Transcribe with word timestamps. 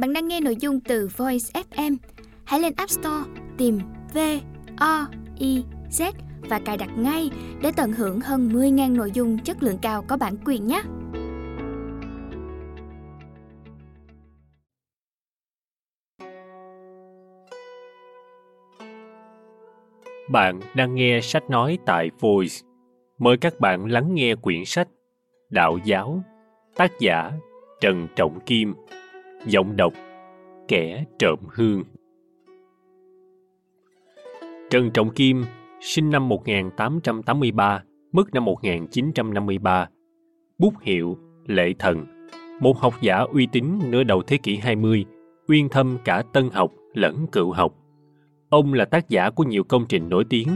Bạn 0.00 0.12
đang 0.12 0.28
nghe 0.28 0.40
nội 0.40 0.56
dung 0.56 0.80
từ 0.80 1.08
Voice 1.16 1.62
FM. 1.70 1.96
Hãy 2.44 2.60
lên 2.60 2.72
App 2.76 2.90
Store 2.90 3.30
tìm 3.58 3.78
V 4.14 4.18
O 4.76 5.06
I 5.38 5.64
Z 5.90 6.12
và 6.48 6.60
cài 6.64 6.76
đặt 6.76 6.90
ngay 6.98 7.30
để 7.62 7.72
tận 7.76 7.92
hưởng 7.92 8.20
hơn 8.20 8.48
10.000 8.48 8.96
nội 8.96 9.10
dung 9.14 9.38
chất 9.38 9.62
lượng 9.62 9.78
cao 9.82 10.04
có 10.08 10.16
bản 10.16 10.36
quyền 10.44 10.66
nhé. 10.66 10.82
Bạn 20.30 20.60
đang 20.74 20.94
nghe 20.94 21.20
sách 21.22 21.50
nói 21.50 21.78
tại 21.86 22.10
Voice. 22.20 22.54
Mời 23.18 23.36
các 23.36 23.60
bạn 23.60 23.86
lắng 23.86 24.14
nghe 24.14 24.34
quyển 24.34 24.64
sách 24.64 24.88
Đạo 25.50 25.78
giáo, 25.84 26.22
tác 26.76 26.92
giả 27.00 27.32
Trần 27.80 28.06
Trọng 28.16 28.40
Kim, 28.46 28.74
giọng 29.46 29.76
đọc 29.76 29.92
Kẻ 30.68 31.04
trộm 31.18 31.38
hương. 31.48 31.84
Trần 34.70 34.90
Trọng 34.90 35.10
Kim, 35.10 35.44
sinh 35.80 36.10
năm 36.10 36.28
1883, 36.28 37.82
mất 38.12 38.34
năm 38.34 38.44
1953. 38.44 39.88
Bút 40.58 40.74
hiệu 40.82 41.18
Lệ 41.46 41.74
Thần, 41.78 42.06
một 42.60 42.78
học 42.78 42.94
giả 43.00 43.16
uy 43.16 43.46
tín 43.52 43.64
nửa 43.90 44.02
đầu 44.02 44.22
thế 44.22 44.36
kỷ 44.36 44.56
20, 44.56 45.04
uyên 45.48 45.68
thâm 45.68 45.98
cả 46.04 46.22
tân 46.32 46.50
học 46.52 46.72
lẫn 46.94 47.26
cựu 47.32 47.52
học. 47.52 47.74
Ông 48.48 48.74
là 48.74 48.84
tác 48.84 49.08
giả 49.08 49.30
của 49.30 49.44
nhiều 49.44 49.64
công 49.64 49.86
trình 49.88 50.08
nổi 50.08 50.24
tiếng 50.24 50.48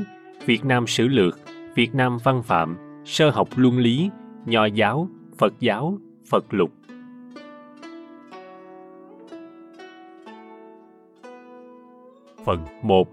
Việt 0.46 0.64
Nam 0.64 0.86
Sử 0.86 1.08
Lược, 1.08 1.38
Việt 1.74 1.94
Nam 1.94 2.18
Văn 2.24 2.42
Phạm, 2.42 2.76
Sơ 3.04 3.30
học 3.30 3.48
Luân 3.56 3.78
Lý, 3.78 4.10
Nho 4.46 4.64
giáo, 4.64 5.08
Phật 5.38 5.54
giáo, 5.60 5.98
Phật 6.30 6.54
Lục. 6.54 6.70
Phần 12.44 12.60
1 12.82 13.08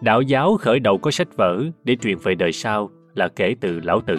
Đạo 0.00 0.22
giáo 0.22 0.56
khởi 0.56 0.80
đầu 0.80 0.98
có 0.98 1.10
sách 1.10 1.36
vở 1.36 1.64
để 1.84 1.96
truyền 1.96 2.18
về 2.22 2.34
đời 2.34 2.52
sau 2.52 2.90
là 3.14 3.28
kể 3.28 3.54
từ 3.60 3.80
lão 3.80 4.00
tử, 4.00 4.18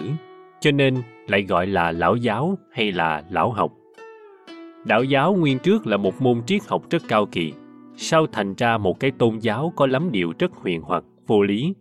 cho 0.60 0.70
nên 0.70 0.96
lại 1.28 1.42
gọi 1.42 1.66
là 1.66 1.92
lão 1.92 2.16
giáo 2.16 2.58
hay 2.72 2.92
là 2.92 3.24
lão 3.30 3.50
học. 3.50 3.72
Đạo 4.84 5.04
giáo 5.04 5.34
nguyên 5.34 5.58
trước 5.58 5.86
là 5.86 5.96
một 5.96 6.22
môn 6.22 6.42
triết 6.46 6.62
học 6.68 6.82
rất 6.90 7.02
cao 7.08 7.26
kỳ, 7.26 7.52
sau 7.96 8.26
thành 8.26 8.54
ra 8.54 8.78
một 8.78 9.00
cái 9.00 9.10
tôn 9.10 9.38
giáo 9.38 9.72
có 9.76 9.86
lắm 9.86 10.08
điều 10.12 10.32
rất 10.38 10.52
huyền 10.52 10.80
hoặc, 10.82 11.04
vô 11.26 11.42
lý, 11.42 11.74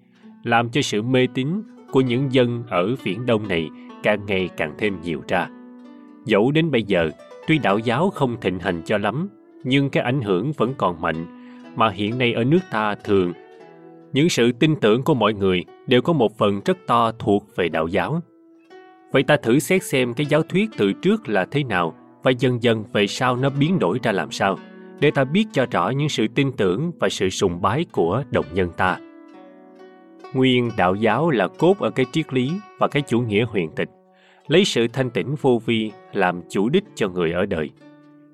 làm 0.43 0.69
cho 0.69 0.81
sự 0.81 1.01
mê 1.01 1.27
tín 1.33 1.47
của 1.91 2.01
những 2.01 2.33
dân 2.33 2.63
ở 2.69 2.95
viễn 3.03 3.25
đông 3.25 3.47
này 3.47 3.69
càng 4.03 4.25
ngày 4.25 4.49
càng 4.57 4.73
thêm 4.77 5.01
nhiều 5.01 5.21
ra. 5.27 5.49
Dẫu 6.25 6.51
đến 6.51 6.71
bây 6.71 6.83
giờ, 6.83 7.09
tuy 7.47 7.57
đạo 7.57 7.79
giáo 7.79 8.09
không 8.09 8.39
thịnh 8.41 8.59
hành 8.59 8.81
cho 8.85 8.97
lắm, 8.97 9.29
nhưng 9.63 9.89
cái 9.89 10.03
ảnh 10.03 10.21
hưởng 10.21 10.51
vẫn 10.51 10.73
còn 10.77 11.01
mạnh, 11.01 11.44
mà 11.75 11.89
hiện 11.89 12.17
nay 12.17 12.33
ở 12.33 12.43
nước 12.43 12.59
ta 12.71 12.95
thường 12.95 13.33
những 14.13 14.29
sự 14.29 14.51
tin 14.51 14.75
tưởng 14.75 15.03
của 15.03 15.13
mọi 15.13 15.33
người 15.33 15.63
đều 15.87 16.01
có 16.01 16.13
một 16.13 16.37
phần 16.37 16.61
rất 16.65 16.77
to 16.87 17.11
thuộc 17.19 17.45
về 17.55 17.69
đạo 17.69 17.87
giáo. 17.87 18.21
Vậy 19.11 19.23
ta 19.23 19.37
thử 19.37 19.59
xét 19.59 19.83
xem 19.83 20.13
cái 20.13 20.25
giáo 20.25 20.43
thuyết 20.43 20.69
từ 20.77 20.93
trước 20.93 21.29
là 21.29 21.45
thế 21.45 21.63
nào 21.63 21.95
và 22.23 22.31
dần 22.31 22.63
dần 22.63 22.83
về 22.93 23.07
sau 23.07 23.35
nó 23.35 23.49
biến 23.49 23.79
đổi 23.79 23.99
ra 24.03 24.11
làm 24.11 24.31
sao, 24.31 24.57
để 24.99 25.11
ta 25.11 25.23
biết 25.23 25.45
cho 25.53 25.65
rõ 25.71 25.89
những 25.89 26.09
sự 26.09 26.27
tin 26.35 26.51
tưởng 26.51 26.91
và 26.99 27.09
sự 27.09 27.29
sùng 27.29 27.61
bái 27.61 27.85
của 27.91 28.23
đồng 28.31 28.45
nhân 28.53 28.69
ta. 28.77 28.97
Nguyên 30.33 30.71
đạo 30.77 30.95
giáo 30.95 31.29
là 31.29 31.47
cốt 31.47 31.79
ở 31.79 31.89
cái 31.89 32.05
triết 32.11 32.33
lý 32.33 32.51
và 32.79 32.87
cái 32.87 33.01
chủ 33.01 33.19
nghĩa 33.19 33.45
huyền 33.45 33.69
tịch, 33.75 33.89
lấy 34.47 34.65
sự 34.65 34.87
thanh 34.87 35.09
tĩnh 35.09 35.35
vô 35.41 35.61
vi 35.65 35.91
làm 36.13 36.41
chủ 36.49 36.69
đích 36.69 36.83
cho 36.95 37.09
người 37.09 37.31
ở 37.31 37.45
đời. 37.45 37.69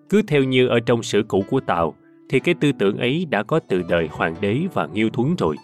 Cứ 0.10 0.22
theo 0.22 0.44
như 0.44 0.68
ở 0.68 0.80
trong 0.80 1.04
sử 1.04 1.24
cũ 1.28 1.44
của 1.50 1.60
Tàu, 1.60 1.96
thì 2.32 2.40
cái 2.40 2.56
tư 2.56 2.72
tưởng 2.72 2.98
ấy 2.98 3.28
đã 3.30 3.44
có 3.44 3.60
từ 3.60 3.82
đời 3.90 4.10
hoàng 4.12 4.36
đế 4.42 4.60
và 4.74 4.88
nghiêu 4.94 5.10
thuấn 5.10 5.36
rồi 5.36 5.56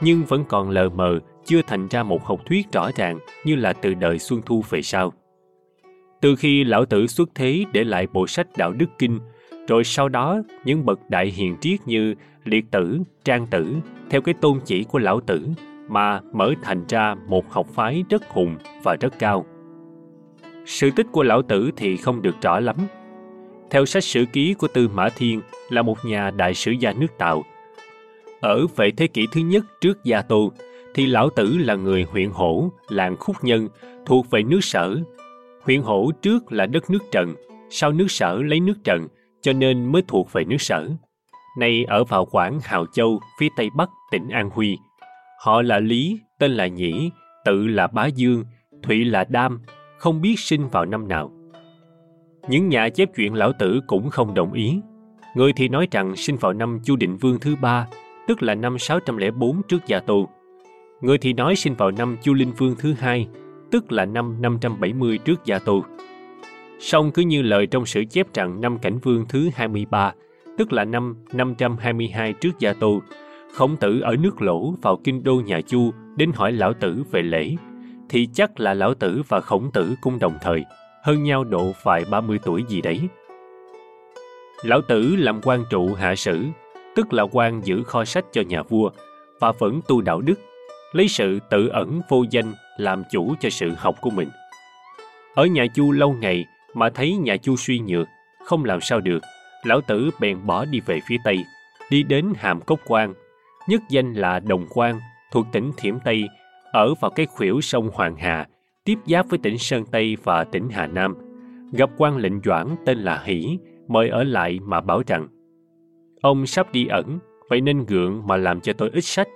nhưng 0.00 0.24
vẫn 0.24 0.44
còn 0.48 0.70
lờ 0.70 0.88
mờ 0.88 1.18
chưa 1.44 1.60
thành 1.66 1.88
ra 1.88 2.02
một 2.02 2.24
học 2.24 2.40
thuyết 2.46 2.72
rõ 2.72 2.90
ràng 2.96 3.18
như 3.44 3.56
là 3.56 3.72
từ 3.72 3.94
đời 3.94 4.18
Xuân 4.18 4.40
Thu 4.46 4.64
về 4.70 4.82
sau. 4.82 5.12
Từ 6.20 6.36
khi 6.36 6.64
lão 6.64 6.84
tử 6.84 7.06
xuất 7.06 7.28
thế 7.34 7.64
để 7.72 7.84
lại 7.84 8.06
bộ 8.12 8.26
sách 8.26 8.46
Đạo 8.56 8.72
Đức 8.72 8.86
Kinh, 8.98 9.18
rồi 9.68 9.84
sau 9.84 10.08
đó 10.08 10.42
những 10.64 10.84
bậc 10.86 11.10
đại 11.10 11.26
hiền 11.26 11.56
triết 11.60 11.80
như 11.86 12.14
Liệt 12.44 12.64
Tử, 12.70 13.00
Trang 13.24 13.46
Tử, 13.46 13.76
theo 14.10 14.20
cái 14.20 14.34
tôn 14.40 14.60
chỉ 14.64 14.84
của 14.84 14.98
lão 14.98 15.20
tử 15.20 15.48
mà 15.88 16.20
mở 16.32 16.52
thành 16.62 16.84
ra 16.88 17.14
một 17.28 17.50
học 17.50 17.66
phái 17.66 18.04
rất 18.10 18.28
hùng 18.28 18.56
và 18.82 18.96
rất 19.00 19.18
cao. 19.18 19.46
Sự 20.66 20.90
tích 20.96 21.06
của 21.12 21.22
lão 21.22 21.42
tử 21.42 21.70
thì 21.76 21.96
không 21.96 22.22
được 22.22 22.34
rõ 22.42 22.60
lắm. 22.60 22.76
Theo 23.74 23.86
sách 23.86 24.04
sử 24.04 24.24
ký 24.32 24.54
của 24.54 24.68
Tư 24.68 24.88
Mã 24.88 25.08
Thiên 25.08 25.40
là 25.68 25.82
một 25.82 26.04
nhà 26.04 26.30
đại 26.30 26.54
sử 26.54 26.70
gia 26.70 26.92
nước 26.92 27.06
Tào. 27.18 27.44
ở 28.40 28.66
về 28.76 28.90
thế 28.96 29.06
kỷ 29.06 29.26
thứ 29.32 29.40
nhất 29.40 29.64
trước 29.80 30.04
Gia 30.04 30.22
Tô, 30.22 30.52
thì 30.94 31.06
lão 31.06 31.30
tử 31.30 31.56
là 31.58 31.74
người 31.74 32.06
huyện 32.10 32.30
hổ, 32.30 32.68
làng 32.88 33.16
khúc 33.16 33.36
nhân, 33.42 33.68
thuộc 34.06 34.30
về 34.30 34.42
nước 34.42 34.58
sở. 34.62 34.96
Huyện 35.62 35.82
hổ 35.82 36.10
trước 36.22 36.52
là 36.52 36.66
đất 36.66 36.90
nước 36.90 36.98
Trần, 37.12 37.34
sau 37.70 37.92
nước 37.92 38.10
sở 38.10 38.42
lấy 38.42 38.60
nước 38.60 38.74
Trần, 38.84 39.08
cho 39.42 39.52
nên 39.52 39.92
mới 39.92 40.02
thuộc 40.08 40.32
về 40.32 40.44
nước 40.44 40.60
sở. 40.62 40.88
Nay 41.58 41.84
ở 41.88 42.04
vào 42.04 42.24
quảng 42.24 42.60
Hào 42.62 42.86
Châu, 42.94 43.20
phía 43.40 43.48
tây 43.56 43.68
bắc 43.76 43.90
tỉnh 44.10 44.28
An 44.28 44.50
Huy. 44.50 44.78
Họ 45.40 45.62
là 45.62 45.78
Lý, 45.78 46.18
tên 46.38 46.50
là 46.50 46.66
Nhĩ, 46.66 47.10
tự 47.44 47.66
là 47.66 47.86
Bá 47.86 48.06
Dương, 48.06 48.44
Thụy 48.82 49.04
là 49.04 49.24
Đam, 49.28 49.60
không 49.98 50.20
biết 50.20 50.38
sinh 50.38 50.68
vào 50.68 50.84
năm 50.84 51.08
nào. 51.08 51.32
Những 52.48 52.68
nhà 52.68 52.88
chép 52.88 53.08
chuyện 53.16 53.34
lão 53.34 53.52
tử 53.52 53.80
cũng 53.86 54.10
không 54.10 54.34
đồng 54.34 54.52
ý. 54.52 54.80
Người 55.34 55.52
thì 55.52 55.68
nói 55.68 55.88
rằng 55.90 56.16
sinh 56.16 56.36
vào 56.36 56.52
năm 56.52 56.80
Chu 56.84 56.96
Định 56.96 57.16
Vương 57.16 57.38
thứ 57.40 57.56
ba, 57.56 57.86
tức 58.28 58.42
là 58.42 58.54
năm 58.54 58.78
604 58.78 59.62
trước 59.68 59.86
Gia 59.86 60.00
Tô. 60.00 60.28
Người 61.00 61.18
thì 61.18 61.32
nói 61.32 61.56
sinh 61.56 61.74
vào 61.74 61.90
năm 61.90 62.16
Chu 62.22 62.34
Linh 62.34 62.52
Vương 62.52 62.74
thứ 62.78 62.94
hai, 62.98 63.28
tức 63.70 63.92
là 63.92 64.04
năm 64.04 64.42
570 64.42 65.18
trước 65.18 65.44
Gia 65.44 65.58
Tô. 65.58 65.84
Song 66.80 67.10
cứ 67.10 67.22
như 67.22 67.42
lời 67.42 67.66
trong 67.66 67.86
sử 67.86 68.04
chép 68.04 68.34
rằng 68.34 68.60
năm 68.60 68.78
Cảnh 68.78 68.98
Vương 68.98 69.24
thứ 69.28 69.50
23, 69.54 70.12
tức 70.58 70.72
là 70.72 70.84
năm 70.84 71.16
522 71.32 72.32
trước 72.32 72.58
Gia 72.58 72.72
Tô, 72.72 73.02
Khổng 73.54 73.76
tử 73.76 74.00
ở 74.00 74.16
nước 74.16 74.42
lỗ 74.42 74.74
vào 74.82 74.96
kinh 75.04 75.22
đô 75.22 75.34
nhà 75.34 75.60
Chu 75.60 75.90
đến 76.16 76.30
hỏi 76.34 76.52
lão 76.52 76.72
tử 76.72 77.04
về 77.10 77.22
lễ, 77.22 77.56
thì 78.08 78.28
chắc 78.32 78.60
là 78.60 78.74
lão 78.74 78.94
tử 78.94 79.22
và 79.28 79.40
khổng 79.40 79.70
tử 79.72 79.94
cũng 80.00 80.18
đồng 80.18 80.38
thời, 80.42 80.64
hơn 81.04 81.22
nhau 81.22 81.44
độ 81.44 81.72
vài 81.82 82.04
30 82.10 82.38
tuổi 82.42 82.64
gì 82.68 82.80
đấy. 82.80 83.00
Lão 84.62 84.80
tử 84.80 85.16
làm 85.18 85.40
quan 85.42 85.64
trụ 85.70 85.94
hạ 85.94 86.14
sử, 86.14 86.44
tức 86.96 87.12
là 87.12 87.22
quan 87.32 87.60
giữ 87.64 87.82
kho 87.82 88.04
sách 88.04 88.24
cho 88.32 88.42
nhà 88.42 88.62
vua 88.62 88.90
và 89.40 89.52
vẫn 89.52 89.80
tu 89.88 90.00
đạo 90.00 90.20
đức, 90.20 90.34
lấy 90.92 91.08
sự 91.08 91.38
tự 91.50 91.68
ẩn 91.68 92.00
vô 92.08 92.24
danh 92.30 92.54
làm 92.76 93.02
chủ 93.10 93.34
cho 93.40 93.50
sự 93.50 93.70
học 93.76 93.94
của 94.00 94.10
mình. 94.10 94.28
Ở 95.34 95.46
nhà 95.46 95.66
Chu 95.74 95.92
lâu 95.92 96.12
ngày 96.12 96.44
mà 96.74 96.90
thấy 96.90 97.16
nhà 97.16 97.36
Chu 97.36 97.56
suy 97.56 97.78
nhược, 97.78 98.08
không 98.44 98.64
làm 98.64 98.80
sao 98.80 99.00
được, 99.00 99.20
lão 99.64 99.80
tử 99.80 100.10
bèn 100.20 100.46
bỏ 100.46 100.64
đi 100.64 100.80
về 100.80 101.00
phía 101.08 101.16
Tây, 101.24 101.44
đi 101.90 102.02
đến 102.02 102.32
Hàm 102.36 102.60
Cốc 102.60 102.80
Quan, 102.86 103.14
nhất 103.68 103.80
danh 103.88 104.14
là 104.14 104.40
Đồng 104.40 104.66
Quan, 104.70 105.00
thuộc 105.32 105.46
tỉnh 105.52 105.72
Thiểm 105.76 106.00
Tây, 106.04 106.28
ở 106.72 106.94
vào 107.00 107.10
cái 107.10 107.26
khuỷu 107.26 107.60
sông 107.60 107.90
Hoàng 107.94 108.16
Hà, 108.16 108.46
tiếp 108.84 108.98
giáp 109.06 109.28
với 109.28 109.38
tỉnh 109.38 109.58
Sơn 109.58 109.84
Tây 109.92 110.16
và 110.24 110.44
tỉnh 110.44 110.68
Hà 110.68 110.86
Nam. 110.86 111.14
Gặp 111.72 111.90
quan 111.96 112.16
lệnh 112.16 112.40
doãn 112.44 112.76
tên 112.86 112.98
là 112.98 113.22
Hỷ, 113.24 113.58
mời 113.88 114.08
ở 114.08 114.24
lại 114.24 114.58
mà 114.62 114.80
bảo 114.80 115.02
rằng 115.06 115.28
Ông 116.20 116.46
sắp 116.46 116.72
đi 116.72 116.86
ẩn, 116.86 117.18
vậy 117.48 117.60
nên 117.60 117.84
gượng 117.86 118.22
mà 118.26 118.36
làm 118.36 118.60
cho 118.60 118.72
tôi 118.72 118.90
ít 118.92 119.00
sách. 119.00 119.28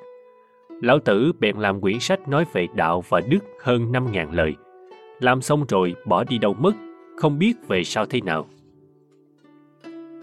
Lão 0.82 0.98
tử 0.98 1.32
bèn 1.40 1.56
làm 1.56 1.80
quyển 1.80 2.00
sách 2.00 2.28
nói 2.28 2.44
về 2.52 2.66
đạo 2.74 3.04
và 3.08 3.20
đức 3.20 3.38
hơn 3.62 3.92
5.000 3.92 4.32
lời. 4.32 4.54
Làm 5.20 5.40
xong 5.40 5.64
rồi 5.68 5.94
bỏ 6.06 6.24
đi 6.24 6.38
đâu 6.38 6.54
mất, 6.54 6.72
không 7.16 7.38
biết 7.38 7.68
về 7.68 7.84
sau 7.84 8.06
thế 8.06 8.20
nào. 8.20 8.46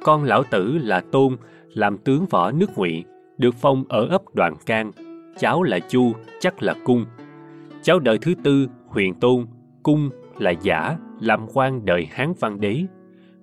Con 0.03 0.23
lão 0.23 0.43
tử 0.43 0.77
là 0.81 1.01
Tôn, 1.11 1.37
làm 1.73 1.97
tướng 1.97 2.25
võ 2.25 2.51
nước 2.51 2.77
ngụy, 2.77 3.03
được 3.37 3.55
phong 3.61 3.83
ở 3.89 4.07
ấp 4.07 4.21
Đoàn 4.33 4.53
Can. 4.65 4.91
Cháu 5.37 5.63
là 5.63 5.79
Chu, 5.79 6.11
chắc 6.39 6.63
là 6.63 6.75
Cung. 6.83 7.05
Cháu 7.81 7.99
đời 7.99 8.17
thứ 8.17 8.33
tư, 8.43 8.67
Huyền 8.95 9.13
Tôn, 9.13 9.45
Cung 9.83 10.09
là 10.37 10.51
Giả, 10.51 10.97
làm 11.19 11.45
quan 11.53 11.85
đời 11.85 12.07
Hán 12.11 12.33
Văn 12.39 12.59
Đế 12.59 12.85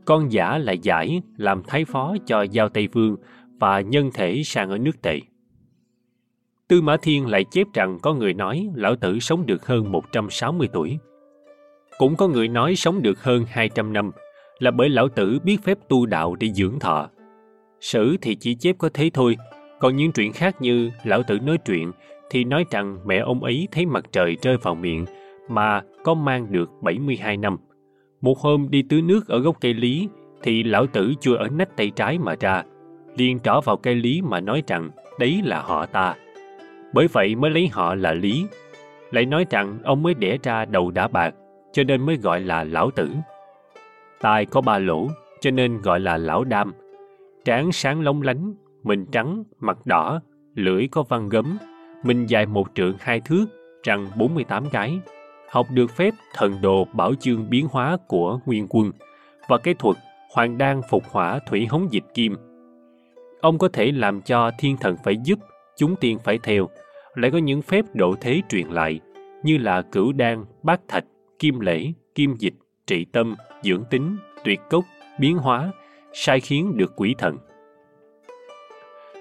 con 0.04 0.32
giả 0.32 0.58
là 0.58 0.72
giải 0.72 1.22
làm 1.37 1.62
thái 1.66 1.84
phó 1.84 2.16
cho 2.26 2.43
Giao 2.43 2.69
Tây 2.69 2.88
Vương 2.93 3.16
và 3.60 3.81
nhân 3.81 4.10
thể 4.14 4.43
sang 4.44 4.70
ở 4.70 4.78
nước 4.78 5.02
Tề. 5.02 5.20
Tư 6.69 6.82
Mã 6.82 6.96
Thiên 7.02 7.26
lại 7.26 7.44
chép 7.50 7.66
rằng 7.75 7.99
có 8.02 8.14
người 8.14 8.34
nói 8.34 8.69
lão 8.75 8.96
tử 8.96 9.19
sống 9.19 9.46
được 9.46 9.66
hơn 9.66 9.93
160 9.93 10.69
tuổi. 10.72 10.99
Cũng 11.98 12.16
có 12.16 12.28
người 12.28 12.48
nói 12.48 12.76
sống 12.76 13.02
được 13.02 13.22
hơn 13.22 13.44
200 13.48 13.93
năm 13.93 14.10
là 14.58 14.70
bởi 14.70 14.88
lão 14.88 15.08
tử 15.08 15.38
biết 15.44 15.56
phép 15.64 15.78
tu 15.88 16.06
đạo 16.06 16.34
để 16.34 16.48
dưỡng 16.48 16.78
thọ. 16.78 17.10
Sử 17.81 18.16
thì 18.20 18.34
chỉ 18.34 18.55
chép 18.55 18.76
có 18.78 18.90
thế 18.94 19.10
thôi, 19.14 19.37
còn 19.81 19.96
những 19.96 20.12
chuyện 20.12 20.32
khác 20.32 20.56
như 20.60 20.90
lão 21.05 21.22
tử 21.22 21.38
nói 21.38 21.58
chuyện 21.66 21.93
thì 22.31 22.44
nói 22.44 22.64
rằng 22.70 22.98
mẹ 23.05 23.19
ông 23.19 23.44
ấy 23.44 23.69
thấy 23.72 23.87
mặt 23.87 24.05
trời 24.12 24.37
rơi 24.43 24.56
vào 24.56 24.75
miệng 24.75 25.05
mà 25.54 25.82
có 26.04 26.14
mang 26.14 26.52
được 26.52 26.70
72 26.82 27.37
năm– 27.37 27.56
một 28.22 28.38
hôm 28.38 28.66
đi 28.70 28.82
tưới 28.82 29.02
nước 29.02 29.28
ở 29.28 29.38
gốc 29.38 29.56
cây 29.60 29.75
lý 29.75 30.08
thì 30.43 30.62
lão 30.62 30.87
tử 30.87 31.12
chưa 31.20 31.34
ở 31.34 31.49
nách 31.49 31.76
tay 31.76 31.90
trái 31.90 32.19
mà 32.19 32.34
ra, 32.40 32.62
liền 33.16 33.40
trỏ 33.40 33.60
vào 33.64 33.76
cây 33.76 33.94
lý 33.94 34.22
mà 34.22 34.40
nói 34.40 34.62
rằng 34.66 34.90
đấy 35.19 35.40
là 35.44 35.60
họ 35.60 35.87
ta. 35.87 36.14
Bởi 36.94 37.06
vậy 37.12 37.34
mới 37.34 37.50
lấy 37.50 37.69
họ 37.72 37.94
là 37.94 38.12
lý. 38.12 38.46
Lại 39.10 39.26
nói 39.26 39.46
rằng 39.50 39.78
ông 39.84 40.02
mới 40.02 40.14
đẻ 40.14 40.38
ra 40.43 40.64
đầu 40.64 40.90
đã 40.90 41.08
bạc, 41.08 41.34
cho 41.72 41.84
nên 41.84 42.06
mới 42.06 42.16
gọi 42.16 42.40
là 42.40 42.64
lão 42.64 42.90
tử. 42.90 43.10
Tai 44.20 44.46
có 44.46 44.60
ba 44.60 44.78
lỗ, 44.78 45.08
cho 45.40 45.50
nên 45.50 45.81
gọi 45.82 46.00
là 46.00 46.16
lão 46.16 46.44
đam. 46.44 46.72
Trán 47.44 47.72
sáng 47.72 48.00
lóng 48.00 48.22
lánh, 48.22 48.55
mình 48.82 49.06
trắng, 49.12 49.44
mặt 49.60 49.78
đỏ, 49.84 50.20
lưỡi 50.55 50.88
có 50.90 51.02
văn 51.02 51.28
gấm, 51.28 51.58
mình 52.05 52.26
dài 52.26 52.46
một 52.46 52.69
trượng 52.75 52.94
hai 53.00 53.20
thước, 53.20 53.46
răng 53.82 54.06
48 54.16 54.64
cái. 54.72 55.00
Học 55.52 55.66
được 55.70 55.90
phép 55.90 56.14
thần 56.34 56.60
đồ 56.62 56.84
bảo 56.93 57.14
chương 57.14 57.50
biến 57.50 57.66
hóa 57.70 57.96
của 58.06 58.38
nguyên 58.46 58.66
quân 58.70 58.93
và 59.49 59.58
cái 59.58 59.75
thuật 59.75 59.96
hoàng 60.34 60.58
đan 60.58 60.81
phục 60.90 61.04
hỏa 61.10 61.38
thủy 61.46 61.66
hống 61.66 61.93
dịch 61.93 62.04
kim. 62.14 62.37
Ông 63.40 63.58
có 63.58 63.69
thể 63.69 63.93
làm 63.93 64.22
cho 64.22 64.50
thiên 64.58 64.76
thần 64.76 64.96
phải 65.04 65.16
giúp, 65.25 65.38
chúng 65.76 65.96
tiên 65.96 66.19
phải 66.25 66.38
theo, 66.43 66.69
lại 67.14 67.31
có 67.31 67.38
những 67.38 67.62
phép 67.62 67.84
độ 67.94 68.14
thế 68.20 68.40
truyền 68.49 68.66
lại, 68.66 69.00
như 69.43 69.58
là 69.58 69.82
cửu 69.82 70.12
đan, 70.12 70.44
bát 70.62 70.81
thạch, 70.88 71.04
kim 71.38 71.60
lễ, 71.60 71.93
kim 72.14 72.34
dịch, 72.38 72.55
trị 72.87 73.06
tâm, 73.12 73.34
dưỡng 73.62 73.84
tính, 73.90 74.16
tuyệt 74.44 74.60
cốc, 74.70 74.84
biến 75.20 75.37
hóa, 75.37 75.72
sai 76.12 76.40
khiến 76.40 76.76
được 76.76 76.93
quỷ 76.96 77.14
thần. 77.19 77.38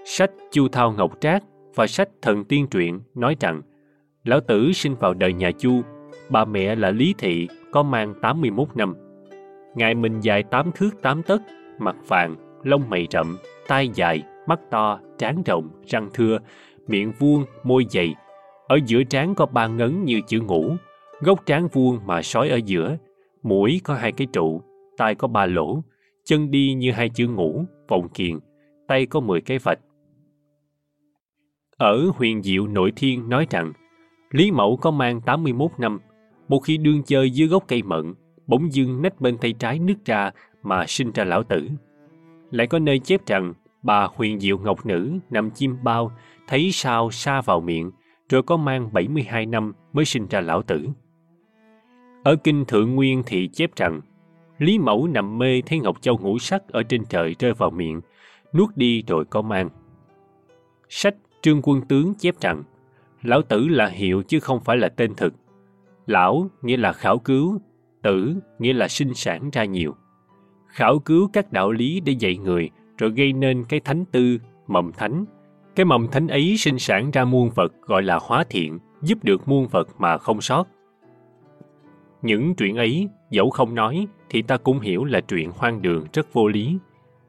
Sách 0.05 0.31
Chu 0.51 0.67
Thao 0.67 0.91
Ngọc 0.91 1.11
Trác 1.21 1.43
và 1.75 1.87
sách 1.87 2.09
Thần 2.21 2.43
Tiên 2.43 2.67
Truyện 2.67 2.99
nói 3.15 3.35
rằng 3.39 3.61
Lão 4.23 4.39
Tử 4.39 4.71
sinh 4.71 4.95
vào 4.95 5.13
đời 5.13 5.33
nhà 5.33 5.51
Chu, 5.51 5.81
bà 6.29 6.45
mẹ 6.45 6.75
là 6.75 6.91
Lý 6.91 7.15
Thị 7.17 7.47
có 7.71 7.83
mang 7.83 8.13
81 8.21 8.67
năm. 8.75 8.95
Ngài 9.75 9.95
mình 9.95 10.19
dài 10.19 10.43
8 10.43 10.71
thước 10.75 11.01
8 11.01 11.23
tấc, 11.23 11.41
mặt 11.79 11.95
vàng, 12.07 12.35
lông 12.63 12.89
mày 12.89 13.07
rậm, 13.11 13.37
tai 13.67 13.89
dài, 13.93 14.23
mắt 14.47 14.59
to, 14.71 14.99
trán 15.17 15.43
rộng, 15.45 15.69
răng 15.85 16.09
thưa, 16.13 16.37
miệng 16.87 17.11
vuông, 17.19 17.45
môi 17.63 17.85
dày. 17.89 18.15
Ở 18.67 18.79
giữa 18.85 19.03
trán 19.03 19.35
có 19.35 19.45
ba 19.45 19.67
ngấn 19.67 20.05
như 20.05 20.21
chữ 20.27 20.41
ngũ, 20.41 20.75
gốc 21.19 21.45
trán 21.45 21.67
vuông 21.67 21.99
mà 22.05 22.21
sói 22.21 22.49
ở 22.49 22.59
giữa, 22.65 22.97
mũi 23.43 23.81
có 23.83 23.93
hai 23.93 24.11
cái 24.11 24.27
trụ, 24.33 24.61
tai 24.97 25.15
có 25.15 25.27
ba 25.27 25.45
lỗ, 25.45 25.83
chân 26.25 26.51
đi 26.51 26.73
như 26.73 26.91
hai 26.91 27.09
chữ 27.09 27.27
ngũ, 27.27 27.65
vòng 27.87 28.09
kiền, 28.09 28.39
tay 28.87 29.05
có 29.05 29.19
10 29.19 29.41
cái 29.41 29.57
vạch. 29.57 29.79
Ở 31.77 32.05
huyền 32.15 32.43
diệu 32.43 32.67
nội 32.67 32.91
thiên 32.95 33.29
nói 33.29 33.47
rằng, 33.49 33.73
Lý 34.31 34.51
Mẫu 34.51 34.77
có 34.81 34.91
mang 34.91 35.21
81 35.21 35.71
năm, 35.77 35.99
một 36.47 36.59
khi 36.59 36.77
đương 36.77 37.03
chơi 37.03 37.31
dưới 37.31 37.47
gốc 37.47 37.63
cây 37.67 37.83
mận, 37.83 38.13
bỗng 38.47 38.73
dưng 38.73 39.01
nách 39.01 39.21
bên 39.21 39.37
tay 39.37 39.53
trái 39.53 39.79
nứt 39.79 40.05
ra 40.05 40.31
mà 40.63 40.85
sinh 40.87 41.11
ra 41.11 41.23
lão 41.23 41.43
tử. 41.43 41.69
Lại 42.51 42.67
có 42.67 42.79
nơi 42.79 42.99
chép 42.99 43.25
rằng, 43.25 43.53
bà 43.83 44.07
huyền 44.15 44.39
diệu 44.39 44.57
ngọc 44.57 44.85
nữ 44.85 45.11
nằm 45.29 45.51
chim 45.51 45.77
bao, 45.83 46.11
thấy 46.47 46.71
sao 46.71 47.11
xa 47.11 47.41
vào 47.41 47.61
miệng, 47.61 47.91
rồi 48.29 48.43
có 48.43 48.57
mang 48.57 48.93
72 48.93 49.45
năm 49.45 49.73
mới 49.93 50.05
sinh 50.05 50.27
ra 50.27 50.41
lão 50.41 50.61
tử. 50.61 50.87
Ở 52.23 52.35
kinh 52.35 52.65
Thượng 52.65 52.95
Nguyên 52.95 53.23
thì 53.25 53.47
chép 53.47 53.75
rằng, 53.75 54.01
Lý 54.57 54.79
Mẫu 54.79 55.07
nằm 55.07 55.37
mê 55.37 55.61
thấy 55.65 55.79
Ngọc 55.79 56.01
Châu 56.01 56.17
ngũ 56.17 56.39
sắc 56.39 56.67
ở 56.67 56.83
trên 56.83 57.05
trời 57.05 57.35
rơi 57.39 57.53
vào 57.53 57.69
miệng, 57.69 58.01
nuốt 58.53 58.69
đi 58.75 59.03
rồi 59.07 59.25
có 59.25 59.41
mang. 59.41 59.69
Sách 60.89 61.15
Trương 61.41 61.61
Quân 61.61 61.81
Tướng 61.81 62.13
chép 62.13 62.35
rằng, 62.41 62.63
Lão 63.23 63.41
Tử 63.41 63.67
là 63.67 63.87
hiệu 63.87 64.23
chứ 64.27 64.39
không 64.39 64.59
phải 64.59 64.77
là 64.77 64.89
tên 64.89 65.15
thực. 65.15 65.33
Lão 66.07 66.49
nghĩa 66.61 66.77
là 66.77 66.93
khảo 66.93 67.17
cứu, 67.17 67.61
tử 68.01 68.35
nghĩa 68.59 68.73
là 68.73 68.87
sinh 68.87 69.13
sản 69.13 69.49
ra 69.49 69.65
nhiều. 69.65 69.95
Khảo 70.67 70.99
cứu 70.99 71.29
các 71.33 71.51
đạo 71.51 71.71
lý 71.71 71.99
để 71.99 72.13
dạy 72.13 72.37
người 72.37 72.69
rồi 72.97 73.11
gây 73.11 73.33
nên 73.33 73.63
cái 73.69 73.79
thánh 73.79 74.05
tư, 74.05 74.37
mầm 74.67 74.91
thánh. 74.91 75.25
Cái 75.75 75.85
mầm 75.85 76.07
thánh 76.07 76.27
ấy 76.27 76.55
sinh 76.57 76.79
sản 76.79 77.11
ra 77.11 77.25
muôn 77.25 77.49
vật 77.55 77.73
gọi 77.81 78.03
là 78.03 78.19
hóa 78.21 78.43
thiện, 78.49 78.79
giúp 79.01 79.23
được 79.23 79.47
muôn 79.47 79.67
vật 79.67 79.87
mà 79.97 80.17
không 80.17 80.41
sót. 80.41 80.67
Những 82.21 82.55
chuyện 82.55 82.75
ấy, 82.75 83.09
dẫu 83.29 83.49
không 83.49 83.75
nói, 83.75 84.07
thì 84.29 84.41
ta 84.41 84.57
cũng 84.57 84.79
hiểu 84.79 85.03
là 85.03 85.21
chuyện 85.21 85.51
hoang 85.55 85.81
đường 85.81 86.05
rất 86.13 86.33
vô 86.33 86.47
lý. 86.47 86.77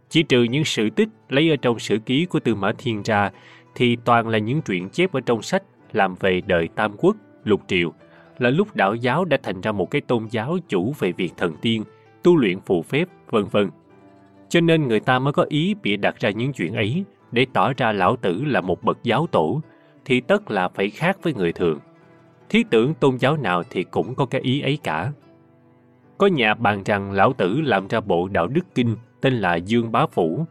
Chỉ 0.09 0.23
trừ 0.23 0.43
những 0.43 0.65
sự 0.65 0.91
tích 0.91 1.09
lấy 1.29 1.51
ở 1.51 1.57
trong 1.57 1.79
sử 1.79 1.99
ký 1.99 2.27
của 2.27 2.41
Tư 2.41 2.55
Mã 2.55 2.73
Thiên 2.79 3.03
ra, 3.03 3.31
thì 3.75 3.97
toàn 3.97 4.29
là 4.29 4.39
những 4.39 4.63
chuyện 4.63 4.89
chép 4.89 5.13
ở 5.13 5.21
trong 5.21 5.43
sách 5.43 5.63
làm 5.93 6.15
về 6.21 6.41
đời 6.47 6.69
Tam 6.75 6.93
Quốc, 6.99 7.17
Lục 7.45 7.61
Triệu 7.67 7.93
là 8.39 8.51
lúc 8.51 8.77
đạo 8.77 8.95
giáo 8.95 9.25
đã 9.25 9.39
thành 9.43 9.61
ra 9.61 9.73
một 9.73 9.91
cái 9.91 10.01
tôn 10.01 10.27
giáo 10.31 10.59
chủ 10.69 10.95
về 10.99 11.13
việc 11.13 11.33
thần 11.37 11.55
tiên, 11.63 11.85
tu 12.23 12.37
luyện 12.37 12.61
phù 12.61 12.83
phép, 12.83 13.09
vân 13.31 13.45
vân. 13.45 13.71
Cho 14.49 14.61
nên 14.61 14.89
người 14.89 15.01
ta 15.01 15.19
mới 15.19 15.33
có 15.33 15.47
ý 15.49 15.75
bịa 15.83 15.97
đặt 15.97 16.21
ra 16.21 16.31
những 16.31 16.53
chuyện 16.53 16.75
ấy 16.75 17.05
để 17.33 17.47
tỏ 17.53 17.73
ra 17.77 17.93
lão 17.93 18.17
tử 18.17 18.45
là 18.45 18.61
một 18.61 18.83
bậc 18.83 18.99
giáo 19.03 19.27
tổ, 19.27 19.61
thì 20.05 20.21
tất 20.21 20.51
là 20.51 20.69
phải 20.69 20.91
khác 20.91 21.19
với 21.23 21.35
người 21.35 21.53
thường. 21.53 21.79
Thiết 22.49 22.71
tưởng 22.71 22.95
tôn 22.95 23.17
giáo 23.19 23.37
nào 23.37 23.63
thì 23.71 23.85
cũng 23.85 24.15
có 24.15 24.27
cái 24.27 24.41
ý 24.41 24.61
ấy 24.61 24.79
cả. 24.83 25.13
Có 26.19 26.27
nhà 26.27 26.55
bàn 26.55 26.83
rằng 26.85 27.13
lão 27.13 27.33
tử 27.33 27.61
làm 27.61 27.89
ra 27.89 28.01
bộ 28.01 28.29
đạo 28.29 28.47
đức 28.47 28.65
kinh 28.75 28.97
tên 29.21 29.35
là 29.35 29.55
Dương 29.55 29.93
Bá 29.93 30.07
Phủ, 30.07 30.47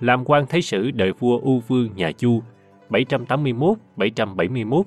làm 0.00 0.24
quan 0.24 0.46
thái 0.46 0.62
sử 0.62 0.90
đời 0.90 1.12
vua 1.12 1.38
U 1.38 1.60
Vương 1.60 1.88
nhà 1.96 2.12
Chu 2.12 2.42
781-771, 2.90 4.82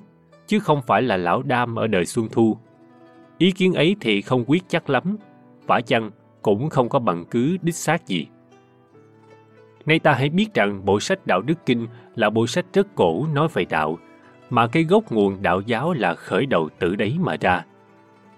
chứ 0.46 0.58
không 0.60 0.82
phải 0.82 1.02
là 1.02 1.16
lão 1.16 1.42
đam 1.42 1.76
ở 1.76 1.86
đời 1.86 2.06
Xuân 2.06 2.28
Thu. 2.32 2.56
Ý 3.38 3.50
kiến 3.50 3.74
ấy 3.74 3.96
thì 4.00 4.22
không 4.22 4.44
quyết 4.46 4.62
chắc 4.68 4.90
lắm, 4.90 5.16
vả 5.66 5.80
chăng 5.80 6.10
cũng 6.42 6.70
không 6.70 6.88
có 6.88 6.98
bằng 6.98 7.24
cứ 7.30 7.56
đích 7.62 7.74
xác 7.74 8.06
gì. 8.06 8.26
Nay 9.86 9.98
ta 9.98 10.12
hãy 10.12 10.28
biết 10.28 10.54
rằng 10.54 10.84
bộ 10.84 11.00
sách 11.00 11.26
Đạo 11.26 11.40
Đức 11.40 11.66
Kinh 11.66 11.86
là 12.14 12.30
bộ 12.30 12.46
sách 12.46 12.66
rất 12.72 12.94
cổ 12.94 13.26
nói 13.34 13.48
về 13.52 13.64
đạo, 13.64 13.98
mà 14.50 14.66
cái 14.66 14.84
gốc 14.84 15.12
nguồn 15.12 15.42
đạo 15.42 15.60
giáo 15.60 15.92
là 15.92 16.14
khởi 16.14 16.46
đầu 16.46 16.68
từ 16.78 16.96
đấy 16.96 17.16
mà 17.20 17.36
ra. 17.40 17.64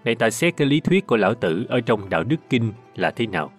Nay 0.05 0.15
ta 0.15 0.29
xét 0.29 0.57
cái 0.57 0.67
lý 0.67 0.79
thuyết 0.79 1.07
của 1.07 1.17
Lão 1.17 1.35
Tử 1.35 1.65
ở 1.69 1.81
trong 1.81 2.09
Đạo 2.09 2.23
Đức 2.23 2.35
Kinh 2.49 2.71
là 2.95 3.11
thế 3.11 3.27
nào? 3.27 3.51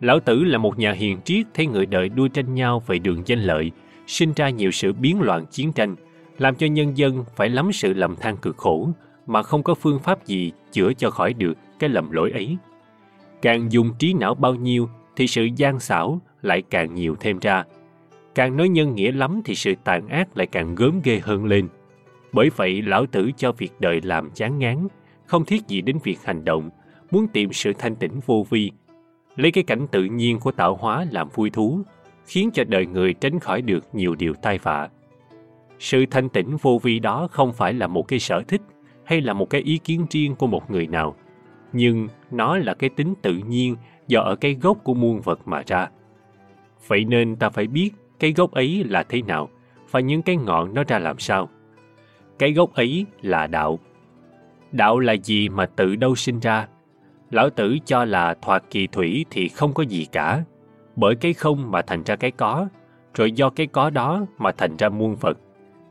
Lão 0.00 0.20
Tử 0.20 0.44
là 0.44 0.58
một 0.58 0.78
nhà 0.78 0.92
hiền 0.92 1.18
triết 1.24 1.46
thấy 1.54 1.66
người 1.66 1.86
đời 1.86 2.08
đua 2.08 2.28
tranh 2.28 2.54
nhau 2.54 2.82
về 2.86 2.98
đường 2.98 3.22
danh 3.26 3.38
lợi, 3.38 3.70
sinh 4.06 4.32
ra 4.36 4.50
nhiều 4.50 4.70
sự 4.70 4.92
biến 4.92 5.20
loạn 5.20 5.46
chiến 5.46 5.72
tranh, 5.72 5.96
làm 6.38 6.54
cho 6.54 6.66
nhân 6.66 6.96
dân 6.96 7.24
phải 7.36 7.48
lắm 7.48 7.72
sự 7.72 7.92
lầm 7.92 8.16
than 8.16 8.36
cực 8.36 8.56
khổ 8.56 8.88
mà 9.26 9.42
không 9.42 9.62
có 9.62 9.74
phương 9.74 9.98
pháp 9.98 10.26
gì 10.26 10.52
chữa 10.72 10.92
cho 10.92 11.10
khỏi 11.10 11.32
được 11.32 11.54
cái 11.78 11.90
lầm 11.90 12.10
lỗi 12.10 12.30
ấy. 12.30 12.56
Càng 13.42 13.72
dùng 13.72 13.94
trí 13.98 14.14
não 14.14 14.34
bao 14.34 14.54
nhiêu 14.54 14.88
thì 15.16 15.26
sự 15.26 15.48
gian 15.56 15.80
xảo 15.80 16.20
lại 16.42 16.62
càng 16.70 16.94
nhiều 16.94 17.16
thêm 17.20 17.38
ra. 17.38 17.64
Càng 18.34 18.56
nói 18.56 18.68
nhân 18.68 18.94
nghĩa 18.94 19.12
lắm 19.12 19.40
thì 19.44 19.54
sự 19.54 19.74
tàn 19.84 20.08
ác 20.08 20.36
lại 20.36 20.46
càng 20.46 20.74
gớm 20.74 21.00
ghê 21.04 21.20
hơn 21.22 21.44
lên. 21.44 21.68
Bởi 22.32 22.50
vậy 22.56 22.82
lão 22.82 23.06
tử 23.06 23.30
cho 23.36 23.52
việc 23.52 23.72
đời 23.78 24.00
làm 24.04 24.30
chán 24.30 24.58
ngán, 24.58 24.88
không 25.26 25.44
thiết 25.44 25.68
gì 25.68 25.80
đến 25.80 25.98
việc 26.04 26.18
hành 26.24 26.44
động, 26.44 26.70
muốn 27.10 27.28
tìm 27.28 27.52
sự 27.52 27.72
thanh 27.78 27.96
tĩnh 27.96 28.20
vô 28.26 28.46
vi, 28.50 28.70
lấy 29.36 29.52
cái 29.52 29.64
cảnh 29.64 29.86
tự 29.90 30.04
nhiên 30.04 30.40
của 30.40 30.52
tạo 30.52 30.74
hóa 30.74 31.06
làm 31.10 31.28
vui 31.28 31.50
thú, 31.50 31.80
khiến 32.26 32.50
cho 32.54 32.64
đời 32.64 32.86
người 32.86 33.14
tránh 33.14 33.38
khỏi 33.38 33.62
được 33.62 33.84
nhiều 33.92 34.14
điều 34.14 34.34
tai 34.34 34.58
vạ. 34.58 34.88
Sự 35.78 36.06
thanh 36.10 36.28
tĩnh 36.28 36.56
vô 36.56 36.78
vi 36.82 36.98
đó 36.98 37.28
không 37.30 37.52
phải 37.52 37.72
là 37.72 37.86
một 37.86 38.08
cái 38.08 38.18
sở 38.18 38.42
thích 38.48 38.60
hay 39.04 39.20
là 39.20 39.32
một 39.32 39.50
cái 39.50 39.60
ý 39.60 39.78
kiến 39.78 40.06
riêng 40.10 40.34
của 40.34 40.46
một 40.46 40.70
người 40.70 40.86
nào, 40.86 41.16
nhưng 41.72 42.08
nó 42.30 42.56
là 42.58 42.74
cái 42.74 42.90
tính 42.90 43.14
tự 43.22 43.34
nhiên 43.34 43.76
do 44.08 44.20
ở 44.20 44.36
cái 44.36 44.54
gốc 44.54 44.78
của 44.84 44.94
muôn 44.94 45.20
vật 45.20 45.40
mà 45.44 45.62
ra. 45.66 45.88
Vậy 46.86 47.04
nên 47.04 47.36
ta 47.36 47.50
phải 47.50 47.66
biết 47.66 47.90
cái 48.18 48.32
gốc 48.32 48.52
ấy 48.52 48.84
là 48.88 49.02
thế 49.02 49.22
nào 49.22 49.48
và 49.90 50.00
những 50.00 50.22
cái 50.22 50.36
ngọn 50.36 50.74
nó 50.74 50.84
ra 50.84 50.98
làm 50.98 51.18
sao. 51.18 51.48
Cái 52.38 52.52
gốc 52.52 52.74
ấy 52.74 53.06
là 53.22 53.46
đạo. 53.46 53.78
Đạo 54.72 54.98
là 54.98 55.12
gì 55.12 55.48
mà 55.48 55.66
tự 55.66 55.96
đâu 55.96 56.14
sinh 56.14 56.40
ra? 56.40 56.68
Lão 57.30 57.50
Tử 57.50 57.76
cho 57.86 58.04
là 58.04 58.34
thoạt 58.42 58.64
kỳ 58.70 58.86
thủy 58.86 59.24
thì 59.30 59.48
không 59.48 59.72
có 59.72 59.82
gì 59.82 60.06
cả, 60.12 60.44
bởi 60.96 61.14
cái 61.14 61.32
không 61.32 61.70
mà 61.70 61.82
thành 61.82 62.02
ra 62.02 62.16
cái 62.16 62.30
có, 62.30 62.68
rồi 63.14 63.32
do 63.32 63.50
cái 63.50 63.66
có 63.66 63.90
đó 63.90 64.26
mà 64.38 64.52
thành 64.52 64.76
ra 64.76 64.88
muôn 64.88 65.16
vật. 65.16 65.38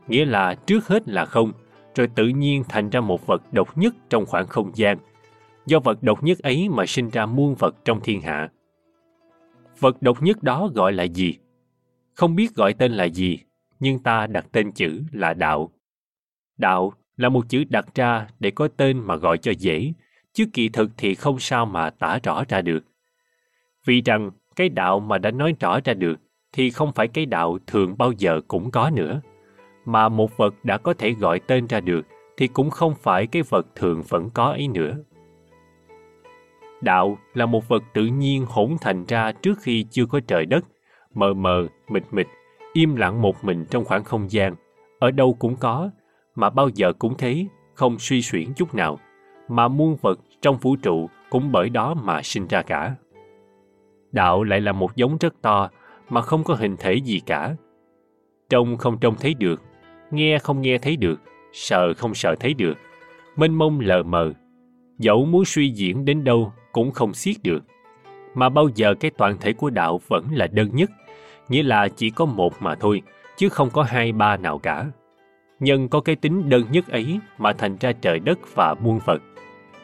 Nghĩa 0.08 0.24
là 0.24 0.54
trước 0.54 0.86
hết 0.86 1.08
là 1.08 1.24
không, 1.24 1.52
rồi 1.94 2.08
tự 2.14 2.28
nhiên 2.28 2.64
thành 2.68 2.90
ra 2.90 3.00
một 3.00 3.26
vật 3.26 3.42
độc 3.52 3.78
nhất 3.78 3.94
trong 4.10 4.26
khoảng 4.26 4.46
không 4.46 4.70
gian. 4.74 4.98
Do 5.66 5.80
vật 5.80 6.02
độc 6.02 6.22
nhất 6.22 6.38
ấy 6.38 6.68
mà 6.68 6.86
sinh 6.86 7.10
ra 7.10 7.26
muôn 7.26 7.54
vật 7.54 7.74
trong 7.84 8.00
thiên 8.00 8.20
hạ. 8.20 8.50
Vật 9.78 10.02
độc 10.02 10.22
nhất 10.22 10.42
đó 10.42 10.70
gọi 10.74 10.92
là 10.92 11.04
gì? 11.04 11.38
Không 12.14 12.34
biết 12.34 12.54
gọi 12.54 12.72
tên 12.74 12.92
là 12.92 13.04
gì, 13.04 13.38
nhưng 13.80 13.98
ta 13.98 14.26
đặt 14.26 14.46
tên 14.52 14.72
chữ 14.72 15.02
là 15.12 15.34
đạo. 15.34 15.72
Đạo 16.56 16.92
là 17.16 17.28
một 17.28 17.48
chữ 17.48 17.64
đặt 17.68 17.94
ra 17.94 18.26
để 18.40 18.50
có 18.50 18.68
tên 18.76 18.98
mà 18.98 19.16
gọi 19.16 19.38
cho 19.38 19.52
dễ, 19.58 19.92
chứ 20.32 20.44
kỳ 20.52 20.68
thực 20.68 20.90
thì 20.96 21.14
không 21.14 21.38
sao 21.38 21.66
mà 21.66 21.90
tả 21.90 22.18
rõ 22.22 22.44
ra 22.48 22.62
được. 22.62 22.84
Vì 23.84 24.00
rằng 24.00 24.30
cái 24.56 24.68
đạo 24.68 25.00
mà 25.00 25.18
đã 25.18 25.30
nói 25.30 25.54
rõ 25.60 25.80
ra 25.84 25.94
được 25.94 26.20
thì 26.52 26.70
không 26.70 26.92
phải 26.92 27.08
cái 27.08 27.26
đạo 27.26 27.58
thường 27.66 27.94
bao 27.98 28.12
giờ 28.12 28.40
cũng 28.48 28.70
có 28.70 28.90
nữa. 28.90 29.20
Mà 29.84 30.08
một 30.08 30.36
vật 30.36 30.54
đã 30.62 30.78
có 30.78 30.94
thể 30.94 31.12
gọi 31.12 31.40
tên 31.40 31.66
ra 31.66 31.80
được 31.80 32.06
thì 32.36 32.46
cũng 32.46 32.70
không 32.70 32.94
phải 32.94 33.26
cái 33.26 33.42
vật 33.42 33.66
thường 33.76 34.02
vẫn 34.08 34.30
có 34.30 34.44
ấy 34.44 34.68
nữa. 34.68 34.96
Đạo 36.80 37.18
là 37.34 37.46
một 37.46 37.68
vật 37.68 37.82
tự 37.94 38.06
nhiên 38.06 38.46
hỗn 38.48 38.76
thành 38.80 39.04
ra 39.04 39.32
trước 39.32 39.58
khi 39.60 39.86
chưa 39.90 40.06
có 40.06 40.20
trời 40.26 40.46
đất, 40.46 40.64
mờ 41.14 41.34
mờ, 41.34 41.66
mịt 41.88 42.02
mịt, 42.10 42.26
im 42.72 42.96
lặng 42.96 43.22
một 43.22 43.44
mình 43.44 43.64
trong 43.70 43.84
khoảng 43.84 44.04
không 44.04 44.30
gian, 44.30 44.54
ở 44.98 45.10
đâu 45.10 45.36
cũng 45.38 45.56
có, 45.56 45.90
mà 46.34 46.50
bao 46.50 46.68
giờ 46.68 46.92
cũng 46.92 47.14
thế, 47.18 47.46
không 47.74 47.98
suy 47.98 48.22
xuyển 48.22 48.52
chút 48.56 48.74
nào, 48.74 48.98
mà 49.48 49.68
muôn 49.68 49.96
vật 50.02 50.20
trong 50.40 50.56
vũ 50.56 50.76
trụ 50.76 51.10
cũng 51.30 51.52
bởi 51.52 51.68
đó 51.68 51.94
mà 51.94 52.22
sinh 52.22 52.46
ra 52.46 52.62
cả. 52.62 52.94
Đạo 54.12 54.44
lại 54.44 54.60
là 54.60 54.72
một 54.72 54.96
giống 54.96 55.16
rất 55.20 55.34
to 55.42 55.70
mà 56.08 56.22
không 56.22 56.44
có 56.44 56.54
hình 56.54 56.76
thể 56.76 56.94
gì 56.94 57.20
cả. 57.26 57.54
Trông 58.50 58.76
không 58.76 58.98
trông 59.00 59.14
thấy 59.20 59.34
được, 59.34 59.62
nghe 60.10 60.38
không 60.38 60.60
nghe 60.60 60.78
thấy 60.78 60.96
được, 60.96 61.20
sợ 61.52 61.94
không 61.94 62.14
sợ 62.14 62.34
thấy 62.40 62.54
được, 62.54 62.74
mênh 63.36 63.54
mông 63.54 63.80
lờ 63.80 64.02
mờ. 64.02 64.32
Dẫu 64.98 65.24
muốn 65.24 65.44
suy 65.44 65.68
diễn 65.68 66.04
đến 66.04 66.24
đâu 66.24 66.52
cũng 66.72 66.90
không 66.90 67.14
xiết 67.14 67.36
được. 67.42 67.62
Mà 68.34 68.48
bao 68.48 68.68
giờ 68.74 68.94
cái 69.00 69.10
toàn 69.10 69.36
thể 69.40 69.52
của 69.52 69.70
đạo 69.70 70.00
vẫn 70.08 70.26
là 70.32 70.46
đơn 70.46 70.68
nhất, 70.72 70.90
nghĩa 71.48 71.62
là 71.62 71.88
chỉ 71.88 72.10
có 72.10 72.24
một 72.24 72.62
mà 72.62 72.74
thôi, 72.74 73.02
chứ 73.36 73.48
không 73.48 73.70
có 73.70 73.82
hai 73.82 74.12
ba 74.12 74.36
nào 74.36 74.58
cả. 74.58 74.86
Nhân 75.60 75.88
có 75.88 76.00
cái 76.00 76.16
tính 76.16 76.48
đơn 76.48 76.64
nhất 76.70 76.88
ấy 76.88 77.20
mà 77.38 77.52
thành 77.52 77.76
ra 77.80 77.92
trời 77.92 78.18
đất 78.18 78.38
và 78.54 78.74
muôn 78.74 78.98
vật. 79.06 79.22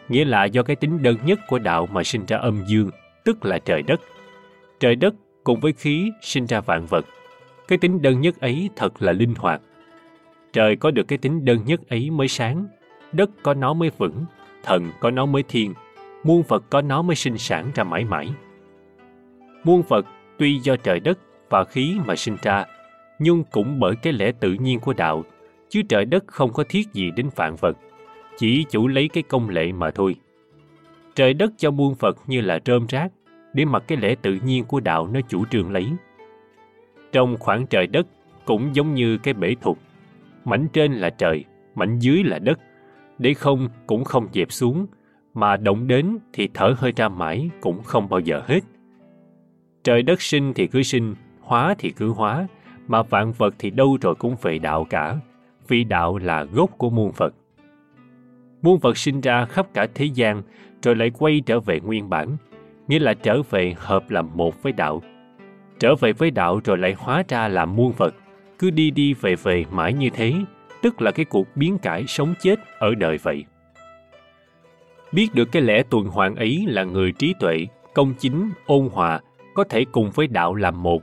Nghĩa 0.08 0.25
là 0.25 0.44
do 0.44 0.62
cái 0.62 0.76
tính 0.76 1.02
đơn 1.02 1.16
nhất 1.25 1.38
của 1.49 1.58
đạo 1.58 1.87
mà 1.92 2.02
sinh 2.02 2.26
ra 2.26 2.37
âm 2.37 2.64
dương, 2.66 2.90
tức 3.25 3.44
là 3.44 3.58
trời 3.58 3.82
đất. 3.82 4.00
Trời 4.80 4.97
đất 4.97 5.14
cùng 5.44 5.61
với 5.61 5.73
khí 5.73 6.11
sinh 6.23 6.47
ra 6.47 6.61
vạn 6.61 6.87
vật. 6.87 7.06
Cái 7.68 7.78
tính 7.78 8.02
đơn 8.02 8.20
nhất 8.20 8.40
ấy 8.40 8.70
thật 8.76 9.02
là 9.02 9.12
linh 9.12 9.35
hoạt. 9.35 9.61
Trời 10.52 10.76
có 10.76 10.90
được 10.90 11.08
cái 11.08 11.18
tính 11.18 11.44
đơn 11.44 11.58
nhất 11.66 11.80
ấy 11.88 12.11
mới 12.11 12.28
sáng, 12.28 12.66
đất 13.12 13.30
có 13.42 13.54
nó 13.54 13.75
mới 13.75 13.90
vững, 13.99 14.25
thần 14.62 14.90
có 15.00 15.11
nó 15.11 15.26
mới 15.26 15.42
thiên, 15.42 15.75
muôn 16.25 16.42
vật 16.49 16.64
có 16.70 16.82
nó 16.82 17.02
mới 17.02 17.16
sinh 17.16 17.38
sản 17.38 17.70
ra 17.75 17.85
mãi 17.85 18.04
mãi. 18.04 18.28
Muôn 19.64 19.82
vật 19.82 20.06
tuy 20.38 20.58
do 20.58 20.76
trời 20.76 21.00
đất 21.00 21.18
và 21.50 21.64
khí 21.64 21.97
mà 22.06 22.16
sinh 22.16 22.37
ra, 22.42 22.64
nhưng 23.18 23.44
cũng 23.50 23.80
bởi 23.80 23.97
cái 23.97 24.12
lẽ 24.12 24.32
tự 24.32 24.52
nhiên 24.52 24.80
của 24.80 24.92
đạo, 24.92 25.25
chứ 25.68 25.82
trời 25.88 26.04
đất 26.04 26.25
không 26.26 26.52
có 26.52 26.64
thiết 26.68 26.92
gì 26.92 27.11
đến 27.16 27.28
vạn 27.37 27.56
vật, 27.56 27.76
chỉ 28.37 28.64
chủ 28.70 28.88
lấy 28.88 29.08
cái 29.08 29.23
công 29.23 29.49
lệ 29.49 29.73
mà 29.73 29.90
thôi. 29.90 30.14
Trời 31.14 31.35
đất 31.35 31.50
cho 31.56 31.70
muôn 31.70 31.94
vật 31.99 32.16
như 32.26 32.40
là 32.40 32.58
rơm 32.66 32.87
rác, 32.87 33.12
để 33.52 33.64
mặc 33.64 33.83
cái 33.87 33.99
lẽ 33.99 34.14
tự 34.23 34.38
nhiên 34.45 34.64
của 34.64 34.81
đạo 34.81 35.09
nó 35.12 35.21
chủ 35.28 35.45
trương 35.50 35.71
lấy. 35.71 35.87
Trong 37.12 37.37
khoảng 37.38 37.67
trời 37.67 37.87
đất 37.87 38.07
cũng 38.45 38.75
giống 38.75 38.95
như 38.95 39.19
cái 39.19 39.35
bể 39.35 39.55
thục, 39.61 39.78
mảnh 40.45 40.69
trên 40.73 40.93
là 40.93 41.11
trời, 41.11 41.45
mảnh 41.75 41.99
dưới 41.99 42.25
là 42.25 42.38
đất, 42.38 42.59
để 43.19 43.35
không 43.35 43.69
cũng 43.87 44.05
không 44.05 44.28
dẹp 44.33 44.52
xuống, 44.52 44.87
mà 45.35 45.57
động 45.57 45.87
đến 45.87 46.19
thì 46.33 46.49
thở 46.55 46.75
hơi 46.78 46.93
ra 46.97 47.09
mãi 47.09 47.50
cũng 47.61 47.83
không 47.83 48.09
bao 48.09 48.21
giờ 48.21 48.43
hết. 48.47 48.61
Trời 49.85 50.02
đất 50.02 50.23
sinh 50.23 50.52
thì 50.55 50.67
cứ 50.67 50.83
sinh, 50.83 51.14
hóa 51.40 51.75
thì 51.78 51.90
cứ 51.90 52.09
hóa, 52.09 52.47
mà 52.87 53.02
vạn 53.02 53.33
vật 53.33 53.55
thì 53.59 53.71
đâu 53.71 53.99
rồi 54.00 54.14
cũng 54.14 54.37
về 54.43 54.59
đạo 54.59 54.87
cả, 54.90 55.17
vì 55.69 55.85
đạo 55.85 56.19
là 56.19 56.45
gốc 56.45 56.71
của 56.78 56.90
muôn 56.90 57.12
vật. 57.17 57.35
Muôn 58.62 58.78
vật 58.78 58.99
sinh 58.99 59.21
ra 59.21 59.45
khắp 59.45 59.67
cả 59.75 59.87
thế 59.95 60.05
gian, 60.05 60.43
rồi 60.83 60.97
lại 60.97 61.11
quay 61.19 61.43
trở 61.47 61.61
về 61.61 61.81
nguyên 61.81 62.09
bản, 62.11 62.37
nghĩa 62.88 62.99
là 62.99 63.14
trở 63.14 63.42
về 63.42 63.75
hợp 63.78 64.11
làm 64.11 64.30
một 64.35 64.62
với 64.62 64.73
đạo. 64.73 65.02
Trở 65.78 65.95
về 65.95 66.12
với 66.12 66.30
đạo 66.30 66.61
rồi 66.64 66.78
lại 66.78 66.95
hóa 66.99 67.23
ra 67.28 67.49
làm 67.49 67.76
muôn 67.76 67.92
vật, 67.92 68.14
cứ 68.59 68.71
đi 68.71 68.90
đi 68.90 69.14
về 69.14 69.37
về 69.37 69.64
mãi 69.71 69.92
như 69.92 70.11
thế, 70.11 70.35
tức 70.83 71.02
là 71.02 71.11
cái 71.11 71.25
cuộc 71.25 71.47
biến 71.54 71.78
cải 71.78 72.07
sống 72.07 72.35
chết 72.40 72.59
ở 72.78 72.95
đời 72.95 73.18
vậy. 73.23 73.45
Biết 75.12 75.28
được 75.35 75.49
cái 75.52 75.62
lẽ 75.62 75.83
tuần 75.90 76.07
hoàn 76.07 76.37
ấy 76.37 76.64
là 76.68 76.85
người 76.85 77.12
trí 77.12 77.35
tuệ, 77.40 77.66
công 77.95 78.14
chính, 78.18 78.50
ôn 78.66 78.88
hòa, 78.92 79.21
có 79.54 79.64
thể 79.64 79.85
cùng 79.92 80.11
với 80.11 80.26
đạo 80.26 80.54
làm 80.54 80.83
một. 80.83 81.02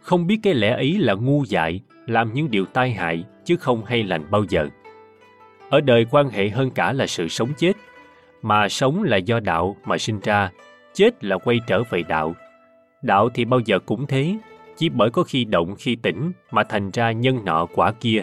Không 0.00 0.26
biết 0.26 0.40
cái 0.42 0.54
lẽ 0.54 0.70
ấy 0.70 0.96
là 0.98 1.14
ngu 1.14 1.44
dại, 1.46 1.80
làm 2.06 2.32
những 2.32 2.50
điều 2.50 2.64
tai 2.64 2.90
hại, 2.90 3.24
chứ 3.44 3.56
không 3.56 3.84
hay 3.84 4.04
lành 4.04 4.24
bao 4.30 4.44
giờ. 4.48 4.68
Ở 5.70 5.80
đời 5.80 6.06
quan 6.10 6.30
hệ 6.30 6.48
hơn 6.48 6.70
cả 6.70 6.92
là 6.92 7.06
sự 7.06 7.28
sống 7.28 7.48
chết, 7.56 7.72
mà 8.42 8.68
sống 8.68 9.02
là 9.02 9.16
do 9.16 9.40
đạo 9.40 9.76
mà 9.84 9.98
sinh 9.98 10.20
ra, 10.20 10.50
chết 10.98 11.24
là 11.24 11.38
quay 11.38 11.60
trở 11.66 11.82
về 11.90 12.02
đạo. 12.02 12.34
Đạo 13.02 13.28
thì 13.34 13.44
bao 13.44 13.60
giờ 13.60 13.78
cũng 13.78 14.06
thế, 14.06 14.36
chỉ 14.76 14.88
bởi 14.88 15.10
có 15.10 15.22
khi 15.22 15.44
động 15.44 15.74
khi 15.78 15.96
tỉnh 15.96 16.32
mà 16.50 16.64
thành 16.64 16.90
ra 16.90 17.12
nhân 17.12 17.44
nọ 17.44 17.66
quả 17.74 17.92
kia. 17.92 18.22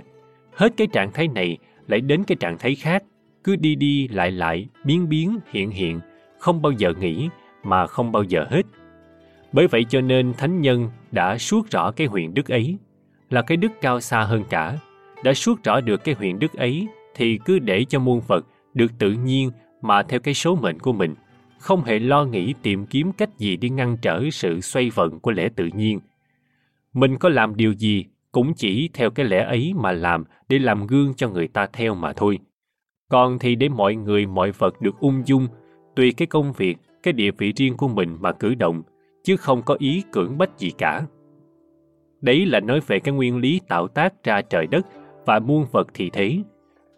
Hết 0.54 0.74
cái 0.78 0.88
trạng 0.94 1.12
thái 1.12 1.28
này 1.28 1.58
lại 1.88 2.02
đến 2.02 2.24
cái 2.24 2.36
trạng 2.40 2.58
thái 2.58 2.76
khác, 2.76 3.04
cứ 3.44 3.56
đi 3.56 3.76
đi 3.76 4.08
lại 4.08 4.32
lại, 4.32 4.68
biến 4.84 5.10
biến 5.10 5.40
hiện 5.52 5.72
hiện, 5.72 6.00
không 6.40 6.62
bao 6.62 6.72
giờ 6.72 6.94
nghỉ 7.00 7.30
mà 7.64 7.88
không 7.88 8.12
bao 8.12 8.24
giờ 8.24 8.46
hết. 8.50 8.62
Bởi 9.52 9.68
vậy 9.68 9.86
cho 9.90 10.02
nên 10.02 10.34
thánh 10.34 10.62
nhân 10.62 10.90
đã 11.12 11.38
suốt 11.38 11.72
rõ 11.72 11.92
cái 11.92 12.08
huyền 12.08 12.34
đức 12.34 12.48
ấy, 12.48 12.78
là 13.30 13.42
cái 13.42 13.58
đức 13.58 13.72
cao 13.82 14.02
xa 14.02 14.22
hơn 14.22 14.44
cả. 14.50 14.78
Đã 15.24 15.34
suốt 15.34 15.64
rõ 15.64 15.82
được 15.82 16.04
cái 16.04 16.16
huyền 16.16 16.40
đức 16.40 16.54
ấy 16.54 16.88
thì 17.16 17.40
cứ 17.46 17.60
để 17.60 17.86
cho 17.90 18.00
muôn 18.00 18.22
vật 18.28 18.46
được 18.74 18.92
tự 19.00 19.12
nhiên 19.12 19.52
mà 19.82 20.04
theo 20.04 20.20
cái 20.20 20.34
số 20.34 20.56
mệnh 20.56 20.80
của 20.80 20.94
mình, 20.94 21.16
không 21.66 21.84
hề 21.84 22.00
lo 22.00 22.26
nghĩ 22.26 22.54
tìm 22.62 22.86
kiếm 22.86 23.12
cách 23.12 23.38
gì 23.38 23.58
đi 23.58 23.70
ngăn 23.70 23.98
trở 24.02 24.24
sự 24.32 24.62
xoay 24.62 24.90
vận 24.90 25.20
của 25.20 25.32
lẽ 25.32 25.50
tự 25.56 25.70
nhiên. 25.74 26.00
Mình 26.94 27.18
có 27.18 27.30
làm 27.30 27.56
điều 27.56 27.74
gì 27.74 28.06
cũng 28.32 28.54
chỉ 28.54 28.90
theo 28.94 29.10
cái 29.10 29.26
lẽ 29.26 29.44
ấy 29.44 29.74
mà 29.76 29.92
làm 29.92 30.24
để 30.50 30.60
làm 30.60 30.88
gương 30.88 31.14
cho 31.14 31.30
người 31.30 31.48
ta 31.48 31.68
theo 31.74 31.96
mà 31.96 32.14
thôi. 32.14 32.40
Còn 33.10 33.40
thì 33.40 33.56
để 33.56 33.70
mọi 33.70 33.96
người 33.96 34.26
mọi 34.26 34.52
vật 34.52 34.82
được 34.82 35.00
ung 35.00 35.22
dung, 35.26 35.48
tùy 35.96 36.14
cái 36.18 36.26
công 36.26 36.54
việc, 36.54 36.78
cái 37.04 37.14
địa 37.14 37.32
vị 37.32 37.54
riêng 37.56 37.78
của 37.78 37.88
mình 37.88 38.18
mà 38.20 38.32
cử 38.32 38.56
động, 38.56 38.82
chứ 39.24 39.38
không 39.38 39.62
có 39.62 39.76
ý 39.80 40.04
cưỡng 40.12 40.38
bách 40.38 40.58
gì 40.58 40.72
cả. 40.78 41.02
Đấy 42.22 42.46
là 42.46 42.60
nói 42.60 42.80
về 42.88 43.00
cái 43.00 43.14
nguyên 43.14 43.38
lý 43.38 43.62
tạo 43.68 43.88
tác 43.88 44.24
ra 44.24 44.42
trời 44.42 44.68
đất 44.68 44.86
và 45.26 45.40
muôn 45.40 45.66
vật 45.72 45.88
thì 45.94 46.10
thế. 46.10 46.38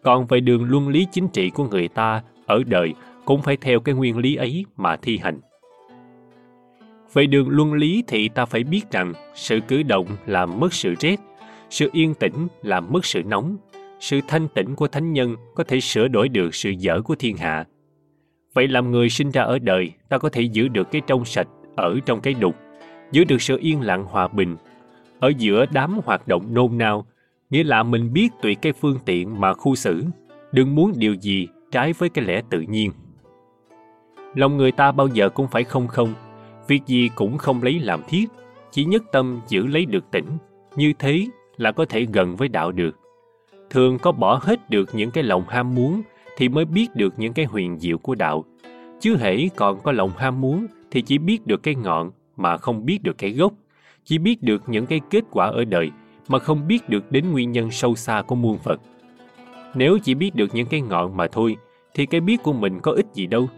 Còn 0.02 0.26
về 0.26 0.40
đường 0.40 0.64
luân 0.64 0.88
lý 0.88 1.06
chính 1.12 1.28
trị 1.28 1.50
của 1.50 1.68
người 1.68 1.88
ta 1.88 2.22
ở 2.46 2.62
đời 2.66 2.94
cũng 3.28 3.42
phải 3.42 3.56
theo 3.56 3.80
cái 3.80 3.94
nguyên 3.94 4.18
lý 4.18 4.36
ấy 4.36 4.64
mà 4.76 4.96
thi 4.96 5.18
hành. 5.18 5.40
Về 7.12 7.26
đường 7.26 7.48
luân 7.48 7.72
lý 7.72 8.04
thì 8.06 8.28
ta 8.28 8.44
phải 8.44 8.64
biết 8.64 8.90
rằng 8.90 9.12
sự 9.34 9.60
cử 9.68 9.82
động 9.82 10.06
làm 10.26 10.60
mất 10.60 10.72
sự 10.72 10.94
rét, 11.00 11.16
sự 11.70 11.90
yên 11.92 12.14
tĩnh 12.14 12.48
làm 12.62 12.92
mất 12.92 13.04
sự 13.04 13.22
nóng, 13.22 13.56
sự 14.00 14.20
thanh 14.28 14.48
tịnh 14.48 14.76
của 14.76 14.88
thánh 14.88 15.12
nhân 15.12 15.36
có 15.54 15.64
thể 15.64 15.80
sửa 15.80 16.08
đổi 16.08 16.28
được 16.28 16.54
sự 16.54 16.70
dở 16.70 17.00
của 17.04 17.14
thiên 17.14 17.36
hạ. 17.36 17.64
Vậy 18.54 18.68
làm 18.68 18.90
người 18.90 19.08
sinh 19.08 19.30
ra 19.30 19.42
ở 19.42 19.58
đời, 19.58 19.92
ta 20.08 20.18
có 20.18 20.28
thể 20.28 20.42
giữ 20.42 20.68
được 20.68 20.90
cái 20.90 21.02
trong 21.06 21.24
sạch 21.24 21.48
ở 21.76 21.98
trong 22.06 22.20
cái 22.20 22.34
đục, 22.34 22.56
giữ 23.12 23.24
được 23.24 23.42
sự 23.42 23.58
yên 23.60 23.80
lặng 23.80 24.04
hòa 24.04 24.28
bình. 24.28 24.56
Ở 25.20 25.32
giữa 25.38 25.66
đám 25.72 26.00
hoạt 26.04 26.28
động 26.28 26.54
nôn 26.54 26.78
nao, 26.78 27.06
nghĩa 27.50 27.64
là 27.64 27.82
mình 27.82 28.12
biết 28.12 28.28
tùy 28.42 28.54
cái 28.54 28.72
phương 28.72 28.98
tiện 29.04 29.40
mà 29.40 29.54
khu 29.54 29.74
xử, 29.74 30.04
đừng 30.52 30.74
muốn 30.74 30.92
điều 30.96 31.14
gì 31.14 31.48
trái 31.70 31.92
với 31.92 32.08
cái 32.08 32.24
lẽ 32.24 32.42
tự 32.50 32.60
nhiên. 32.60 32.92
Lòng 34.38 34.56
người 34.56 34.72
ta 34.72 34.92
bao 34.92 35.08
giờ 35.08 35.28
cũng 35.28 35.48
phải 35.48 35.64
không 35.64 35.88
không, 35.88 36.14
việc 36.68 36.86
gì 36.86 37.10
cũng 37.14 37.38
không 37.38 37.62
lấy 37.62 37.78
làm 37.78 38.02
thiết, 38.08 38.26
chỉ 38.70 38.84
nhất 38.84 39.02
tâm 39.12 39.40
giữ 39.48 39.66
lấy 39.66 39.86
được 39.86 40.04
tỉnh, 40.10 40.26
như 40.76 40.92
thế 40.98 41.26
là 41.56 41.72
có 41.72 41.84
thể 41.84 42.06
gần 42.12 42.36
với 42.36 42.48
đạo 42.48 42.72
được. 42.72 42.98
Thường 43.70 43.98
có 43.98 44.12
bỏ 44.12 44.40
hết 44.42 44.70
được 44.70 44.94
những 44.94 45.10
cái 45.10 45.24
lòng 45.24 45.44
ham 45.48 45.74
muốn 45.74 46.02
thì 46.36 46.48
mới 46.48 46.64
biết 46.64 46.86
được 46.94 47.14
những 47.16 47.32
cái 47.32 47.44
huyền 47.44 47.78
diệu 47.78 47.98
của 47.98 48.14
đạo. 48.14 48.44
Chứ 49.00 49.16
hễ 49.16 49.48
còn 49.56 49.80
có 49.80 49.92
lòng 49.92 50.10
ham 50.16 50.40
muốn 50.40 50.66
thì 50.90 51.02
chỉ 51.02 51.18
biết 51.18 51.46
được 51.46 51.62
cái 51.62 51.74
ngọn 51.74 52.10
mà 52.36 52.56
không 52.56 52.84
biết 52.84 53.02
được 53.02 53.18
cái 53.18 53.30
gốc, 53.30 53.52
chỉ 54.04 54.18
biết 54.18 54.42
được 54.42 54.62
những 54.66 54.86
cái 54.86 55.00
kết 55.10 55.24
quả 55.30 55.46
ở 55.46 55.64
đời 55.64 55.90
mà 56.28 56.38
không 56.38 56.68
biết 56.68 56.88
được 56.88 57.12
đến 57.12 57.32
nguyên 57.32 57.52
nhân 57.52 57.70
sâu 57.70 57.94
xa 57.94 58.22
của 58.22 58.34
muôn 58.34 58.58
vật. 58.62 58.80
Nếu 59.74 59.98
chỉ 59.98 60.14
biết 60.14 60.34
được 60.34 60.54
những 60.54 60.66
cái 60.66 60.80
ngọn 60.80 61.16
mà 61.16 61.26
thôi 61.32 61.56
thì 61.94 62.06
cái 62.06 62.20
biết 62.20 62.42
của 62.42 62.52
mình 62.52 62.80
có 62.80 62.92
ích 62.92 63.06
gì 63.14 63.26
đâu. 63.26 63.48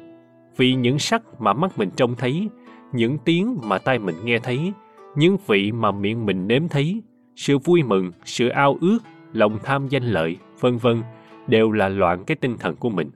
Vì 0.57 0.75
những 0.75 0.99
sắc 0.99 1.23
mà 1.38 1.52
mắt 1.52 1.78
mình 1.78 1.90
trông 1.97 2.14
thấy, 2.14 2.49
những 2.92 3.19
tiếng 3.19 3.59
mà 3.62 3.78
tai 3.78 3.99
mình 3.99 4.16
nghe 4.25 4.38
thấy, 4.38 4.73
những 5.16 5.37
vị 5.47 5.73
mà 5.73 5.90
miệng 5.90 6.26
mình 6.26 6.49
nếm 6.49 6.69
thấy, 6.69 7.02
sự 7.37 7.59
vui 7.59 7.83
mừng, 7.83 8.12
sự 8.25 8.49
ao 8.49 8.76
ước, 8.80 8.99
lòng 9.33 9.59
tham 9.62 9.88
danh 9.88 10.04
lợi, 10.04 10.37
vân 10.61 10.76
vân 10.76 11.02
đều 11.47 11.73
là 11.73 11.88
loạn 11.88 12.25
cái 12.25 12.37
tinh 12.37 12.57
thần 12.59 12.76
của 12.76 12.90
mình. 12.90 13.11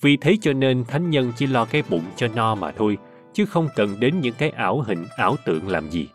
Vì 0.00 0.16
thế 0.16 0.36
cho 0.40 0.52
nên 0.52 0.84
thánh 0.84 1.10
nhân 1.10 1.32
chỉ 1.36 1.46
lo 1.46 1.64
cái 1.64 1.82
bụng 1.90 2.04
cho 2.16 2.28
no 2.34 2.54
mà 2.54 2.70
thôi, 2.70 2.98
chứ 3.32 3.46
không 3.46 3.68
cần 3.76 4.00
đến 4.00 4.20
những 4.20 4.34
cái 4.38 4.50
ảo 4.50 4.80
hình, 4.80 5.04
ảo 5.16 5.36
tượng 5.44 5.68
làm 5.68 5.90
gì. 5.90 6.08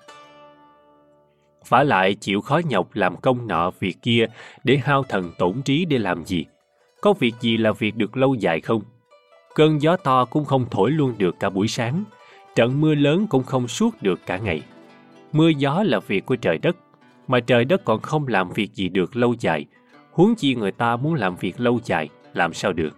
Phả 1.65 1.83
lại 1.83 2.15
chịu 2.15 2.41
khó 2.41 2.61
nhọc 2.69 2.89
làm 2.93 3.17
công 3.17 3.47
nọ 3.47 3.71
việc 3.79 3.95
kia 4.01 4.25
để 4.63 4.77
hao 4.77 5.03
thần 5.03 5.31
tổn 5.37 5.61
trí 5.61 5.85
để 5.85 5.97
làm 5.97 6.25
gì? 6.25 6.45
Có 7.01 7.13
việc 7.13 7.35
gì 7.41 7.57
là 7.57 7.71
việc 7.71 7.95
được 7.95 8.17
lâu 8.17 8.35
dài 8.35 8.61
không? 8.61 8.81
Cơn 9.55 9.81
gió 9.81 9.97
to 9.97 10.25
cũng 10.25 10.45
không 10.45 10.65
thổi 10.71 10.91
luôn 10.91 11.13
được 11.17 11.39
cả 11.39 11.49
buổi 11.49 11.67
sáng, 11.67 12.03
trận 12.55 12.81
mưa 12.81 12.95
lớn 12.95 13.27
cũng 13.27 13.43
không 13.43 13.67
suốt 13.67 14.01
được 14.01 14.19
cả 14.25 14.37
ngày. 14.37 14.61
Mưa 15.31 15.49
gió 15.49 15.83
là 15.83 15.99
việc 15.99 16.25
của 16.25 16.35
trời 16.35 16.57
đất, 16.57 16.77
mà 17.27 17.39
trời 17.39 17.65
đất 17.65 17.85
còn 17.85 18.01
không 18.01 18.27
làm 18.27 18.51
việc 18.51 18.73
gì 18.73 18.89
được 18.89 19.15
lâu 19.15 19.35
dài, 19.39 19.65
huống 20.11 20.35
chi 20.35 20.55
người 20.55 20.71
ta 20.71 20.95
muốn 20.95 21.13
làm 21.13 21.35
việc 21.35 21.59
lâu 21.59 21.79
dài, 21.83 22.09
làm 22.33 22.53
sao 22.53 22.73
được. 22.73 22.97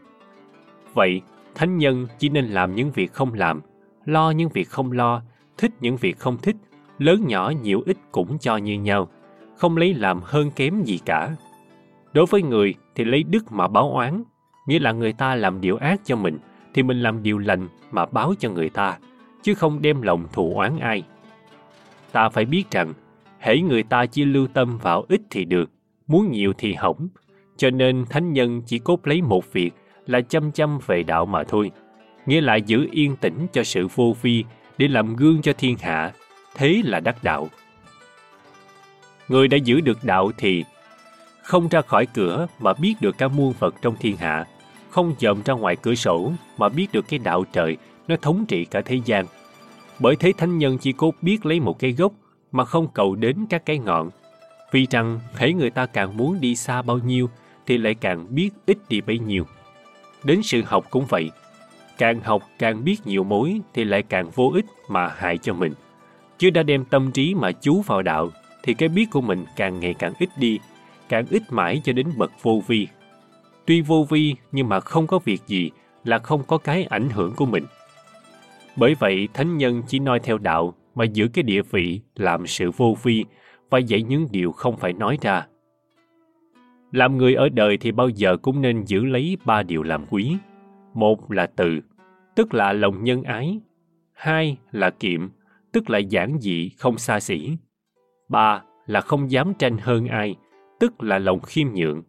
Vậy, 0.94 1.22
Thánh 1.56 1.78
nhân 1.78 2.08
chỉ 2.20 2.30
nên 2.30 2.46
làm 2.46 2.76
những 2.76 2.92
việc 2.92 3.14
không 3.14 3.34
làm, 3.34 3.62
lo 4.06 4.32
những 4.32 4.50
việc 4.50 4.70
không 4.70 4.92
lo, 4.92 5.22
thích 5.58 5.72
những 5.80 5.98
việc 5.98 6.20
không 6.20 6.38
thích, 6.38 6.56
lớn 6.98 7.28
nhỏ 7.28 7.54
nhiều 7.62 7.84
ít 7.86 7.98
cũng 8.12 8.38
cho 8.40 8.58
như 8.58 8.74
nhau, 8.74 9.10
không 9.56 9.78
lấy 9.78 9.94
làm 9.94 10.22
hơn 10.24 10.52
kém 10.52 10.84
gì 10.84 11.00
cả. 11.06 11.36
Đối 12.14 12.26
với 12.26 12.42
người 12.42 12.74
thì 12.96 13.06
lấy 13.06 13.24
đức 13.24 13.52
mà 13.52 13.68
báo 13.68 13.92
oán, 13.92 14.24
nghĩa 14.68 14.80
là 14.80 14.92
người 14.92 15.14
ta 15.14 15.36
làm 15.36 15.62
điều 15.62 15.78
ác 15.78 16.02
cho 16.06 16.16
mình 16.16 16.38
thì 16.77 16.84
mình 16.84 17.01
làm 17.01 17.24
điều 17.24 17.38
lành 17.38 17.67
mà 17.91 18.05
báo 18.05 18.34
cho 18.39 18.50
người 18.50 18.69
ta, 18.69 18.98
chứ 19.43 19.53
không 19.53 19.81
đem 19.81 20.01
lòng 20.01 20.27
thù 20.34 20.53
oán 20.55 20.79
ai. 20.79 21.03
Ta 22.12 22.29
phải 22.29 22.46
biết 22.46 22.72
rằng, 22.72 22.93
hễ 23.39 23.57
người 23.57 23.84
ta 23.84 24.05
chỉ 24.05 24.25
lưu 24.25 24.48
tâm 24.48 24.77
vào 24.77 25.05
ít 25.10 25.22
thì 25.29 25.46
được, 25.46 25.72
muốn 26.07 26.31
nhiều 26.31 26.53
thì 26.57 26.74
hỏng, 26.74 27.07
cho 27.57 27.69
nên 27.69 28.05
thánh 28.10 28.34
nhân 28.34 28.62
chỉ 28.65 28.79
cốt 28.79 29.07
lấy 29.07 29.22
một 29.22 29.53
việc 29.53 29.72
là 30.05 30.22
chăm 30.22 30.51
chăm 30.51 30.79
về 30.88 31.03
đạo 31.03 31.25
mà 31.25 31.43
thôi, 31.43 31.72
nghĩa 32.25 32.41
là 32.41 32.55
giữ 32.55 32.88
yên 32.91 33.15
tĩnh 33.15 33.48
cho 33.53 33.63
sự 33.63 33.88
vô 33.96 34.15
vi 34.22 34.43
để 34.77 34.88
làm 34.88 35.15
gương 35.15 35.41
cho 35.41 35.53
thiên 35.53 35.77
hạ, 35.77 36.12
thế 36.55 36.81
là 36.84 37.00
đắc 37.00 37.24
đạo. 37.24 37.48
Người 39.27 39.48
đã 39.48 39.57
giữ 39.57 39.81
được 39.81 40.03
đạo 40.03 40.31
thì 40.38 40.63
không 41.43 41.67
ra 41.67 41.81
khỏi 41.81 42.05
cửa 42.05 42.48
mà 42.60 42.74
biết 42.74 42.96
được 43.01 43.17
cả 43.17 43.27
muôn 43.27 43.53
vật 43.60 43.75
trong 43.81 43.96
thiên 44.00 44.17
hạ, 44.17 44.46
không 44.98 45.16
dòm 45.20 45.42
ra 45.46 45.54
ngoài 45.54 45.75
cửa 45.75 45.96
sổ 45.96 46.32
mà 46.58 46.70
biết 46.70 46.88
được 46.92 47.06
cái 47.10 47.20
đạo 47.20 47.44
trời 47.54 47.77
nó 48.08 48.16
thống 48.22 48.46
trị 48.48 48.66
cả 48.66 48.82
thế 48.86 49.00
gian. 49.06 49.25
Bởi 50.00 50.16
thế 50.16 50.34
thánh 50.38 50.58
nhân 50.58 50.77
chỉ 50.77 50.92
cốt 50.92 51.16
biết 51.22 51.46
lấy 51.46 51.60
một 51.60 51.80
cái 51.80 51.92
gốc 51.92 52.13
mà 52.51 52.66
không 52.66 52.88
cầu 52.94 53.16
đến 53.16 53.46
các 53.50 53.66
cái 53.66 53.80
ngọn. 53.80 54.10
Vì 54.72 54.88
rằng 54.89 55.20
thấy 55.36 55.54
người 55.54 55.70
ta 55.70 55.86
càng 55.86 56.18
muốn 56.18 56.42
đi 56.42 56.56
xa 56.56 56.82
bao 56.82 56.98
nhiêu 56.98 57.30
thì 57.66 57.77
lại 57.77 57.96
càng 57.96 58.25
biết 58.30 58.50
ít 58.66 58.77
đi 58.89 59.01
bấy 59.01 59.20
nhiêu. 59.20 59.44
Đến 60.24 60.44
sự 60.44 60.62
học 60.66 60.86
cũng 60.89 61.06
vậy. 61.10 61.32
Càng 61.98 62.20
học 62.20 62.44
càng 62.60 62.84
biết 62.84 62.96
nhiều 63.06 63.24
mối 63.24 63.62
thì 63.74 63.84
lại 63.84 64.04
càng 64.04 64.30
vô 64.36 64.51
ích 64.54 64.66
mà 64.89 65.08
hại 65.18 65.38
cho 65.38 65.54
mình. 65.54 65.74
Chứ 66.38 66.50
đã 66.50 66.63
đem 66.63 66.86
tâm 66.86 67.12
trí 67.12 67.36
mà 67.36 67.51
chú 67.51 67.82
vào 67.82 68.01
đạo 68.01 68.30
thì 68.63 68.74
cái 68.74 68.89
biết 68.89 69.06
của 69.12 69.22
mình 69.22 69.46
càng 69.56 69.80
ngày 69.80 69.94
càng 69.94 70.13
ít 70.20 70.30
đi, 70.38 70.60
càng 71.10 71.25
ít 71.30 71.42
mãi 71.50 71.82
cho 71.84 71.94
đến 71.94 72.08
bậc 72.18 72.32
vô 72.42 72.62
vi. 72.68 72.88
Tuy 73.67 73.81
vô 73.81 74.03
vi 74.09 74.36
nhưng 74.51 74.69
mà 74.69 74.79
không 74.79 75.07
có 75.07 75.19
việc 75.19 75.41
gì 75.47 75.71
là 76.03 76.19
không 76.19 76.43
có 76.47 76.57
cái 76.57 76.83
ảnh 76.83 77.09
hưởng 77.09 77.33
của 77.36 77.45
mình. 77.45 77.63
Bởi 78.75 78.95
vậy 78.95 79.27
thánh 79.33 79.57
nhân 79.57 79.81
chỉ 79.88 80.00
nói 80.00 80.19
theo 80.19 80.38
đạo 80.38 80.74
mà 80.95 81.05
giữ 81.05 81.27
cái 81.33 81.43
địa 81.43 81.62
vị 81.62 82.01
làm 82.15 82.47
sự 82.47 82.71
vô 82.71 82.97
vi 83.03 83.25
và 83.69 83.79
dạy 83.79 84.03
những 84.03 84.27
điều 84.31 84.51
không 84.51 84.77
phải 84.77 84.93
nói 84.93 85.17
ra. 85.21 85.47
Làm 86.91 87.17
người 87.17 87.36
ở 87.36 87.50
đời 87.50 87.77
thì 87.77 87.91
bao 87.91 88.09
giờ 88.09 88.38
cũng 88.38 88.62
nên 88.62 88.83
giữ 88.86 89.05
lấy 89.05 89.38
ba 89.45 89.63
điều 89.63 89.83
làm 89.83 90.05
quý. 90.09 90.38
Một 90.93 91.31
là 91.31 91.47
từ, 91.55 91.79
tức 92.36 92.53
là 92.53 92.74
lòng 92.74 93.03
nhân 93.03 93.24
ái. 93.24 93.59
Hai 94.13 94.57
là 94.71 94.89
kiệm, 94.89 95.29
tức 95.71 95.89
là 95.89 95.97
giản 95.97 96.39
dị, 96.39 96.69
không 96.69 96.97
xa 96.97 97.19
xỉ. 97.19 97.57
Ba 98.29 98.62
là 98.86 99.01
không 99.01 99.31
dám 99.31 99.53
tranh 99.53 99.77
hơn 99.77 100.07
ai, 100.07 100.36
tức 100.79 101.03
là 101.03 101.19
lòng 101.19 101.39
khiêm 101.39 101.67
nhượng. 101.74 102.03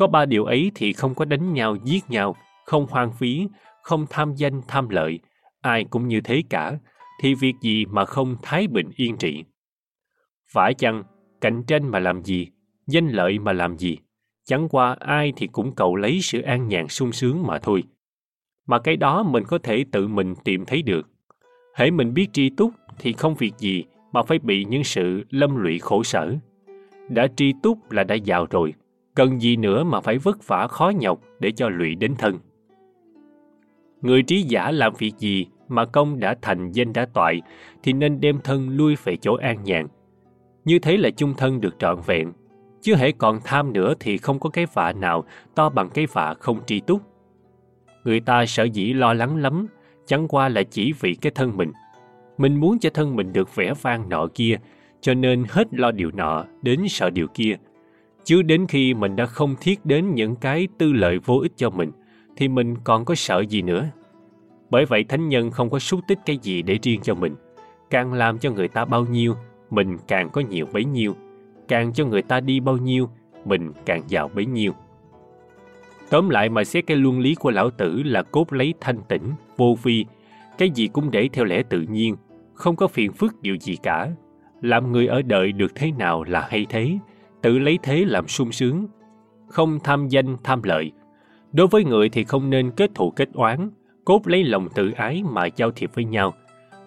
Có 0.00 0.06
ba 0.06 0.26
điều 0.26 0.44
ấy 0.44 0.72
thì 0.74 0.92
không 0.92 1.14
có 1.14 1.24
đánh 1.24 1.52
nhau, 1.52 1.76
giết 1.84 2.10
nhau, 2.10 2.36
không 2.66 2.86
hoang 2.90 3.12
phí, 3.12 3.48
không 3.82 4.06
tham 4.10 4.34
danh, 4.34 4.60
tham 4.68 4.88
lợi. 4.88 5.20
Ai 5.60 5.84
cũng 5.84 6.08
như 6.08 6.20
thế 6.20 6.42
cả, 6.50 6.78
thì 7.22 7.34
việc 7.34 7.54
gì 7.60 7.86
mà 7.86 8.04
không 8.04 8.36
thái 8.42 8.66
bình 8.66 8.90
yên 8.96 9.16
trị. 9.16 9.44
Phải 10.52 10.74
chăng, 10.74 11.02
cạnh 11.40 11.62
tranh 11.66 11.88
mà 11.88 11.98
làm 11.98 12.24
gì, 12.24 12.48
danh 12.86 13.08
lợi 13.08 13.38
mà 13.38 13.52
làm 13.52 13.78
gì, 13.78 13.98
chẳng 14.44 14.68
qua 14.68 14.96
ai 15.00 15.32
thì 15.36 15.46
cũng 15.46 15.74
cầu 15.74 15.96
lấy 15.96 16.20
sự 16.20 16.40
an 16.42 16.68
nhàn 16.68 16.88
sung 16.88 17.12
sướng 17.12 17.46
mà 17.46 17.58
thôi. 17.58 17.82
Mà 18.66 18.78
cái 18.78 18.96
đó 18.96 19.22
mình 19.22 19.44
có 19.44 19.58
thể 19.58 19.84
tự 19.92 20.08
mình 20.08 20.34
tìm 20.44 20.64
thấy 20.66 20.82
được. 20.82 21.08
Hễ 21.74 21.90
mình 21.90 22.14
biết 22.14 22.32
tri 22.32 22.50
túc 22.50 22.72
thì 22.98 23.12
không 23.12 23.34
việc 23.34 23.52
gì 23.58 23.84
mà 24.12 24.22
phải 24.22 24.38
bị 24.38 24.64
những 24.64 24.84
sự 24.84 25.24
lâm 25.30 25.56
lụy 25.56 25.78
khổ 25.78 26.02
sở. 26.02 26.34
Đã 27.08 27.26
tri 27.36 27.52
túc 27.62 27.90
là 27.90 28.04
đã 28.04 28.14
giàu 28.14 28.46
rồi, 28.50 28.74
cần 29.14 29.42
gì 29.42 29.56
nữa 29.56 29.84
mà 29.84 30.00
phải 30.00 30.18
vất 30.18 30.46
vả 30.46 30.66
khó 30.66 30.92
nhọc 31.00 31.20
để 31.40 31.50
cho 31.50 31.68
lụy 31.68 31.94
đến 31.94 32.14
thân. 32.18 32.38
Người 34.02 34.22
trí 34.22 34.42
giả 34.42 34.70
làm 34.70 34.92
việc 34.98 35.12
gì 35.18 35.46
mà 35.68 35.84
công 35.84 36.20
đã 36.20 36.36
thành 36.42 36.72
danh 36.72 36.92
đã 36.92 37.06
toại 37.06 37.42
thì 37.82 37.92
nên 37.92 38.20
đem 38.20 38.40
thân 38.44 38.68
lui 38.68 38.96
về 39.04 39.16
chỗ 39.16 39.34
an 39.34 39.64
nhàn. 39.64 39.86
Như 40.64 40.78
thế 40.78 40.96
là 40.96 41.10
chung 41.10 41.34
thân 41.36 41.60
được 41.60 41.78
trọn 41.78 41.98
vẹn, 42.06 42.32
chứ 42.80 42.94
hãy 42.94 43.12
còn 43.12 43.40
tham 43.44 43.72
nữa 43.72 43.94
thì 44.00 44.18
không 44.18 44.38
có 44.38 44.50
cái 44.50 44.66
vạ 44.74 44.92
nào 44.92 45.24
to 45.54 45.68
bằng 45.68 45.90
cái 45.94 46.06
vạ 46.12 46.34
không 46.40 46.60
tri 46.66 46.80
túc. 46.80 47.00
Người 48.04 48.20
ta 48.20 48.46
sợ 48.46 48.64
dĩ 48.64 48.92
lo 48.92 49.14
lắng 49.14 49.36
lắm, 49.36 49.66
chẳng 50.06 50.28
qua 50.28 50.48
là 50.48 50.62
chỉ 50.62 50.92
vì 51.00 51.14
cái 51.14 51.32
thân 51.34 51.56
mình. 51.56 51.72
Mình 52.38 52.60
muốn 52.60 52.78
cho 52.78 52.90
thân 52.90 53.16
mình 53.16 53.32
được 53.32 53.54
vẻ 53.54 53.74
vang 53.82 54.08
nọ 54.08 54.26
kia, 54.34 54.56
cho 55.00 55.14
nên 55.14 55.44
hết 55.48 55.74
lo 55.74 55.90
điều 55.90 56.10
nọ 56.10 56.44
đến 56.62 56.80
sợ 56.88 57.10
điều 57.10 57.26
kia. 57.26 57.56
Chứ 58.30 58.42
đến 58.42 58.66
khi 58.66 58.94
mình 58.94 59.16
đã 59.16 59.26
không 59.26 59.54
thiết 59.60 59.86
đến 59.86 60.14
những 60.14 60.36
cái 60.36 60.68
tư 60.78 60.92
lợi 60.92 61.18
vô 61.18 61.38
ích 61.38 61.52
cho 61.56 61.70
mình, 61.70 61.90
thì 62.36 62.48
mình 62.48 62.76
còn 62.84 63.04
có 63.04 63.14
sợ 63.14 63.44
gì 63.48 63.62
nữa. 63.62 63.88
Bởi 64.70 64.84
vậy 64.84 65.04
thánh 65.04 65.28
nhân 65.28 65.50
không 65.50 65.70
có 65.70 65.78
xúc 65.78 66.00
tích 66.08 66.18
cái 66.26 66.38
gì 66.42 66.62
để 66.62 66.78
riêng 66.82 67.00
cho 67.02 67.14
mình. 67.14 67.34
Càng 67.90 68.12
làm 68.12 68.38
cho 68.38 68.50
người 68.50 68.68
ta 68.68 68.84
bao 68.84 69.06
nhiêu, 69.06 69.34
mình 69.70 69.96
càng 70.08 70.28
có 70.32 70.40
nhiều 70.40 70.66
bấy 70.72 70.84
nhiêu. 70.84 71.16
Càng 71.68 71.92
cho 71.92 72.04
người 72.04 72.22
ta 72.22 72.40
đi 72.40 72.60
bao 72.60 72.76
nhiêu, 72.76 73.08
mình 73.44 73.72
càng 73.86 74.02
giàu 74.08 74.30
bấy 74.34 74.46
nhiêu. 74.46 74.72
Tóm 76.10 76.28
lại 76.28 76.48
mà 76.48 76.64
xét 76.64 76.86
cái 76.86 76.96
luân 76.96 77.20
lý 77.20 77.34
của 77.34 77.50
lão 77.50 77.70
tử 77.70 78.02
là 78.04 78.22
cốt 78.22 78.52
lấy 78.52 78.74
thanh 78.80 79.00
tĩnh, 79.08 79.32
vô 79.56 79.76
vi, 79.82 80.06
cái 80.58 80.70
gì 80.70 80.88
cũng 80.88 81.10
để 81.10 81.28
theo 81.32 81.44
lẽ 81.44 81.62
tự 81.62 81.80
nhiên, 81.80 82.16
không 82.54 82.76
có 82.76 82.88
phiền 82.88 83.12
phức 83.12 83.42
điều 83.42 83.56
gì 83.56 83.76
cả. 83.82 84.10
Làm 84.62 84.92
người 84.92 85.06
ở 85.06 85.22
đời 85.22 85.52
được 85.52 85.74
thế 85.74 85.90
nào 85.98 86.24
là 86.24 86.48
hay 86.50 86.66
thế, 86.68 86.98
tự 87.42 87.58
lấy 87.58 87.78
thế 87.82 88.04
làm 88.04 88.28
sung 88.28 88.52
sướng. 88.52 88.86
Không 89.48 89.78
tham 89.84 90.08
danh, 90.08 90.36
tham 90.44 90.62
lợi. 90.62 90.92
Đối 91.52 91.66
với 91.66 91.84
người 91.84 92.08
thì 92.08 92.24
không 92.24 92.50
nên 92.50 92.70
kết 92.70 92.90
thù 92.94 93.10
kết 93.10 93.28
oán, 93.34 93.70
cốt 94.04 94.20
lấy 94.24 94.44
lòng 94.44 94.68
tự 94.74 94.90
ái 94.90 95.22
mà 95.30 95.46
giao 95.56 95.70
thiệp 95.70 95.90
với 95.94 96.04
nhau. 96.04 96.34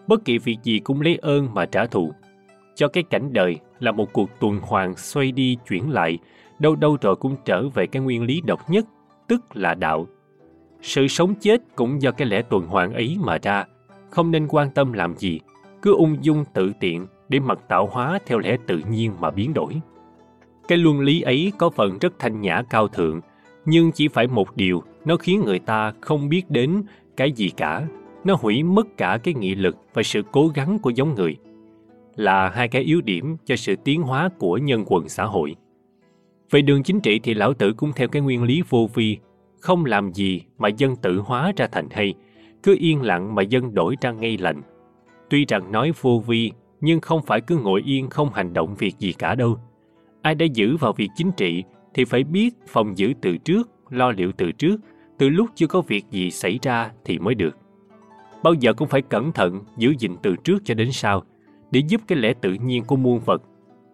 Bất 0.08 0.26
kỳ 0.26 0.38
việc 0.38 0.58
gì 0.64 0.80
cũng 0.80 1.02
lấy 1.02 1.16
ơn 1.22 1.54
mà 1.54 1.66
trả 1.66 1.86
thù. 1.86 2.12
Cho 2.76 2.88
cái 2.88 3.04
cảnh 3.04 3.34
đời 3.34 3.60
là 3.80 3.92
một 3.92 4.14
cuộc 4.14 4.30
tuần 4.40 4.60
hoàn 4.62 4.96
xoay 4.96 5.32
đi 5.32 5.58
chuyển 5.68 5.92
lại, 5.92 6.18
đâu 6.60 6.76
đâu 6.76 6.98
rồi 7.02 7.16
cũng 7.16 7.36
trở 7.46 7.70
về 7.70 7.88
cái 7.88 8.02
nguyên 8.02 8.24
lý 8.24 8.42
độc 8.42 8.70
nhất, 8.70 8.86
tức 9.28 9.42
là 9.54 9.74
đạo. 9.74 10.08
Sự 10.82 11.08
sống 11.08 11.36
chết 11.36 11.62
cũng 11.76 12.02
do 12.02 12.12
cái 12.12 12.28
lẽ 12.28 12.42
tuần 12.42 12.68
hoàn 12.68 12.94
ấy 12.94 13.18
mà 13.20 13.38
ra, 13.42 13.66
không 14.10 14.32
nên 14.32 14.48
quan 14.48 14.70
tâm 14.70 14.94
làm 14.94 15.16
gì, 15.18 15.40
cứ 15.82 15.96
ung 15.96 16.18
dung 16.22 16.46
tự 16.54 16.72
tiện 16.80 17.08
để 17.30 17.40
mặc 17.40 17.60
tạo 17.68 17.88
hóa 17.92 18.20
theo 18.26 18.40
lẽ 18.40 18.58
tự 18.68 18.82
nhiên 18.90 19.12
mà 19.20 19.32
biến 19.32 19.54
đổi. 19.54 19.82
Cái 20.68 20.78
luân 20.78 21.00
lý 21.00 21.22
ấy 21.22 21.52
có 21.58 21.70
phần 21.70 21.98
rất 22.02 22.14
thanh 22.20 22.42
nhã 22.42 22.62
cao 22.70 22.88
thượng, 22.88 23.22
nhưng 23.66 23.92
chỉ 23.92 24.08
phải 24.08 24.28
một 24.28 24.56
điều, 24.56 24.84
nó 25.06 25.18
khiến 25.18 25.42
người 25.46 25.60
ta 25.60 25.94
không 26.02 26.30
biết 26.30 26.50
đến 26.50 26.84
cái 27.18 27.32
gì 27.32 27.50
cả. 27.50 27.88
Nó 28.24 28.36
hủy 28.42 28.64
mất 28.64 28.98
cả 28.98 29.20
cái 29.24 29.34
nghị 29.34 29.56
lực 29.56 29.78
và 29.94 30.04
sự 30.04 30.22
cố 30.32 30.48
gắng 30.48 30.80
của 30.80 30.90
giống 30.90 31.16
người. 31.16 31.36
Là 32.16 32.50
hai 32.50 32.68
cái 32.68 32.82
yếu 32.82 33.02
điểm 33.02 33.38
cho 33.46 33.56
sự 33.56 33.76
tiến 33.84 34.02
hóa 34.02 34.30
của 34.40 34.58
nhân 34.58 34.84
quần 34.88 35.10
xã 35.10 35.26
hội. 35.26 35.56
Về 36.50 36.62
đường 36.62 36.84
chính 36.84 37.00
trị 37.00 37.20
thì 37.24 37.34
lão 37.34 37.54
tử 37.54 37.74
cũng 37.74 37.92
theo 37.96 38.08
cái 38.08 38.22
nguyên 38.22 38.44
lý 38.44 38.64
vô 38.70 38.90
vi, 38.94 39.18
không 39.60 39.86
làm 39.86 40.14
gì 40.14 40.42
mà 40.58 40.70
dân 40.70 40.96
tự 40.96 41.20
hóa 41.20 41.52
ra 41.58 41.68
thành 41.72 41.88
hay, 41.92 42.14
cứ 42.64 42.76
yên 42.80 43.02
lặng 43.02 43.36
mà 43.36 43.42
dân 43.42 43.74
đổi 43.74 43.96
ra 44.02 44.12
ngay 44.12 44.38
lành. 44.38 44.62
Tuy 45.30 45.46
rằng 45.46 45.72
nói 45.72 45.92
vô 46.02 46.24
vi, 46.28 46.52
nhưng 46.82 47.02
không 47.02 47.22
phải 47.22 47.42
cứ 47.42 47.58
ngồi 47.58 47.82
yên 47.86 48.10
không 48.10 48.34
hành 48.34 48.54
động 48.54 48.76
việc 48.76 49.00
gì 49.00 49.14
cả 49.14 49.36
đâu. 49.36 49.58
Ai 50.24 50.36
đã 50.36 50.46
giữ 50.46 50.78
vào 50.78 50.94
việc 50.94 51.10
chính 51.16 51.32
trị 51.32 51.64
thì 51.94 52.06
phải 52.06 52.24
biết 52.24 52.56
phòng 52.68 52.98
giữ 52.98 53.14
từ 53.22 53.38
trước, 53.38 53.70
lo 53.90 54.12
liệu 54.12 54.32
từ 54.32 54.52
trước, 54.52 54.82
từ 55.18 55.30
lúc 55.30 55.50
chưa 55.56 55.68
có 55.68 55.82
việc 55.82 56.06
gì 56.12 56.32
xảy 56.32 56.60
ra 56.62 56.92
thì 57.06 57.20
mới 57.20 57.36
được. 57.36 57.58
Bao 58.44 58.54
giờ 58.54 58.74
cũng 58.74 58.88
phải 58.88 59.02
cẩn 59.02 59.32
thận 59.32 59.60
giữ 59.78 59.94
gìn 60.00 60.16
từ 60.24 60.36
trước 60.44 60.58
cho 60.66 60.74
đến 60.74 60.92
sau, 60.92 61.24
để 61.72 61.82
giúp 61.88 62.02
cái 62.08 62.18
lẽ 62.18 62.34
tự 62.42 62.54
nhiên 62.54 62.84
của 62.84 62.96
muôn 62.96 63.20
vật. 63.20 63.42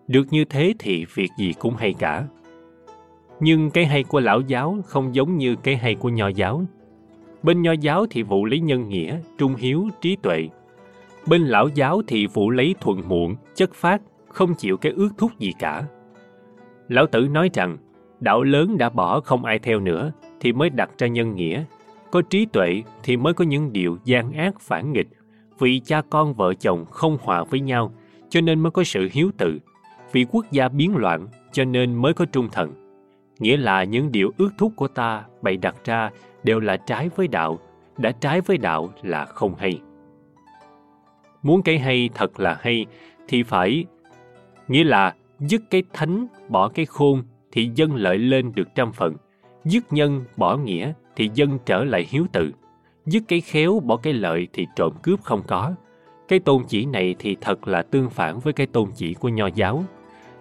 Được 0.08 0.28
như 0.32 0.46
thế 0.46 0.74
thì 0.80 1.06
việc 1.14 1.30
gì 1.38 1.54
cũng 1.60 1.76
hay 1.76 1.94
cả. 1.94 2.28
Nhưng 3.40 3.72
cái 3.72 3.86
hay 3.86 4.04
của 4.04 4.20
lão 4.20 4.42
giáo 4.42 4.78
không 4.86 5.16
giống 5.16 5.38
như 5.38 5.56
cái 5.56 5.78
hay 5.78 5.96
của 5.96 6.10
nho 6.10 6.28
giáo. 6.28 6.64
Bên 7.44 7.62
nho 7.62 7.72
giáo 7.72 8.06
thì 8.10 8.24
vụ 8.24 8.46
lấy 8.46 8.60
nhân 8.60 8.90
nghĩa, 8.90 9.18
trung 9.38 9.56
hiếu, 9.56 9.90
trí 10.02 10.16
tuệ. 10.16 10.50
Bên 11.28 11.42
lão 11.42 11.68
giáo 11.68 12.02
thì 12.08 12.28
vụ 12.28 12.50
lấy 12.50 12.76
thuận 12.82 13.02
muộn, 13.08 13.36
chất 13.56 13.74
phát, 13.74 14.02
không 14.28 14.56
chịu 14.56 14.78
cái 14.78 14.92
ước 14.92 15.10
thúc 15.18 15.40
gì 15.40 15.54
cả. 15.60 15.84
Lão 16.90 17.08
Tử 17.08 17.28
nói 17.32 17.50
rằng, 17.54 17.78
đạo 18.20 18.44
lớn 18.44 18.78
đã 18.78 18.90
bỏ 18.90 19.20
không 19.20 19.46
ai 19.46 19.60
theo 19.60 19.80
nữa, 19.80 20.12
thì 20.40 20.54
mới 20.54 20.70
đặt 20.70 20.90
ra 20.98 21.08
nhân 21.08 21.36
nghĩa. 21.36 21.64
Có 22.12 22.22
trí 22.22 22.46
tuệ 22.46 22.84
thì 23.04 23.18
mới 23.18 23.34
có 23.34 23.46
những 23.46 23.74
điều 23.74 23.98
gian 24.04 24.32
ác 24.32 24.60
phản 24.60 24.94
nghịch. 24.94 25.08
Vì 25.60 25.80
cha 25.80 26.02
con 26.10 26.34
vợ 26.34 26.54
chồng 26.54 26.86
không 26.86 27.18
hòa 27.22 27.44
với 27.44 27.60
nhau, 27.60 27.94
cho 28.30 28.42
nên 28.42 28.60
mới 28.60 28.72
có 28.72 28.84
sự 28.84 29.10
hiếu 29.12 29.32
tự. 29.38 29.60
Vì 30.12 30.26
quốc 30.32 30.46
gia 30.52 30.70
biến 30.70 30.96
loạn, 30.96 31.28
cho 31.52 31.66
nên 31.66 31.96
mới 31.96 32.14
có 32.14 32.26
trung 32.26 32.50
thần. 32.52 32.74
Nghĩa 33.40 33.58
là 33.58 33.84
những 33.84 34.12
điều 34.12 34.32
ước 34.38 34.50
thúc 34.58 34.74
của 34.76 34.88
ta 34.88 35.24
bày 35.42 35.58
đặt 35.58 35.76
ra 35.86 36.12
đều 36.44 36.60
là 36.60 36.78
trái 36.78 37.10
với 37.16 37.28
đạo, 37.28 37.60
đã 37.98 38.12
trái 38.12 38.42
với 38.42 38.58
đạo 38.58 38.90
là 39.04 39.26
không 39.26 39.56
hay. 39.56 39.82
Muốn 41.44 41.62
cái 41.62 41.80
hay 41.80 42.10
thật 42.14 42.40
là 42.40 42.58
hay 42.62 42.86
thì 43.28 43.44
phải 43.44 43.86
nghĩa 44.68 44.84
là 44.84 45.14
dứt 45.40 45.62
cái 45.70 45.84
thánh, 45.94 46.28
bỏ 46.50 46.70
cái 46.70 46.86
khôn 46.86 47.24
thì 47.52 47.72
dân 47.76 47.96
lợi 47.96 48.18
lên 48.18 48.52
được 48.56 48.68
trăm 48.76 48.92
phần. 48.94 49.16
Dứt 49.66 49.94
nhân, 49.94 50.24
bỏ 50.38 50.58
nghĩa 50.58 50.94
thì 51.16 51.30
dân 51.34 51.60
trở 51.66 51.84
lại 51.84 52.06
hiếu 52.10 52.26
tự. 52.32 52.52
Dứt 53.06 53.24
cái 53.28 53.42
khéo, 53.42 53.80
bỏ 53.80 53.98
cái 53.98 54.14
lợi 54.14 54.48
thì 54.54 54.68
trộm 54.76 54.94
cướp 55.04 55.22
không 55.22 55.42
có. 55.48 55.74
Cái 56.28 56.40
tôn 56.40 56.64
chỉ 56.68 56.86
này 56.86 57.16
thì 57.20 57.38
thật 57.42 57.68
là 57.68 57.82
tương 57.82 58.10
phản 58.10 58.40
với 58.40 58.54
cái 58.54 58.68
tôn 58.68 58.90
chỉ 58.96 59.14
của 59.14 59.30
nho 59.30 59.48
giáo. 59.48 59.84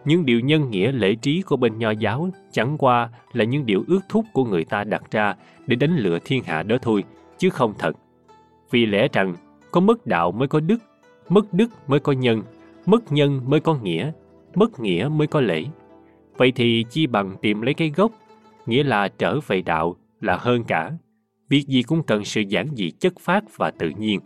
Những 0.05 0.27
điều 0.27 0.41
nhân 0.41 0.71
nghĩa 0.71 0.93
lễ 0.93 1.15
trí 1.15 1.43
của 1.43 1.57
bên 1.57 1.79
nho 1.79 1.91
giáo 1.91 2.29
chẳng 2.53 2.79
qua 2.79 3.11
là 3.33 3.45
những 3.45 3.67
điều 3.67 3.85
ước 3.89 4.01
thúc 4.09 4.25
của 4.33 4.45
người 4.45 4.65
ta 4.65 4.85
đặt 4.85 5.03
ra 5.11 5.35
để 5.67 5.77
đánh 5.77 5.97
lừa 5.97 6.19
thiên 6.25 6.45
hạ 6.45 6.63
đó 6.63 6.77
thôi, 6.83 7.05
chứ 7.39 7.51
không 7.51 7.75
thật. 7.79 7.93
Vì 8.71 8.87
lẽ 8.87 9.09
rằng, 9.13 9.35
có 9.71 9.81
mất 9.81 10.07
đạo 10.07 10.33
mới 10.33 10.49
có 10.49 10.61
đức, 10.61 10.79
mất 11.29 11.53
đức 11.53 11.71
mới 11.87 12.01
có 12.01 12.13
nhân, 12.13 12.43
mất 12.87 13.13
nhân 13.13 13.41
mới 13.47 13.61
có 13.61 13.75
nghĩa 13.75 14.13
mất 14.59 14.81
nghĩa 14.81 15.09
mới 15.13 15.27
có 15.27 15.41
lễ. 15.41 15.65
Vậy 16.37 16.53
thì 16.53 16.85
chi 16.91 17.07
bằng 17.07 17.37
tìm 17.43 17.63
lấy 17.63 17.75
cái 17.75 17.93
gốc, 17.97 18.13
nghĩa 18.67 18.83
là 18.83 19.09
trở 19.09 19.41
về 19.47 19.63
đạo 19.63 19.97
là 20.21 20.37
hơn 20.37 20.65
cả. 20.65 20.93
Việc 21.49 21.67
gì 21.67 21.83
cũng 21.83 22.03
cần 22.03 22.25
sự 22.25 22.41
giản 22.41 22.69
dị 22.77 22.91
chất 22.91 23.13
phát 23.21 23.45
và 23.57 23.71
tự 23.71 23.91
nhiên. 23.99 24.21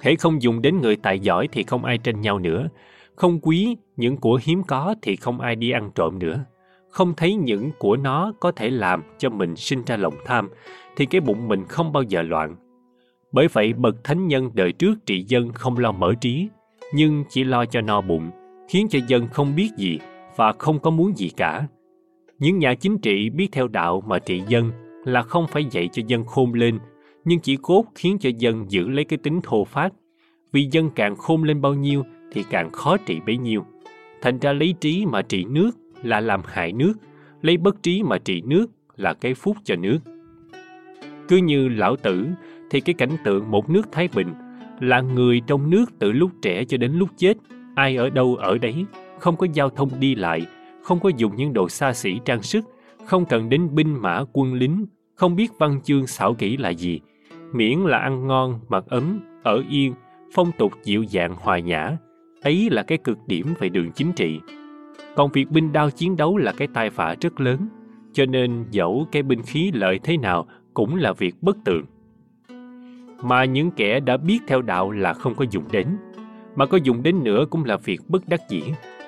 Hễ 0.00 0.16
không 0.16 0.42
dùng 0.42 0.62
đến 0.62 0.80
người 0.80 0.96
tài 0.96 1.18
giỏi 1.18 1.48
thì 1.52 1.62
không 1.62 1.84
ai 1.84 1.98
tranh 1.98 2.20
nhau 2.20 2.38
nữa. 2.38 2.68
Không 3.14 3.40
quý 3.40 3.76
những 3.96 4.16
của 4.16 4.40
hiếm 4.42 4.62
có 4.62 4.94
thì 5.02 5.16
không 5.16 5.40
ai 5.40 5.56
đi 5.56 5.70
ăn 5.70 5.90
trộm 5.94 6.18
nữa. 6.18 6.44
Không 6.90 7.14
thấy 7.16 7.34
những 7.34 7.70
của 7.78 7.96
nó 7.96 8.32
có 8.40 8.52
thể 8.52 8.70
làm 8.70 9.02
cho 9.18 9.30
mình 9.30 9.56
sinh 9.56 9.82
ra 9.86 9.96
lòng 9.96 10.14
tham, 10.24 10.48
thì 10.96 11.06
cái 11.06 11.20
bụng 11.20 11.48
mình 11.48 11.64
không 11.68 11.92
bao 11.92 12.02
giờ 12.02 12.22
loạn. 12.22 12.56
Bởi 13.32 13.48
vậy 13.48 13.72
bậc 13.72 14.04
thánh 14.04 14.28
nhân 14.28 14.50
đời 14.54 14.72
trước 14.72 14.94
trị 15.06 15.24
dân 15.28 15.52
không 15.52 15.78
lo 15.78 15.92
mở 15.92 16.14
trí, 16.20 16.48
nhưng 16.94 17.24
chỉ 17.28 17.44
lo 17.44 17.64
cho 17.64 17.80
no 17.80 18.00
bụng 18.00 18.30
khiến 18.68 18.88
cho 18.90 18.98
dân 19.06 19.28
không 19.28 19.54
biết 19.54 19.70
gì 19.76 19.98
và 20.36 20.52
không 20.52 20.78
có 20.78 20.90
muốn 20.90 21.16
gì 21.16 21.28
cả. 21.36 21.66
Những 22.38 22.58
nhà 22.58 22.74
chính 22.74 22.98
trị 22.98 23.30
biết 23.30 23.48
theo 23.52 23.68
đạo 23.68 24.02
mà 24.06 24.18
trị 24.18 24.42
dân 24.48 24.70
là 25.04 25.22
không 25.22 25.46
phải 25.46 25.64
dạy 25.70 25.88
cho 25.92 26.02
dân 26.06 26.24
khôn 26.24 26.52
lên, 26.54 26.78
nhưng 27.24 27.40
chỉ 27.40 27.56
cốt 27.62 27.84
khiến 27.94 28.18
cho 28.20 28.30
dân 28.38 28.64
giữ 28.68 28.88
lấy 28.88 29.04
cái 29.04 29.18
tính 29.22 29.40
thô 29.42 29.64
phát. 29.64 29.92
Vì 30.52 30.68
dân 30.70 30.90
càng 30.90 31.16
khôn 31.16 31.42
lên 31.42 31.60
bao 31.60 31.74
nhiêu 31.74 32.02
thì 32.32 32.44
càng 32.50 32.70
khó 32.70 32.96
trị 32.96 33.20
bấy 33.26 33.36
nhiêu. 33.36 33.64
Thành 34.22 34.38
ra 34.38 34.52
lấy 34.52 34.74
trí 34.80 35.06
mà 35.06 35.22
trị 35.22 35.44
nước 35.44 35.70
là 36.02 36.20
làm 36.20 36.40
hại 36.46 36.72
nước, 36.72 36.92
lấy 37.42 37.56
bất 37.56 37.82
trí 37.82 38.02
mà 38.02 38.18
trị 38.18 38.42
nước 38.44 38.66
là 38.96 39.14
cái 39.14 39.34
phúc 39.34 39.56
cho 39.64 39.76
nước. 39.76 39.98
Cứ 41.28 41.36
như 41.36 41.68
lão 41.68 41.96
tử 41.96 42.26
thì 42.70 42.80
cái 42.80 42.94
cảnh 42.94 43.16
tượng 43.24 43.50
một 43.50 43.70
nước 43.70 43.92
thái 43.92 44.08
bình 44.14 44.28
là 44.80 45.00
người 45.00 45.40
trong 45.46 45.70
nước 45.70 45.84
từ 45.98 46.12
lúc 46.12 46.30
trẻ 46.42 46.64
cho 46.64 46.76
đến 46.76 46.92
lúc 46.92 47.08
chết 47.16 47.36
ai 47.74 47.96
ở 47.96 48.10
đâu 48.10 48.36
ở 48.36 48.58
đấy, 48.58 48.86
không 49.18 49.36
có 49.36 49.46
giao 49.52 49.70
thông 49.70 49.90
đi 50.00 50.14
lại, 50.14 50.46
không 50.82 51.00
có 51.00 51.10
dùng 51.16 51.36
những 51.36 51.52
đồ 51.52 51.68
xa 51.68 51.92
xỉ 51.92 52.20
trang 52.24 52.42
sức, 52.42 52.64
không 53.04 53.24
cần 53.24 53.48
đến 53.48 53.74
binh 53.74 54.02
mã, 54.02 54.24
quân 54.32 54.54
lính, 54.54 54.86
không 55.14 55.36
biết 55.36 55.50
văn 55.58 55.80
chương 55.84 56.06
xảo 56.06 56.34
kỹ 56.34 56.56
là 56.56 56.68
gì. 56.68 57.00
Miễn 57.52 57.78
là 57.78 57.98
ăn 57.98 58.26
ngon, 58.26 58.60
mặc 58.68 58.84
ấm, 58.86 59.20
ở 59.42 59.62
yên, 59.70 59.94
phong 60.34 60.52
tục 60.58 60.72
dịu 60.84 61.02
dàng, 61.02 61.34
hòa 61.38 61.58
nhã, 61.58 61.96
ấy 62.42 62.68
là 62.70 62.82
cái 62.82 62.98
cực 62.98 63.18
điểm 63.26 63.46
về 63.58 63.68
đường 63.68 63.92
chính 63.92 64.12
trị. 64.12 64.40
Còn 65.16 65.32
việc 65.32 65.50
binh 65.50 65.72
đao 65.72 65.90
chiến 65.90 66.16
đấu 66.16 66.36
là 66.36 66.52
cái 66.52 66.68
tai 66.74 66.90
vạ 66.90 67.14
rất 67.20 67.40
lớn, 67.40 67.68
cho 68.12 68.26
nên 68.26 68.64
dẫu 68.70 69.06
cái 69.12 69.22
binh 69.22 69.42
khí 69.42 69.70
lợi 69.74 70.00
thế 70.02 70.16
nào 70.16 70.46
cũng 70.74 70.96
là 70.96 71.12
việc 71.12 71.34
bất 71.40 71.56
tường. 71.64 71.84
Mà 73.22 73.44
những 73.44 73.70
kẻ 73.70 74.00
đã 74.00 74.16
biết 74.16 74.38
theo 74.46 74.62
đạo 74.62 74.90
là 74.90 75.12
không 75.12 75.34
có 75.34 75.44
dùng 75.50 75.64
đến 75.72 75.86
mà 76.56 76.66
có 76.66 76.78
dùng 76.82 77.02
đến 77.02 77.24
nữa 77.24 77.44
cũng 77.50 77.64
là 77.64 77.76
việc 77.76 78.00
bất 78.08 78.28
đắc 78.28 78.40
dĩ, 78.48 78.62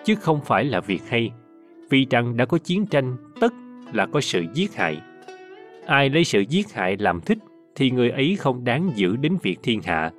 chứ 0.05 0.15
không 0.15 0.41
phải 0.45 0.65
là 0.65 0.81
việc 0.81 1.03
hay. 1.09 1.31
Vì 1.91 2.07
rằng 2.11 2.37
đã 2.37 2.45
có 2.45 2.59
chiến 2.59 2.87
tranh, 2.87 3.17
tất 3.41 3.53
là 3.93 4.07
có 4.07 4.21
sự 4.21 4.45
giết 4.55 4.75
hại. 4.75 5.01
Ai 5.87 6.11
lấy 6.11 6.25
sự 6.25 6.41
giết 6.41 6.73
hại 6.73 6.97
làm 6.97 7.21
thích, 7.21 7.39
thì 7.75 7.91
người 7.91 8.11
ấy 8.11 8.37
không 8.37 8.65
đáng 8.65 8.91
giữ 8.95 9.17
đến 9.17 9.37
việc 9.43 9.59
thiên 9.63 9.83
hạ. 9.83 10.11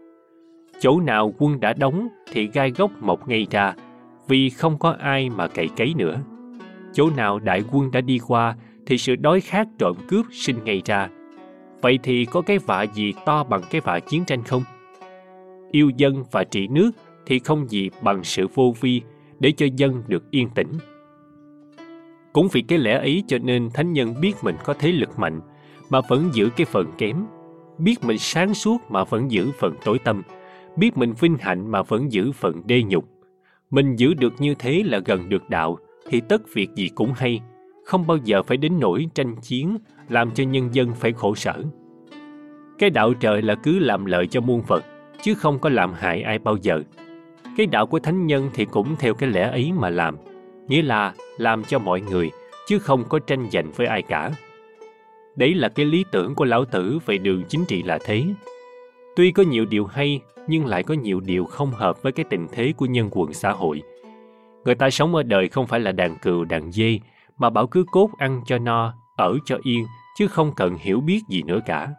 Chỗ 0.80 1.00
nào 1.00 1.34
quân 1.38 1.60
đã 1.60 1.74
đóng, 1.74 2.08
thì 2.32 2.50
gai 2.54 2.72
gốc 2.72 2.92
mọc 3.02 3.28
ngay 3.28 3.48
ra, 3.52 3.74
vì 4.28 4.50
không 4.50 4.78
có 4.78 4.96
ai 5.00 5.30
mà 5.30 5.48
cày 5.48 5.70
cấy 5.78 5.94
nữa. 5.98 6.20
Chỗ 6.94 7.10
nào 7.18 7.40
đại 7.40 7.64
quân 7.72 7.92
đã 7.92 8.02
đi 8.02 8.20
qua, 8.28 8.56
thì 8.86 8.98
sự 8.98 9.16
đói 9.16 9.42
khát 9.42 9.68
trộm 9.80 9.98
cướp 10.08 10.26
sinh 10.32 10.64
ngay 10.64 10.82
ra. 10.86 11.10
Vậy 11.82 12.00
thì 12.04 12.26
có 12.26 12.42
cái 12.42 12.58
vạ 12.58 12.84
gì 12.84 13.14
to 13.26 13.44
bằng 13.44 13.62
cái 13.70 13.82
vạ 13.82 14.00
chiến 14.00 14.26
tranh 14.26 14.44
không? 14.44 14.64
Yêu 15.72 15.92
dân 15.98 16.24
và 16.32 16.44
trị 16.44 16.68
nước 16.68 16.92
thì 17.28 17.40
không 17.40 17.70
gì 17.70 17.90
bằng 18.02 18.24
sự 18.24 18.48
vô 18.54 18.74
vi 18.82 19.02
để 19.40 19.52
cho 19.52 19.66
dân 19.76 20.04
được 20.08 20.32
yên 20.32 20.50
tĩnh. 20.56 20.68
Cũng 22.34 22.48
vì 22.52 22.62
cái 22.62 22.80
lẽ 22.80 22.98
ấy 22.98 23.24
cho 23.28 23.38
nên 23.38 23.70
thánh 23.74 23.94
nhân 23.94 24.16
biết 24.22 24.34
mình 24.42 24.56
có 24.64 24.74
thế 24.74 24.92
lực 24.92 25.20
mạnh 25.20 25.42
mà 25.90 26.02
vẫn 26.08 26.30
giữ 26.34 26.50
cái 26.58 26.66
phần 26.66 26.92
kém, 26.98 27.26
biết 27.78 28.04
mình 28.04 28.18
sáng 28.18 28.54
suốt 28.54 28.78
mà 28.90 29.04
vẫn 29.04 29.32
giữ 29.32 29.52
phần 29.60 29.74
tối 29.86 30.00
tâm, 30.00 30.22
biết 30.76 30.98
mình 30.98 31.14
vinh 31.20 31.38
hạnh 31.40 31.72
mà 31.72 31.82
vẫn 31.82 32.12
giữ 32.12 32.32
phần 32.32 32.62
đê 32.66 32.84
nhục. 32.84 33.06
Mình 33.70 33.96
giữ 33.96 34.14
được 34.14 34.34
như 34.40 34.56
thế 34.56 34.84
là 34.86 35.00
gần 35.06 35.30
được 35.30 35.50
đạo 35.50 35.78
thì 36.10 36.22
tất 36.30 36.54
việc 36.54 36.70
gì 36.76 36.90
cũng 36.96 37.14
hay, 37.16 37.42
không 37.86 38.08
bao 38.08 38.18
giờ 38.18 38.44
phải 38.44 38.58
đến 38.58 38.80
nỗi 38.80 39.08
tranh 39.14 39.36
chiến 39.42 39.78
làm 40.10 40.32
cho 40.32 40.44
nhân 40.44 40.70
dân 40.72 40.94
phải 40.94 41.14
khổ 41.14 41.36
sở. 41.36 41.64
Cái 42.80 42.90
đạo 42.90 43.14
trời 43.14 43.42
là 43.42 43.56
cứ 43.56 43.80
làm 43.80 44.06
lợi 44.06 44.28
cho 44.28 44.42
muôn 44.42 44.62
vật, 44.68 44.86
chứ 45.22 45.34
không 45.34 45.60
có 45.60 45.70
làm 45.70 45.94
hại 45.94 46.22
ai 46.22 46.40
bao 46.40 46.58
giờ 46.62 46.82
cái 47.58 47.66
đạo 47.66 47.88
của 47.88 48.00
thánh 48.00 48.28
nhân 48.28 48.50
thì 48.54 48.66
cũng 48.66 48.96
theo 49.00 49.14
cái 49.14 49.30
lẽ 49.30 49.50
ấy 49.50 49.72
mà 49.72 49.90
làm. 49.90 50.18
Nghĩa 50.68 50.82
là 50.82 51.14
làm 51.38 51.64
cho 51.64 51.80
mọi 51.80 52.02
người, 52.02 52.32
chứ 52.68 52.80
không 52.80 53.04
có 53.10 53.20
tranh 53.20 53.48
giành 53.52 53.72
với 53.72 53.88
ai 53.88 54.02
cả. 54.02 54.32
Đấy 55.36 55.54
là 55.54 55.70
cái 55.70 55.86
lý 55.86 56.06
tưởng 56.12 56.36
của 56.36 56.46
lão 56.46 56.66
tử 56.66 57.00
về 57.06 57.18
đường 57.18 57.44
chính 57.50 57.66
trị 57.66 57.84
là 57.84 58.00
thế. 58.06 58.24
Tuy 59.16 59.32
có 59.32 59.44
nhiều 59.44 59.66
điều 59.66 59.86
hay, 59.86 60.20
nhưng 60.48 60.66
lại 60.66 60.84
có 60.84 60.94
nhiều 60.94 61.20
điều 61.20 61.46
không 61.46 61.72
hợp 61.72 62.04
với 62.04 62.12
cái 62.12 62.26
tình 62.30 62.48
thế 62.52 62.74
của 62.78 62.86
nhân 62.86 63.10
quần 63.12 63.34
xã 63.34 63.52
hội. 63.52 63.82
Người 64.66 64.76
ta 64.76 64.90
sống 64.90 65.16
ở 65.16 65.24
đời 65.24 65.48
không 65.48 65.68
phải 65.68 65.80
là 65.80 65.92
đàn 65.92 66.16
cừu, 66.16 66.44
đàn 66.44 66.72
dê, 66.72 67.00
mà 67.38 67.50
bảo 67.50 67.68
cứ 67.68 67.86
cốt 67.92 68.10
ăn 68.18 68.42
cho 68.46 68.58
no, 68.58 68.94
ở 69.18 69.38
cho 69.46 69.58
yên, 69.64 69.86
chứ 70.18 70.28
không 70.28 70.52
cần 70.56 70.76
hiểu 70.80 71.02
biết 71.02 71.22
gì 71.30 71.42
nữa 71.42 71.60
cả. 71.66 71.90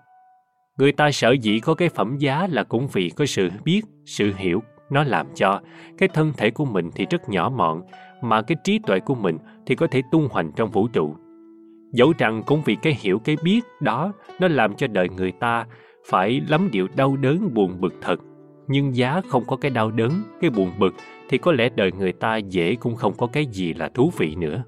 Người 0.78 0.92
ta 0.92 1.10
sợ 1.10 1.32
dĩ 1.32 1.60
có 1.60 1.74
cái 1.74 1.88
phẩm 1.88 2.16
giá 2.18 2.46
là 2.50 2.62
cũng 2.64 2.88
vì 2.92 3.10
có 3.10 3.26
sự 3.26 3.48
biết, 3.64 3.82
sự 4.06 4.32
hiểu 4.36 4.62
nó 4.90 5.04
làm 5.04 5.26
cho 5.34 5.60
cái 5.98 6.08
thân 6.08 6.32
thể 6.36 6.50
của 6.50 6.64
mình 6.64 6.90
thì 6.94 7.06
rất 7.10 7.28
nhỏ 7.28 7.52
mọn, 7.56 7.82
mà 8.22 8.42
cái 8.42 8.56
trí 8.64 8.78
tuệ 8.78 9.00
của 9.00 9.14
mình 9.14 9.38
thì 9.66 9.74
có 9.74 9.86
thể 9.86 10.02
tung 10.10 10.28
hoành 10.30 10.52
trong 10.52 10.70
vũ 10.70 10.88
trụ. 10.88 11.14
Dẫu 11.92 12.12
rằng 12.18 12.42
cũng 12.46 12.62
vì 12.64 12.76
cái 12.82 12.96
hiểu 13.00 13.18
cái 13.18 13.36
biết 13.42 13.60
đó, 13.80 14.12
nó 14.40 14.48
làm 14.48 14.74
cho 14.74 14.86
đời 14.86 15.08
người 15.08 15.32
ta 15.32 15.66
phải 16.06 16.40
lắm 16.48 16.68
điều 16.72 16.86
đau 16.96 17.16
đớn 17.16 17.54
buồn 17.54 17.80
bực 17.80 17.94
thật. 18.00 18.20
Nhưng 18.66 18.96
giá 18.96 19.20
không 19.28 19.44
có 19.46 19.56
cái 19.56 19.70
đau 19.70 19.90
đớn, 19.90 20.12
cái 20.40 20.50
buồn 20.50 20.70
bực 20.78 20.94
thì 21.28 21.38
có 21.38 21.52
lẽ 21.52 21.68
đời 21.76 21.92
người 21.92 22.12
ta 22.12 22.36
dễ 22.36 22.74
cũng 22.74 22.96
không 22.96 23.12
có 23.16 23.26
cái 23.26 23.46
gì 23.46 23.74
là 23.74 23.88
thú 23.88 24.12
vị 24.16 24.34
nữa. 24.34 24.62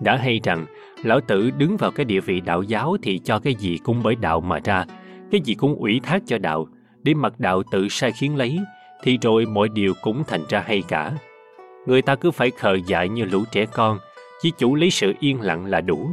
Đã 0.00 0.16
hay 0.16 0.40
rằng, 0.44 0.66
lão 1.02 1.20
tử 1.20 1.50
đứng 1.58 1.76
vào 1.76 1.90
cái 1.90 2.04
địa 2.04 2.20
vị 2.20 2.40
đạo 2.40 2.62
giáo 2.62 2.96
thì 3.02 3.18
cho 3.18 3.38
cái 3.38 3.54
gì 3.54 3.78
cũng 3.84 4.00
bởi 4.04 4.14
đạo 4.14 4.40
mà 4.40 4.58
ra, 4.64 4.84
cái 5.30 5.40
gì 5.40 5.54
cũng 5.54 5.74
ủy 5.74 6.00
thác 6.02 6.22
cho 6.26 6.38
đạo 6.38 6.66
để 7.02 7.14
mặc 7.14 7.32
đạo 7.38 7.62
tự 7.70 7.88
sai 7.88 8.12
khiến 8.12 8.36
lấy, 8.36 8.58
thì 9.02 9.18
rồi 9.22 9.46
mọi 9.46 9.68
điều 9.68 9.94
cũng 10.02 10.24
thành 10.26 10.44
ra 10.48 10.64
hay 10.66 10.82
cả. 10.88 11.12
Người 11.86 12.02
ta 12.02 12.14
cứ 12.14 12.30
phải 12.30 12.50
khờ 12.50 12.74
dại 12.86 13.08
như 13.08 13.24
lũ 13.24 13.44
trẻ 13.52 13.66
con, 13.66 13.98
chỉ 14.42 14.52
chủ 14.58 14.74
lấy 14.74 14.90
sự 14.90 15.14
yên 15.20 15.40
lặng 15.40 15.66
là 15.66 15.80
đủ. 15.80 16.10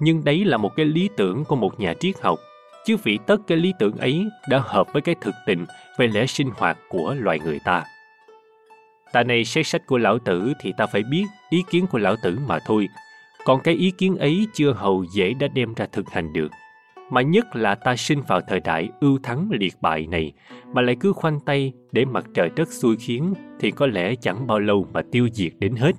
Nhưng 0.00 0.24
đấy 0.24 0.44
là 0.44 0.56
một 0.56 0.76
cái 0.76 0.86
lý 0.86 1.08
tưởng 1.16 1.44
của 1.44 1.56
một 1.56 1.80
nhà 1.80 1.94
triết 1.94 2.20
học, 2.20 2.38
chứ 2.84 2.96
vì 3.02 3.18
tất 3.26 3.36
cái 3.46 3.58
lý 3.58 3.72
tưởng 3.78 3.96
ấy 3.96 4.26
đã 4.48 4.58
hợp 4.64 4.92
với 4.92 5.02
cái 5.02 5.14
thực 5.20 5.34
tình 5.46 5.66
về 5.98 6.06
lẽ 6.06 6.26
sinh 6.26 6.50
hoạt 6.56 6.78
của 6.88 7.14
loài 7.18 7.38
người 7.44 7.60
ta. 7.64 7.84
Ta 9.12 9.22
này 9.22 9.44
xét 9.44 9.66
sách 9.66 9.86
của 9.86 9.98
lão 9.98 10.18
tử 10.18 10.52
thì 10.60 10.72
ta 10.76 10.86
phải 10.86 11.02
biết 11.10 11.24
ý 11.50 11.62
kiến 11.70 11.86
của 11.86 11.98
lão 11.98 12.16
tử 12.22 12.38
mà 12.46 12.58
thôi, 12.66 12.88
còn 13.44 13.60
cái 13.60 13.74
ý 13.74 13.90
kiến 13.90 14.16
ấy 14.16 14.46
chưa 14.54 14.72
hầu 14.72 15.04
dễ 15.14 15.34
đã 15.40 15.48
đem 15.54 15.74
ra 15.74 15.86
thực 15.92 16.10
hành 16.10 16.32
được 16.32 16.48
mà 17.12 17.22
nhất 17.22 17.56
là 17.56 17.74
ta 17.74 17.96
sinh 17.96 18.22
vào 18.26 18.40
thời 18.40 18.60
đại 18.60 18.88
ưu 19.00 19.18
thắng 19.22 19.48
liệt 19.50 19.74
bại 19.80 20.06
này 20.06 20.32
mà 20.72 20.82
lại 20.82 20.96
cứ 21.00 21.12
khoanh 21.12 21.40
tay 21.40 21.72
để 21.92 22.04
mặt 22.04 22.24
trời 22.34 22.50
đất 22.56 22.68
xui 22.68 22.96
khiến 22.96 23.34
thì 23.60 23.70
có 23.70 23.86
lẽ 23.86 24.14
chẳng 24.14 24.46
bao 24.46 24.58
lâu 24.58 24.86
mà 24.92 25.02
tiêu 25.10 25.28
diệt 25.32 25.52
đến 25.58 25.76
hết. 25.76 25.92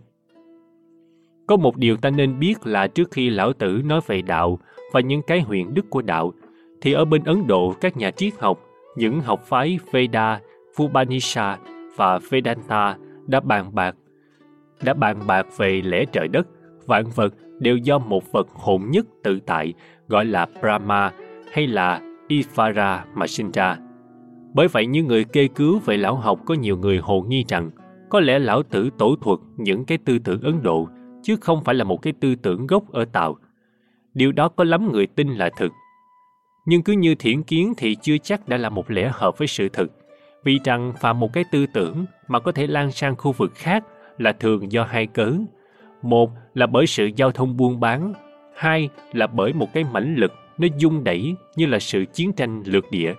Có 1.48 1.56
một 1.58 1.78
điều 1.78 1.98
ta 1.98 2.10
nên 2.10 2.40
biết 2.40 2.68
là 2.68 2.88
trước 2.88 3.12
khi 3.12 3.30
lão 3.30 3.54
tử 3.54 3.82
nói 3.86 4.02
về 4.08 4.22
đạo 4.22 4.60
và 4.94 5.00
những 5.00 5.22
cái 5.22 5.42
huyền 5.42 5.74
đức 5.74 5.90
của 5.90 6.02
đạo 6.02 6.34
thì 6.82 6.94
ở 6.94 7.06
bên 7.06 7.24
Ấn 7.24 7.48
Độ 7.48 7.74
các 7.82 7.98
nhà 7.98 8.12
triết 8.12 8.34
học, 8.40 8.60
những 8.96 9.20
học 9.20 9.44
phái 9.46 9.80
Veda, 9.92 10.40
Upanishad 10.84 11.60
và 11.96 12.20
Vedanta 12.30 12.98
đã 13.28 13.40
bàn 13.40 13.76
bạc 13.76 13.96
đã 14.84 14.94
bàn 14.94 15.18
bạc 15.28 15.48
về 15.58 15.82
lẽ 15.82 16.06
trời 16.06 16.28
đất, 16.28 16.48
vạn 16.86 17.06
vật 17.16 17.34
đều 17.60 17.78
do 17.78 18.00
một 18.00 18.32
vật 18.32 18.48
hồn 18.50 18.82
nhất 18.90 19.06
tự 19.24 19.40
tại 19.46 19.74
gọi 20.14 20.26
là 20.26 20.48
Brahma 20.62 21.12
hay 21.52 21.68
là 21.68 22.02
Ifara 22.30 23.00
mà 23.16 23.28
sinh 23.28 23.52
ra. 23.52 23.78
Bởi 24.54 24.68
vậy 24.68 24.86
những 24.86 25.08
người 25.08 25.24
kê 25.24 25.48
cứu 25.48 25.80
về 25.80 25.98
lão 25.98 26.16
học 26.16 26.40
có 26.46 26.54
nhiều 26.54 26.78
người 26.78 26.98
hồ 26.98 27.26
nghi 27.28 27.46
rằng 27.48 27.72
có 28.10 28.20
lẽ 28.20 28.40
lão 28.40 28.64
tử 28.64 28.90
tổ 28.98 29.16
thuật 29.22 29.40
những 29.58 29.86
cái 29.86 29.98
tư 29.98 30.20
tưởng 30.20 30.42
Ấn 30.42 30.64
Độ 30.64 30.88
chứ 31.24 31.36
không 31.42 31.64
phải 31.64 31.76
là 31.76 31.84
một 31.84 32.02
cái 32.02 32.14
tư 32.20 32.36
tưởng 32.36 32.68
gốc 32.68 32.92
ở 32.92 33.06
Tàu. 33.06 33.38
Điều 34.14 34.32
đó 34.32 34.50
có 34.50 34.64
lắm 34.64 34.92
người 34.92 35.08
tin 35.08 35.28
là 35.28 35.50
thực. 35.58 35.72
Nhưng 36.66 36.82
cứ 36.82 36.94
như 36.94 37.16
thiển 37.16 37.44
kiến 37.44 37.74
thì 37.78 37.96
chưa 37.96 38.18
chắc 38.18 38.48
đã 38.48 38.58
là 38.58 38.70
một 38.70 38.92
lẽ 38.92 39.12
hợp 39.14 39.38
với 39.38 39.48
sự 39.48 39.70
thực. 39.70 39.92
Vì 40.44 40.60
rằng 40.64 40.94
phạm 41.00 41.20
một 41.20 41.34
cái 41.34 41.44
tư 41.52 41.66
tưởng 41.74 42.06
mà 42.28 42.40
có 42.40 42.52
thể 42.52 42.68
lan 42.68 42.92
sang 42.92 43.16
khu 43.16 43.32
vực 43.32 43.52
khác 43.56 43.84
là 44.18 44.32
thường 44.32 44.72
do 44.72 44.84
hai 44.84 45.08
cớ. 45.08 45.34
Một 46.02 46.30
là 46.54 46.68
bởi 46.68 46.88
sự 46.88 47.10
giao 47.16 47.32
thông 47.32 47.58
buôn 47.58 47.80
bán, 47.80 48.14
hai 48.56 48.90
là 49.14 49.28
bởi 49.28 49.54
một 49.54 49.68
cái 49.74 49.84
mãnh 49.84 50.16
lực 50.16 50.32
nó 50.58 50.68
dung 50.78 51.04
đẩy 51.04 51.36
như 51.56 51.66
là 51.66 51.80
sự 51.80 52.06
chiến 52.14 52.34
tranh 52.34 52.64
lược 52.66 52.92
địa. 52.92 53.14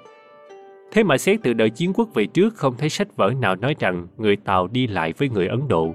Thế 0.93 1.03
mà 1.03 1.19
xét 1.19 1.41
từ 1.43 1.53
đời 1.53 1.71
chiến 1.71 1.93
quốc 1.95 2.09
về 2.15 2.27
trước, 2.27 2.55
không 2.55 2.75
thấy 2.79 2.89
sách 2.89 3.17
vở 3.17 3.33
nào 3.41 3.57
nói 3.57 3.75
rằng 3.79 4.07
người 4.17 4.37
Tàu 4.37 4.67
đi 4.67 4.87
lại 4.87 5.13
với 5.19 5.29
người 5.29 5.47
Ấn 5.47 5.69
Độ. 5.69 5.95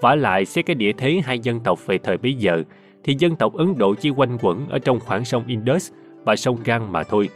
vả 0.00 0.14
lại 0.14 0.44
xét 0.44 0.66
cái 0.66 0.74
địa 0.74 0.92
thế 0.92 1.20
hai 1.24 1.38
dân 1.38 1.60
tộc 1.60 1.86
về 1.86 1.98
thời 1.98 2.16
bấy 2.16 2.34
giờ, 2.34 2.62
thì 3.04 3.16
dân 3.18 3.36
tộc 3.36 3.54
Ấn 3.54 3.78
Độ 3.78 3.94
chỉ 3.94 4.10
quanh 4.10 4.38
quẩn 4.42 4.68
ở 4.68 4.78
trong 4.78 5.00
khoảng 5.00 5.24
sông 5.24 5.44
Indus 5.46 5.92
và 6.24 6.36
sông 6.36 6.58
Gan 6.64 6.92
mà 6.92 7.02
thôi. 7.02 7.28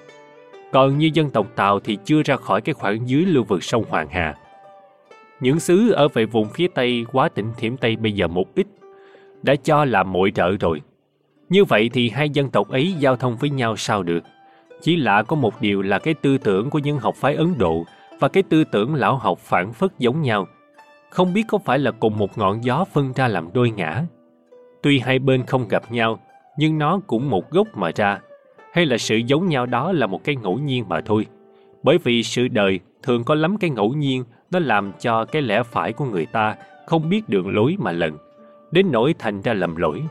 Còn 0.73 0.99
như 0.99 1.11
dân 1.15 1.31
tộc 1.31 1.57
Tàu 1.57 1.81
thì 1.81 1.99
chưa 2.05 2.23
ra 2.23 2.37
khỏi 2.37 2.61
cái 2.61 2.75
khoảng 2.75 3.09
dưới 3.09 3.25
lưu 3.25 3.45
vực 3.45 3.65
sông 3.65 3.85
Hoàng 3.89 4.09
Hà. 4.11 4.35
Những 5.41 5.61
xứ 5.61 5.91
ở 5.91 6.09
về 6.09 6.27
vùng 6.27 6.49
phía 6.49 6.69
Tây, 6.75 7.05
quá 7.13 7.29
tỉnh 7.29 7.47
Thiểm 7.59 7.77
Tây 7.77 7.97
bây 7.97 8.13
giờ 8.13 8.29
một 8.29 8.55
ít, 8.55 8.67
đã 9.43 9.55
cho 9.57 9.85
là 9.85 10.03
muội 10.03 10.31
trợ 10.31 10.57
rồi. 10.61 10.83
Như 11.49 11.65
vậy 11.65 11.91
thì 11.93 12.09
hai 12.11 12.31
dân 12.31 12.51
tộc 12.51 12.69
ấy 12.69 12.93
giao 12.93 13.17
thông 13.17 13.37
với 13.37 13.51
nhau 13.51 13.77
sao 13.77 14.03
được? 14.03 14.25
Chỉ 14.83 14.97
lạ 14.97 15.23
có 15.23 15.37
một 15.37 15.61
điều 15.61 15.83
là 15.83 15.99
cái 15.99 16.15
tư 16.15 16.39
tưởng 16.39 16.71
của 16.71 16.79
những 16.79 16.99
học 16.99 17.15
phái 17.15 17.35
Ấn 17.35 17.59
Độ 17.59 17.85
và 18.19 18.29
cái 18.29 18.43
tư 18.43 18.65
tưởng 18.65 18.95
lão 18.95 19.17
học 19.17 19.39
phản 19.39 19.73
phất 19.73 19.91
giống 19.99 20.23
nhau. 20.23 20.47
Không 21.11 21.33
biết 21.35 21.43
có 21.49 21.59
phải 21.59 21.79
là 21.79 21.91
cùng 21.91 22.19
một 22.19 22.39
ngọn 22.39 22.65
gió 22.65 22.85
phân 22.93 23.13
ra 23.13 23.29
làm 23.29 23.49
đôi 23.55 23.71
ngã. 23.71 24.05
Tuy 24.83 24.99
hai 24.99 25.19
bên 25.19 25.47
không 25.47 25.69
gặp 25.69 25.93
nhau, 25.93 26.21
nhưng 26.59 26.79
nó 26.79 27.01
cũng 27.07 27.31
một 27.31 27.51
gốc 27.51 27.77
mà 27.77 27.91
ra. 27.95 28.21
Hay 28.73 28.87
là 28.87 28.99
sự 28.99 29.17
giống 29.17 29.49
nhau 29.49 29.67
đó 29.67 29.93
là 29.93 30.07
một 30.07 30.25
cái 30.25 30.37
ngẫu 30.37 30.59
nhiên 30.59 30.85
mà 30.89 31.01
thôi. 31.01 31.27
Bởi 31.83 31.99
vì 31.99 32.23
sự 32.23 32.49
đời 32.49 32.81
thường 33.03 33.25
có 33.25 33.35
lắm 33.35 33.57
cái 33.59 33.71
ngẫu 33.71 33.93
nhiên 33.93 34.25
nó 34.51 34.59
làm 34.59 34.93
cho 35.01 35.25
cái 35.25 35.43
lẽ 35.43 35.63
phải 35.63 35.93
của 35.93 36.05
người 36.05 36.27
ta 36.27 36.55
không 36.87 37.09
biết 37.09 37.29
đường 37.29 37.55
lối 37.55 37.77
mà 37.79 37.93
lần, 37.93 38.19
đến 38.71 38.87
nỗi 38.93 39.15
thành 39.19 39.43
ra 39.43 39.55
lầm 39.55 39.77
lỗi. 39.77 40.03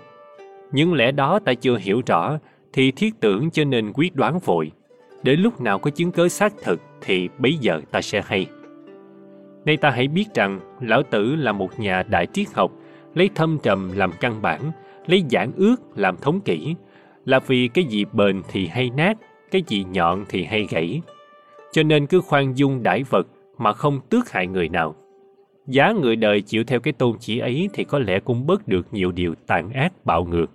Những 0.75 0.93
lẽ 0.93 1.11
đó 1.11 1.39
ta 1.45 1.53
chưa 1.53 1.77
hiểu 1.77 2.01
rõ 2.05 2.37
thì 2.73 2.91
thiết 2.91 3.13
tưởng 3.19 3.51
cho 3.51 3.63
nên 3.63 3.91
quyết 3.93 4.15
đoán 4.15 4.39
vội. 4.39 4.71
Đến 5.23 5.39
lúc 5.39 5.61
nào 5.61 5.79
có 5.79 5.91
chứng 5.91 6.11
cớ 6.11 6.29
xác 6.29 6.53
thực 6.63 6.81
thì 7.01 7.29
bấy 7.39 7.57
giờ 7.61 7.81
ta 7.91 8.01
sẽ 8.01 8.21
hay. 8.25 8.45
Nay 9.65 9.77
ta 9.77 9.89
hãy 9.89 10.07
biết 10.07 10.25
rằng 10.33 10.59
Lão 10.81 11.03
Tử 11.03 11.35
là 11.35 11.51
một 11.51 11.79
nhà 11.79 12.03
đại 12.03 12.27
triết 12.33 12.47
học, 12.53 12.71
lấy 13.13 13.29
thâm 13.35 13.57
trầm 13.63 13.91
làm 13.95 14.11
căn 14.19 14.41
bản, 14.41 14.71
lấy 15.07 15.23
giản 15.29 15.51
ước 15.55 15.75
làm 15.95 16.17
thống 16.17 16.41
kỹ, 16.41 16.75
là 17.25 17.39
vì 17.39 17.67
cái 17.67 17.83
gì 17.83 18.05
bền 18.13 18.41
thì 18.47 18.67
hay 18.67 18.89
nát, 18.89 19.17
cái 19.51 19.63
gì 19.67 19.85
nhọn 19.91 20.25
thì 20.29 20.43
hay 20.43 20.67
gãy. 20.69 21.01
Cho 21.71 21.83
nên 21.83 22.07
cứ 22.07 22.21
khoan 22.21 22.57
dung 22.57 22.83
đãi 22.83 23.03
vật 23.03 23.27
mà 23.57 23.73
không 23.73 23.99
tước 24.09 24.31
hại 24.31 24.47
người 24.47 24.69
nào. 24.69 24.95
Giá 25.67 25.91
người 25.91 26.15
đời 26.15 26.41
chịu 26.41 26.63
theo 26.63 26.79
cái 26.79 26.93
tôn 26.93 27.17
chỉ 27.19 27.39
ấy 27.39 27.69
thì 27.73 27.83
có 27.83 27.99
lẽ 27.99 28.19
cũng 28.19 28.47
bớt 28.47 28.67
được 28.67 28.87
nhiều 28.91 29.11
điều 29.11 29.35
tàn 29.47 29.71
ác 29.71 30.05
bạo 30.05 30.25
ngược. 30.25 30.54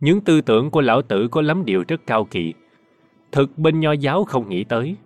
Những 0.00 0.20
tư 0.20 0.40
tưởng 0.40 0.70
của 0.70 0.80
lão 0.80 1.02
tử 1.02 1.28
có 1.28 1.42
lắm 1.42 1.64
điều 1.64 1.84
rất 1.88 2.00
cao 2.06 2.24
kỳ. 2.24 2.54
Thực 3.32 3.58
bên 3.58 3.80
nho 3.80 3.92
giáo 3.92 4.24
không 4.24 4.48
nghĩ 4.48 4.64
tới. 4.64 4.96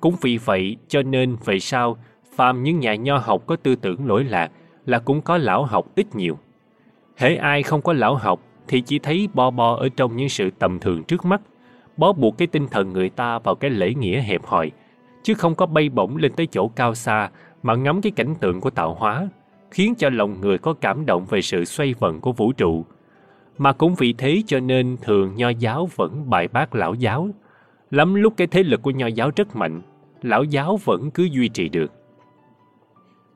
Cũng 0.00 0.14
vì 0.20 0.38
vậy 0.38 0.76
cho 0.88 1.02
nên 1.02 1.36
về 1.44 1.58
sau, 1.58 1.96
phàm 2.36 2.62
những 2.62 2.80
nhà 2.80 2.94
nho 2.94 3.18
học 3.18 3.42
có 3.46 3.56
tư 3.56 3.76
tưởng 3.76 4.06
lỗi 4.06 4.24
lạc 4.24 4.50
là 4.86 4.98
cũng 4.98 5.22
có 5.22 5.38
lão 5.38 5.64
học 5.64 5.86
ít 5.94 6.14
nhiều. 6.14 6.38
Hễ 7.16 7.36
ai 7.36 7.62
không 7.62 7.82
có 7.82 7.92
lão 7.92 8.14
học 8.14 8.40
thì 8.68 8.80
chỉ 8.80 8.98
thấy 8.98 9.28
bo 9.34 9.50
bo 9.50 9.76
ở 9.76 9.88
trong 9.96 10.16
những 10.16 10.28
sự 10.28 10.50
tầm 10.58 10.78
thường 10.78 11.04
trước 11.04 11.24
mắt, 11.24 11.40
bó 11.96 12.12
buộc 12.12 12.38
cái 12.38 12.48
tinh 12.48 12.68
thần 12.68 12.92
người 12.92 13.08
ta 13.08 13.38
vào 13.38 13.54
cái 13.54 13.70
lễ 13.70 13.94
nghĩa 13.94 14.20
hẹp 14.20 14.44
hòi, 14.44 14.70
chứ 15.22 15.34
không 15.34 15.54
có 15.54 15.66
bay 15.66 15.88
bổng 15.88 16.16
lên 16.16 16.32
tới 16.32 16.46
chỗ 16.46 16.68
cao 16.68 16.94
xa 16.94 17.30
mà 17.62 17.74
ngắm 17.74 18.00
cái 18.00 18.12
cảnh 18.16 18.34
tượng 18.40 18.60
của 18.60 18.70
tạo 18.70 18.94
hóa, 18.94 19.28
khiến 19.70 19.94
cho 19.94 20.10
lòng 20.10 20.40
người 20.40 20.58
có 20.58 20.72
cảm 20.72 21.06
động 21.06 21.24
về 21.24 21.42
sự 21.42 21.64
xoay 21.64 21.94
vần 21.94 22.20
của 22.20 22.32
vũ 22.32 22.52
trụ, 22.52 22.84
mà 23.58 23.72
cũng 23.72 23.94
vì 23.94 24.12
thế 24.12 24.42
cho 24.46 24.60
nên 24.60 24.96
thường 25.02 25.34
nho 25.36 25.48
giáo 25.48 25.88
vẫn 25.96 26.30
bài 26.30 26.48
bác 26.48 26.74
lão 26.74 26.94
giáo. 26.94 27.28
Lắm 27.90 28.14
lúc 28.14 28.34
cái 28.36 28.46
thế 28.46 28.62
lực 28.62 28.82
của 28.82 28.90
nho 28.90 29.06
giáo 29.06 29.30
rất 29.36 29.56
mạnh, 29.56 29.82
lão 30.22 30.44
giáo 30.44 30.78
vẫn 30.84 31.10
cứ 31.10 31.22
duy 31.22 31.48
trì 31.48 31.68
được. 31.68 31.92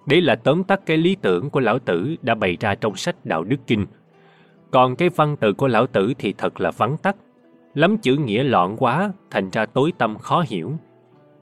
Đấy 0.07 0.21
là 0.21 0.37
tóm 0.37 0.65
tắt 0.65 0.81
cái 0.87 0.97
lý 0.97 1.17
tưởng 1.23 1.51
của 1.51 1.61
lão 1.61 1.79
tử 1.79 2.17
đã 2.23 2.35
bày 2.35 2.57
ra 2.61 2.75
trong 2.75 2.97
sách 2.97 3.17
Đạo 3.25 3.45
Đức 3.45 3.57
Kinh. 3.67 3.87
Còn 4.71 4.97
cái 4.97 5.09
văn 5.09 5.37
tự 5.37 5.53
của 5.53 5.69
lão 5.69 5.87
tử 5.87 6.13
thì 6.19 6.35
thật 6.39 6.61
là 6.61 6.71
vắng 6.71 6.97
tắt. 6.97 7.17
Lắm 7.75 7.99
chữ 7.99 8.17
nghĩa 8.17 8.43
loạn 8.43 8.77
quá, 8.77 9.13
thành 9.31 9.51
ra 9.51 9.67
tối 9.67 9.93
tâm 9.99 10.19
khó 10.19 10.45
hiểu. 10.49 10.73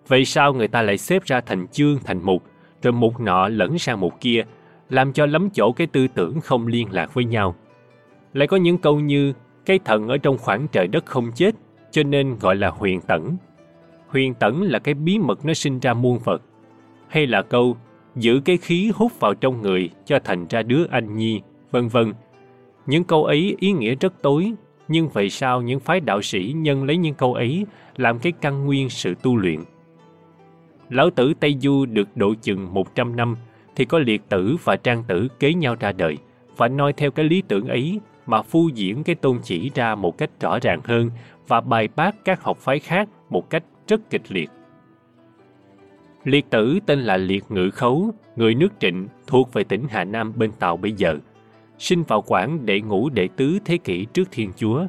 Vậy 0.08 0.24
sao 0.24 0.52
người 0.52 0.68
ta 0.68 0.82
lại 0.82 0.98
xếp 0.98 1.24
ra 1.24 1.40
thành 1.40 1.66
chương, 1.68 1.98
thành 2.04 2.22
mục, 2.22 2.42
rồi 2.82 2.92
mục 2.92 3.20
nọ 3.20 3.48
lẫn 3.48 3.78
sang 3.78 4.00
mục 4.00 4.14
kia, 4.20 4.44
làm 4.90 5.12
cho 5.12 5.26
lắm 5.26 5.48
chỗ 5.54 5.72
cái 5.72 5.86
tư 5.86 6.06
tưởng 6.14 6.40
không 6.40 6.66
liên 6.66 6.92
lạc 6.92 7.14
với 7.14 7.24
nhau. 7.24 7.54
Lại 8.32 8.48
có 8.48 8.56
những 8.56 8.78
câu 8.78 9.00
như 9.00 9.32
cái 9.66 9.78
thần 9.84 10.08
ở 10.08 10.18
trong 10.18 10.38
khoảng 10.38 10.68
trời 10.68 10.86
đất 10.86 11.06
không 11.06 11.32
chết, 11.34 11.54
cho 11.90 12.02
nên 12.02 12.36
gọi 12.40 12.56
là 12.56 12.68
huyền 12.70 13.00
tẩn. 13.00 13.36
Huyền 14.08 14.34
tẩn 14.34 14.62
là 14.62 14.78
cái 14.78 14.94
bí 14.94 15.18
mật 15.18 15.44
nó 15.44 15.54
sinh 15.54 15.78
ra 15.78 15.94
muôn 15.94 16.18
vật. 16.18 16.42
Hay 17.08 17.26
là 17.26 17.42
câu 17.42 17.76
giữ 18.16 18.40
cái 18.44 18.56
khí 18.56 18.92
hút 18.94 19.20
vào 19.20 19.34
trong 19.34 19.62
người 19.62 19.90
cho 20.04 20.18
thành 20.24 20.46
ra 20.50 20.62
đứa 20.62 20.84
anh 20.90 21.16
nhi, 21.16 21.40
vân 21.70 21.88
vân. 21.88 22.12
Những 22.86 23.04
câu 23.04 23.24
ấy 23.24 23.56
ý 23.58 23.72
nghĩa 23.72 23.94
rất 23.94 24.22
tối, 24.22 24.52
nhưng 24.88 25.08
vậy 25.08 25.30
sao 25.30 25.62
những 25.62 25.80
phái 25.80 26.00
đạo 26.00 26.22
sĩ 26.22 26.54
nhân 26.56 26.84
lấy 26.84 26.96
những 26.96 27.14
câu 27.14 27.34
ấy 27.34 27.66
làm 27.96 28.18
cái 28.18 28.32
căn 28.32 28.66
nguyên 28.66 28.90
sự 28.90 29.14
tu 29.22 29.36
luyện? 29.36 29.60
Lão 30.90 31.10
tử 31.10 31.32
Tây 31.40 31.56
Du 31.60 31.86
được 31.86 32.08
độ 32.16 32.34
chừng 32.42 32.74
100 32.74 33.16
năm 33.16 33.36
thì 33.76 33.84
có 33.84 33.98
liệt 33.98 34.28
tử 34.28 34.56
và 34.64 34.76
trang 34.76 35.04
tử 35.08 35.28
kế 35.38 35.54
nhau 35.54 35.76
ra 35.80 35.92
đời 35.92 36.18
và 36.56 36.68
noi 36.68 36.92
theo 36.92 37.10
cái 37.10 37.24
lý 37.24 37.42
tưởng 37.48 37.68
ấy 37.68 38.00
mà 38.28 38.42
phu 38.42 38.68
diễn 38.74 39.04
cái 39.04 39.14
tôn 39.14 39.38
chỉ 39.42 39.70
ra 39.74 39.94
một 39.94 40.18
cách 40.18 40.30
rõ 40.40 40.58
ràng 40.62 40.80
hơn 40.84 41.10
và 41.48 41.60
bài 41.60 41.88
bác 41.96 42.24
các 42.24 42.42
học 42.42 42.58
phái 42.58 42.78
khác 42.78 43.08
một 43.30 43.50
cách 43.50 43.62
rất 43.88 44.10
kịch 44.10 44.22
liệt. 44.28 44.50
Liệt 46.24 46.50
tử 46.50 46.78
tên 46.86 47.00
là 47.00 47.16
Liệt 47.16 47.44
Ngự 47.48 47.70
Khấu, 47.70 48.10
người 48.36 48.54
nước 48.54 48.68
Trịnh 48.80 49.08
thuộc 49.26 49.52
về 49.52 49.64
tỉnh 49.64 49.86
Hà 49.90 50.04
Nam 50.04 50.32
bên 50.36 50.50
Tàu 50.52 50.76
bây 50.76 50.92
giờ. 50.92 51.18
Sinh 51.78 52.02
vào 52.02 52.20
khoảng 52.22 52.66
đệ 52.66 52.80
ngũ 52.80 53.08
đệ 53.08 53.28
tứ 53.36 53.58
thế 53.64 53.76
kỷ 53.76 54.04
trước 54.04 54.28
Thiên 54.30 54.52
Chúa. 54.56 54.86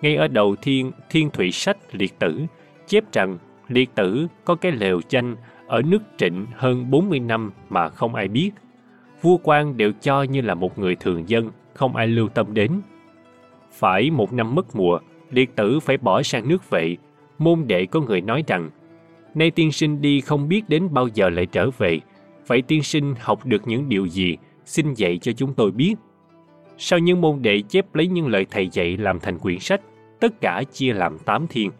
Ngay 0.00 0.16
ở 0.16 0.28
đầu 0.28 0.56
thiên 0.62 0.92
Thiên 1.10 1.30
Thủy 1.30 1.52
Sách 1.52 1.76
Liệt 1.92 2.18
Tử 2.18 2.46
chép 2.86 3.12
rằng 3.12 3.38
Liệt 3.68 3.94
Tử 3.94 4.26
có 4.44 4.54
cái 4.54 4.72
lều 4.72 5.00
danh 5.08 5.36
ở 5.66 5.82
nước 5.82 6.02
Trịnh 6.16 6.46
hơn 6.54 6.90
40 6.90 7.20
năm 7.20 7.52
mà 7.68 7.88
không 7.88 8.14
ai 8.14 8.28
biết. 8.28 8.50
Vua 9.22 9.36
quan 9.42 9.76
đều 9.76 9.92
cho 10.00 10.22
như 10.22 10.40
là 10.40 10.54
một 10.54 10.78
người 10.78 10.96
thường 10.96 11.28
dân 11.28 11.50
không 11.74 11.96
ai 11.96 12.06
lưu 12.06 12.28
tâm 12.28 12.54
đến. 12.54 12.72
Phải 13.72 14.10
một 14.10 14.32
năm 14.32 14.54
mất 14.54 14.76
mùa, 14.76 14.98
liệt 15.30 15.56
tử 15.56 15.80
phải 15.80 15.96
bỏ 15.96 16.22
sang 16.22 16.48
nước 16.48 16.70
vệ. 16.70 16.96
Môn 17.38 17.64
đệ 17.66 17.86
có 17.86 18.00
người 18.00 18.20
nói 18.20 18.44
rằng, 18.46 18.70
nay 19.34 19.50
tiên 19.50 19.72
sinh 19.72 20.00
đi 20.00 20.20
không 20.20 20.48
biết 20.48 20.68
đến 20.68 20.88
bao 20.90 21.08
giờ 21.14 21.28
lại 21.28 21.46
trở 21.46 21.70
về. 21.78 22.00
Vậy 22.46 22.62
tiên 22.62 22.82
sinh 22.82 23.14
học 23.20 23.46
được 23.46 23.68
những 23.68 23.88
điều 23.88 24.06
gì, 24.06 24.36
xin 24.64 24.94
dạy 24.94 25.18
cho 25.18 25.32
chúng 25.32 25.54
tôi 25.54 25.70
biết. 25.70 25.94
Sau 26.78 26.98
những 26.98 27.20
môn 27.20 27.42
đệ 27.42 27.62
chép 27.68 27.94
lấy 27.94 28.06
những 28.06 28.28
lời 28.28 28.46
thầy 28.50 28.68
dạy 28.72 28.96
làm 28.96 29.20
thành 29.20 29.38
quyển 29.38 29.58
sách, 29.58 29.80
tất 30.20 30.40
cả 30.40 30.62
chia 30.72 30.92
làm 30.92 31.18
tám 31.18 31.46
thiên. 31.46 31.70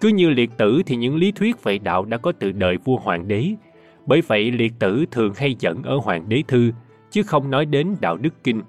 Cứ 0.00 0.08
như 0.08 0.30
liệt 0.30 0.50
tử 0.56 0.82
thì 0.86 0.96
những 0.96 1.16
lý 1.16 1.32
thuyết 1.32 1.62
về 1.62 1.78
đạo 1.78 2.04
đã 2.04 2.16
có 2.16 2.32
từ 2.32 2.52
đời 2.52 2.76
vua 2.84 2.96
hoàng 2.96 3.28
đế. 3.28 3.50
Bởi 4.06 4.20
vậy 4.20 4.50
liệt 4.50 4.72
tử 4.78 5.04
thường 5.10 5.32
hay 5.36 5.56
dẫn 5.58 5.82
ở 5.82 5.96
hoàng 5.96 6.28
đế 6.28 6.42
thư, 6.48 6.72
chứ 7.10 7.22
không 7.22 7.50
nói 7.50 7.66
đến 7.66 7.96
đạo 8.00 8.16
đức 8.16 8.34
kinh 8.44 8.62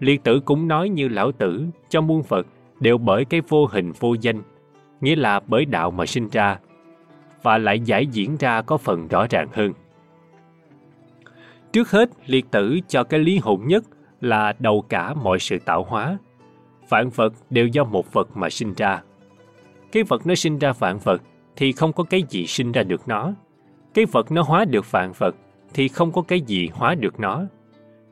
Liệt 0.00 0.24
tử 0.24 0.40
cũng 0.40 0.68
nói 0.68 0.88
như 0.88 1.08
lão 1.08 1.32
tử, 1.32 1.66
cho 1.88 2.00
muôn 2.00 2.22
Phật 2.22 2.46
đều 2.80 2.98
bởi 2.98 3.24
cái 3.24 3.40
vô 3.48 3.66
hình 3.66 3.92
vô 3.92 4.14
danh, 4.20 4.42
nghĩa 5.00 5.16
là 5.16 5.40
bởi 5.46 5.64
đạo 5.64 5.90
mà 5.90 6.06
sinh 6.06 6.28
ra, 6.28 6.58
và 7.42 7.58
lại 7.58 7.80
giải 7.80 8.06
diễn 8.06 8.36
ra 8.36 8.62
có 8.62 8.76
phần 8.76 9.08
rõ 9.08 9.26
ràng 9.30 9.48
hơn. 9.52 9.72
Trước 11.72 11.90
hết, 11.90 12.10
liệt 12.26 12.50
tử 12.50 12.78
cho 12.88 13.04
cái 13.04 13.20
lý 13.20 13.38
hồn 13.38 13.60
nhất 13.66 13.84
là 14.20 14.54
đầu 14.58 14.84
cả 14.88 15.14
mọi 15.14 15.38
sự 15.38 15.58
tạo 15.58 15.84
hóa. 15.84 16.18
Vạn 16.88 17.10
vật 17.10 17.32
đều 17.50 17.66
do 17.66 17.84
một 17.84 18.12
vật 18.12 18.36
mà 18.36 18.50
sinh 18.50 18.74
ra. 18.74 19.02
Cái 19.92 20.02
vật 20.02 20.26
nó 20.26 20.34
sinh 20.34 20.58
ra 20.58 20.72
vạn 20.72 20.98
vật 20.98 21.22
thì 21.56 21.72
không 21.72 21.92
có 21.92 22.04
cái 22.04 22.22
gì 22.28 22.46
sinh 22.46 22.72
ra 22.72 22.82
được 22.82 23.08
nó. 23.08 23.32
Cái 23.94 24.04
vật 24.04 24.32
nó 24.32 24.42
hóa 24.42 24.64
được 24.64 24.90
vạn 24.90 25.12
vật 25.18 25.34
thì 25.74 25.88
không 25.88 26.12
có 26.12 26.22
cái 26.22 26.40
gì 26.40 26.68
hóa 26.72 26.94
được 26.94 27.20
nó. 27.20 27.42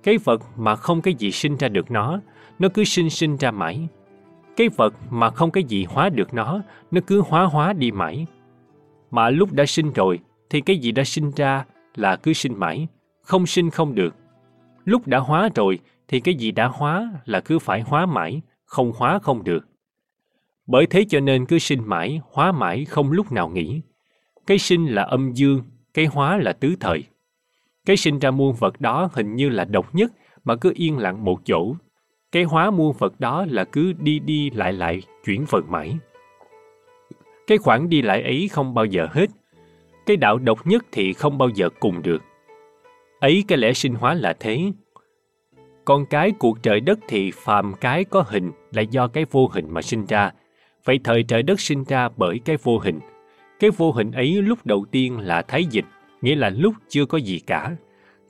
Cái 0.03 0.19
vật 0.19 0.43
mà 0.57 0.77
không 0.77 1.03
cái 1.03 1.15
gì 1.15 1.31
sinh 1.31 1.57
ra 1.57 1.69
được 1.69 1.91
nó, 1.91 2.21
nó 2.59 2.69
cứ 2.75 2.85
sinh 2.85 3.11
sinh 3.11 3.37
ra 3.37 3.51
mãi. 3.51 3.89
Cái 4.57 4.69
vật 4.69 4.95
mà 5.11 5.31
không 5.31 5.51
cái 5.51 5.65
gì 5.65 5.85
hóa 5.85 6.09
được 6.09 6.35
nó, 6.35 6.61
nó 6.91 7.01
cứ 7.07 7.23
hóa 7.29 7.45
hóa 7.45 7.73
đi 7.73 7.91
mãi. 7.91 8.27
Mà 9.11 9.31
lúc 9.31 9.53
đã 9.53 9.67
sinh 9.67 9.93
rồi, 9.93 10.19
thì 10.51 10.61
cái 10.61 10.79
gì 10.79 10.93
đã 10.93 11.05
sinh 11.05 11.31
ra 11.37 11.65
là 11.95 12.17
cứ 12.17 12.33
sinh 12.33 12.59
mãi, 12.59 12.87
không 13.23 13.47
sinh 13.47 13.71
không 13.71 13.95
được. 13.95 14.15
Lúc 14.85 15.07
đã 15.07 15.19
hóa 15.19 15.49
rồi, 15.55 15.79
thì 16.09 16.21
cái 16.21 16.35
gì 16.35 16.51
đã 16.51 16.67
hóa 16.67 17.11
là 17.25 17.41
cứ 17.41 17.59
phải 17.59 17.81
hóa 17.81 18.07
mãi, 18.07 18.41
không 18.65 18.93
hóa 18.97 19.19
không 19.19 19.45
được. 19.45 19.67
Bởi 20.67 20.87
thế 20.87 21.05
cho 21.09 21.21
nên 21.21 21.47
cứ 21.47 21.59
sinh 21.59 21.83
mãi, 21.87 22.21
hóa 22.33 22.53
mãi 22.53 22.85
không 22.85 23.13
lúc 23.13 23.33
nào 23.33 23.49
nghỉ. 23.49 23.81
Cái 24.47 24.59
sinh 24.59 24.87
là 24.87 25.03
âm 25.03 25.33
dương, 25.33 25.63
cái 25.95 26.07
hóa 26.07 26.37
là 26.37 26.53
tứ 26.53 26.75
thời. 26.81 27.05
Cái 27.87 27.97
sinh 27.97 28.19
ra 28.19 28.31
muôn 28.31 28.55
vật 28.55 28.81
đó 28.81 29.09
hình 29.13 29.35
như 29.35 29.49
là 29.49 29.65
độc 29.65 29.95
nhất 29.95 30.13
mà 30.45 30.57
cứ 30.57 30.73
yên 30.75 30.99
lặng 30.99 31.25
một 31.25 31.41
chỗ. 31.45 31.75
Cái 32.33 32.43
hóa 32.43 32.71
muôn 32.71 32.97
vật 32.99 33.21
đó 33.21 33.47
là 33.49 33.65
cứ 33.65 33.93
đi 33.93 34.19
đi 34.19 34.51
lại 34.51 34.73
lại, 34.73 35.03
chuyển 35.25 35.45
vật 35.51 35.65
mãi. 35.69 35.99
Cái 37.47 37.59
khoảng 37.59 37.89
đi 37.89 38.03
lại 38.03 38.23
ấy 38.23 38.49
không 38.53 38.75
bao 38.75 38.85
giờ 38.85 39.09
hết. 39.11 39.27
Cái 40.07 40.17
đạo 40.17 40.39
độc 40.39 40.67
nhất 40.67 40.85
thì 40.93 41.13
không 41.13 41.39
bao 41.39 41.49
giờ 41.49 41.69
cùng 41.81 42.03
được. 42.03 42.23
Ấy 43.21 43.45
cái 43.49 43.59
lẽ 43.59 43.73
sinh 43.73 43.95
hóa 43.95 44.15
là 44.15 44.33
thế. 44.41 44.73
Con 45.85 46.07
cái 46.07 46.33
cuộc 46.39 46.63
trời 46.63 46.81
đất 46.81 46.99
thì 47.09 47.31
phàm 47.31 47.75
cái 47.81 48.05
có 48.05 48.25
hình 48.29 48.53
là 48.73 48.83
do 48.83 49.09
cái 49.09 49.27
vô 49.31 49.51
hình 49.53 49.67
mà 49.71 49.83
sinh 49.83 50.07
ra. 50.07 50.31
Vậy 50.85 51.01
thời 51.05 51.23
trời 51.23 51.43
đất 51.43 51.61
sinh 51.61 51.85
ra 51.85 52.09
bởi 52.17 52.41
cái 52.45 52.57
vô 52.63 52.79
hình. 52.79 53.01
Cái 53.63 53.71
vô 53.71 53.93
hình 53.93 54.13
ấy 54.13 54.43
lúc 54.43 54.67
đầu 54.67 54.85
tiên 54.91 55.19
là 55.19 55.43
thái 55.43 55.65
dịch, 55.65 55.85
nghĩa 56.23 56.35
là 56.35 56.51
lúc 56.51 56.75
chưa 56.89 57.07
có 57.07 57.19
gì 57.19 57.39
cả. 57.39 57.77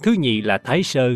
Thứ 0.02 0.12
nhì 0.18 0.40
là 0.40 0.58
thái 0.58 0.82
sơ, 0.82 1.10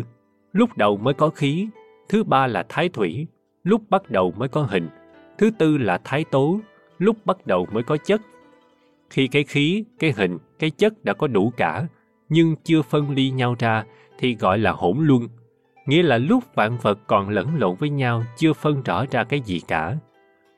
lúc 0.53 0.77
đầu 0.77 0.97
mới 0.97 1.13
có 1.13 1.29
khí. 1.29 1.67
Thứ 2.09 2.23
ba 2.23 2.47
là 2.47 2.63
thái 2.69 2.89
thủy, 2.89 3.27
lúc 3.63 3.81
bắt 3.89 4.09
đầu 4.09 4.33
mới 4.37 4.47
có 4.47 4.61
hình. 4.61 4.89
Thứ 5.37 5.51
tư 5.57 5.77
là 5.77 5.97
thái 6.03 6.23
tố, 6.23 6.59
lúc 6.97 7.17
bắt 7.25 7.47
đầu 7.47 7.67
mới 7.71 7.83
có 7.83 7.97
chất. 7.97 8.21
Khi 9.09 9.27
cái 9.27 9.43
khí, 9.43 9.83
cái 9.99 10.13
hình, 10.17 10.37
cái 10.59 10.69
chất 10.69 11.03
đã 11.03 11.13
có 11.13 11.27
đủ 11.27 11.53
cả, 11.57 11.87
nhưng 12.29 12.55
chưa 12.63 12.81
phân 12.81 13.11
ly 13.11 13.29
nhau 13.29 13.55
ra 13.59 13.83
thì 14.19 14.35
gọi 14.35 14.57
là 14.59 14.71
hỗn 14.71 14.97
luân. 14.99 15.27
Nghĩa 15.85 16.03
là 16.03 16.17
lúc 16.17 16.43
vạn 16.55 16.77
vật 16.81 16.99
còn 17.07 17.29
lẫn 17.29 17.55
lộn 17.57 17.75
với 17.75 17.89
nhau 17.89 18.23
chưa 18.37 18.53
phân 18.53 18.83
rõ 18.83 19.05
ra 19.11 19.23
cái 19.23 19.39
gì 19.39 19.61
cả. 19.67 19.97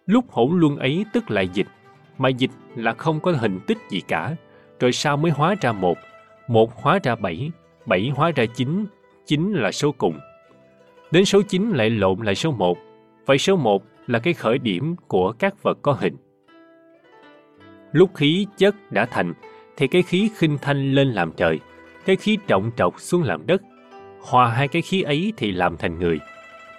Lúc 0.06 0.32
hỗn 0.32 0.60
luân 0.60 0.78
ấy 0.78 1.06
tức 1.14 1.32
là 1.32 1.42
dịch, 1.42 1.68
mà 2.20 2.30
dịch 2.30 2.52
là 2.76 2.94
không 2.94 3.20
có 3.20 3.32
hình 3.32 3.60
tích 3.68 3.78
gì 3.90 4.02
cả, 4.08 4.36
rồi 4.80 4.92
sao 4.92 5.18
mới 5.18 5.32
hóa 5.32 5.56
ra 5.62 5.72
một, 5.72 5.98
một 6.48 6.82
hóa 6.82 7.00
ra 7.04 7.16
bảy, 7.16 7.52
bảy 7.86 8.12
hóa 8.16 8.32
ra 8.36 8.46
chín, 8.56 8.86
chín 9.26 9.54
là 9.54 9.72
số 9.72 9.92
cùng. 9.92 10.20
Đến 11.12 11.26
số 11.26 11.42
chín 11.42 11.70
lại 11.70 11.90
lộn 11.90 12.20
lại 12.22 12.36
số 12.36 12.52
một, 12.52 12.78
vậy 13.26 13.38
số 13.38 13.56
một 13.56 13.84
là 14.08 14.20
cái 14.20 14.34
khởi 14.34 14.58
điểm 14.58 14.96
của 15.08 15.32
các 15.32 15.64
vật 15.64 15.78
có 15.82 15.92
hình. 15.92 16.16
Lúc 17.92 18.16
khí 18.16 18.48
chất 18.58 18.76
đã 18.92 19.06
thành, 19.06 19.34
thì 19.78 19.88
cái 19.88 20.02
khí 20.02 20.30
khinh 20.36 20.58
thanh 20.62 20.94
lên 20.94 21.12
làm 21.12 21.32
trời, 21.32 21.60
cái 22.06 22.16
khí 22.16 22.38
trọng 22.48 22.72
trọc 22.78 23.00
xuống 23.00 23.24
làm 23.24 23.48
đất. 23.48 23.62
Hòa 24.22 24.48
hai 24.48 24.68
cái 24.68 24.82
khí 24.82 25.02
ấy 25.02 25.34
thì 25.38 25.52
làm 25.52 25.78
thành 25.78 26.00
người. 26.00 26.20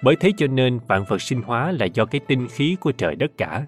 Bởi 0.03 0.15
thế 0.15 0.31
cho 0.37 0.47
nên 0.47 0.79
vạn 0.87 1.03
vật 1.07 1.21
sinh 1.21 1.41
hóa 1.41 1.71
là 1.71 1.85
do 1.85 2.05
cái 2.05 2.21
tinh 2.27 2.47
khí 2.47 2.77
của 2.79 2.91
trời 2.91 3.15
đất 3.15 3.31
cả. 3.37 3.65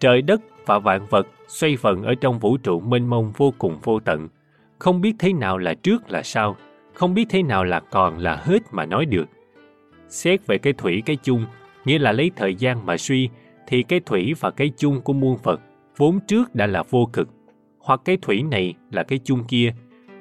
Trời 0.00 0.22
đất 0.22 0.40
và 0.66 0.78
vạn 0.78 1.06
vật 1.10 1.26
xoay 1.48 1.76
vần 1.76 2.02
ở 2.02 2.14
trong 2.14 2.38
vũ 2.38 2.56
trụ 2.56 2.80
mênh 2.80 3.06
mông 3.06 3.32
vô 3.36 3.52
cùng 3.58 3.78
vô 3.82 4.00
tận. 4.00 4.28
Không 4.78 5.00
biết 5.00 5.12
thế 5.18 5.32
nào 5.32 5.58
là 5.58 5.74
trước 5.74 6.10
là 6.10 6.22
sau, 6.22 6.56
không 6.94 7.14
biết 7.14 7.26
thế 7.28 7.42
nào 7.42 7.64
là 7.64 7.80
còn 7.80 8.18
là 8.18 8.36
hết 8.36 8.58
mà 8.70 8.86
nói 8.86 9.06
được. 9.06 9.28
Xét 10.08 10.46
về 10.46 10.58
cái 10.58 10.72
thủy 10.72 11.02
cái 11.06 11.16
chung, 11.22 11.46
nghĩa 11.84 11.98
là 11.98 12.12
lấy 12.12 12.30
thời 12.36 12.54
gian 12.54 12.86
mà 12.86 12.96
suy, 12.96 13.28
thì 13.66 13.82
cái 13.82 14.00
thủy 14.00 14.34
và 14.40 14.50
cái 14.50 14.72
chung 14.76 15.00
của 15.00 15.12
muôn 15.12 15.36
vật 15.42 15.60
vốn 15.96 16.20
trước 16.26 16.54
đã 16.54 16.66
là 16.66 16.82
vô 16.90 17.08
cực. 17.12 17.28
Hoặc 17.78 18.00
cái 18.04 18.16
thủy 18.22 18.42
này 18.42 18.74
là 18.90 19.02
cái 19.02 19.18
chung 19.24 19.44
kia, 19.48 19.74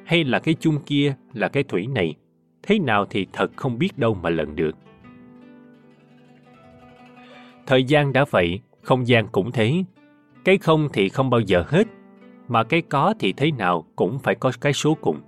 hay 0.05 0.23
là 0.23 0.39
cái 0.39 0.55
chung 0.59 0.77
kia 0.85 1.15
là 1.33 1.47
cái 1.47 1.63
thủy 1.63 1.87
này. 1.87 2.15
Thế 2.63 2.79
nào 2.79 3.05
thì 3.09 3.27
thật 3.33 3.51
không 3.55 3.77
biết 3.77 3.97
đâu 3.97 4.13
mà 4.13 4.29
lần 4.29 4.55
được. 4.55 4.75
Thời 7.65 7.83
gian 7.83 8.13
đã 8.13 8.25
vậy, 8.31 8.59
không 8.85 9.07
gian 9.07 9.27
cũng 9.27 9.51
thế. 9.51 9.73
Cái 10.43 10.57
không 10.57 10.89
thì 10.93 11.09
không 11.09 11.29
bao 11.29 11.39
giờ 11.39 11.63
hết, 11.67 11.87
mà 12.47 12.63
cái 12.63 12.81
có 12.81 13.13
thì 13.19 13.33
thế 13.33 13.51
nào 13.51 13.85
cũng 13.95 14.19
phải 14.19 14.35
có 14.35 14.51
cái 14.61 14.73
số 14.73 14.97
cùng. 15.01 15.21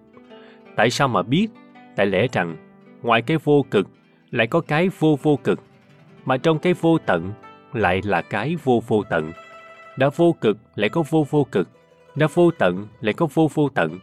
Tại 0.75 0.89
sao 0.89 1.07
mà 1.07 1.21
biết? 1.21 1.47
Tại 1.95 2.05
lẽ 2.05 2.27
rằng, 2.31 2.57
ngoài 3.01 3.21
cái 3.21 3.37
vô 3.43 3.65
cực, 3.71 3.87
lại 4.31 4.47
có 4.47 4.61
cái 4.61 4.89
vô 4.99 5.19
vô 5.21 5.39
cực, 5.43 5.59
mà 6.25 6.37
trong 6.37 6.59
cái 6.59 6.73
vô 6.73 6.97
tận 7.05 7.31
lại 7.73 8.01
là 8.03 8.21
cái 8.21 8.55
vô 8.63 8.83
vô 8.87 9.03
tận. 9.09 9.31
Đã 9.97 10.09
vô 10.15 10.35
cực 10.41 10.57
lại 10.75 10.89
có 10.89 11.03
vô 11.09 11.25
vô 11.29 11.43
cực, 11.51 11.69
đã 12.15 12.27
vô 12.33 12.51
tận 12.51 12.87
lại 13.01 13.13
có 13.13 13.27
vô 13.33 13.49
vô 13.53 13.69
tận. 13.69 13.99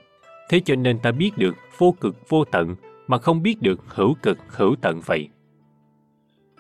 Thế 0.49 0.61
cho 0.65 0.75
nên 0.75 0.99
ta 0.99 1.13
biết 1.13 1.31
được 1.37 1.57
vô 1.79 1.95
cực 2.01 2.29
vô 2.29 2.45
tận 2.45 2.75
mà 3.07 3.19
không 3.19 3.43
biết 3.43 3.63
được 3.63 3.81
hữu 3.89 4.15
cực 4.23 4.39
hữu 4.49 4.77
tận 4.81 5.01
vậy. 5.07 5.29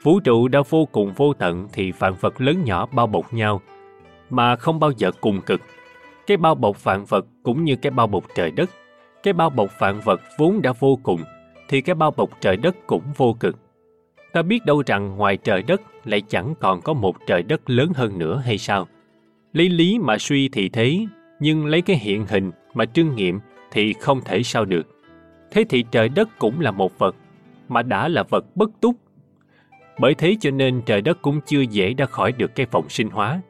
Vũ 0.04 0.20
trụ 0.20 0.48
đã 0.48 0.60
vô 0.68 0.84
cùng 0.92 1.12
vô 1.12 1.32
tận 1.32 1.68
thì 1.72 1.92
vạn 1.92 2.14
vật 2.20 2.40
lớn 2.40 2.64
nhỏ 2.64 2.86
bao 2.92 3.06
bọc 3.06 3.34
nhau, 3.34 3.60
mà 4.30 4.56
không 4.56 4.80
bao 4.80 4.90
giờ 4.90 5.10
cùng 5.20 5.40
cực. 5.40 5.60
Cái 6.26 6.36
bao 6.36 6.54
bọc 6.54 6.84
vạn 6.84 7.04
vật 7.04 7.26
cũng 7.42 7.64
như 7.64 7.76
cái 7.76 7.90
bao 7.90 8.06
bọc 8.06 8.24
trời 8.34 8.50
đất. 8.50 8.70
Cái 9.22 9.32
bao 9.32 9.50
bọc 9.50 9.78
vạn 9.78 10.00
vật 10.00 10.20
vốn 10.38 10.62
đã 10.62 10.72
vô 10.78 10.98
cùng, 11.02 11.20
thì 11.68 11.80
cái 11.80 11.94
bao 11.94 12.10
bọc 12.10 12.30
trời 12.40 12.56
đất 12.56 12.76
cũng 12.86 13.02
vô 13.16 13.36
cực. 13.40 13.58
Ta 14.32 14.42
biết 14.42 14.64
đâu 14.64 14.82
rằng 14.86 15.16
ngoài 15.16 15.36
trời 15.36 15.62
đất 15.62 15.80
lại 16.04 16.20
chẳng 16.28 16.54
còn 16.60 16.80
có 16.80 16.92
một 16.92 17.16
trời 17.26 17.42
đất 17.42 17.70
lớn 17.70 17.92
hơn 17.94 18.18
nữa 18.18 18.42
hay 18.44 18.58
sao? 18.58 18.88
Lấy 19.52 19.68
lý 19.68 19.98
mà 19.98 20.18
suy 20.18 20.48
thì 20.48 20.68
thế, 20.68 21.06
nhưng 21.40 21.66
lấy 21.66 21.82
cái 21.82 21.96
hiện 21.96 22.26
hình 22.26 22.50
mà 22.74 22.84
trưng 22.84 23.16
nghiệm 23.16 23.40
thì 23.70 23.92
không 23.92 24.20
thể 24.24 24.42
sao 24.42 24.64
được. 24.64 24.86
Thế 25.50 25.64
thì 25.68 25.84
trời 25.90 26.08
đất 26.08 26.28
cũng 26.38 26.60
là 26.60 26.70
một 26.70 26.98
vật, 26.98 27.16
mà 27.68 27.82
đã 27.82 28.08
là 28.08 28.22
vật 28.22 28.56
bất 28.56 28.70
túc 28.80 28.96
bởi 29.98 30.14
thế 30.14 30.36
cho 30.40 30.50
nên 30.50 30.82
trời 30.86 31.00
đất 31.00 31.22
cũng 31.22 31.40
chưa 31.46 31.60
dễ 31.60 31.94
ra 31.94 32.06
khỏi 32.06 32.32
được 32.32 32.54
cái 32.54 32.66
vòng 32.70 32.88
sinh 32.88 33.10
hóa. 33.10 33.40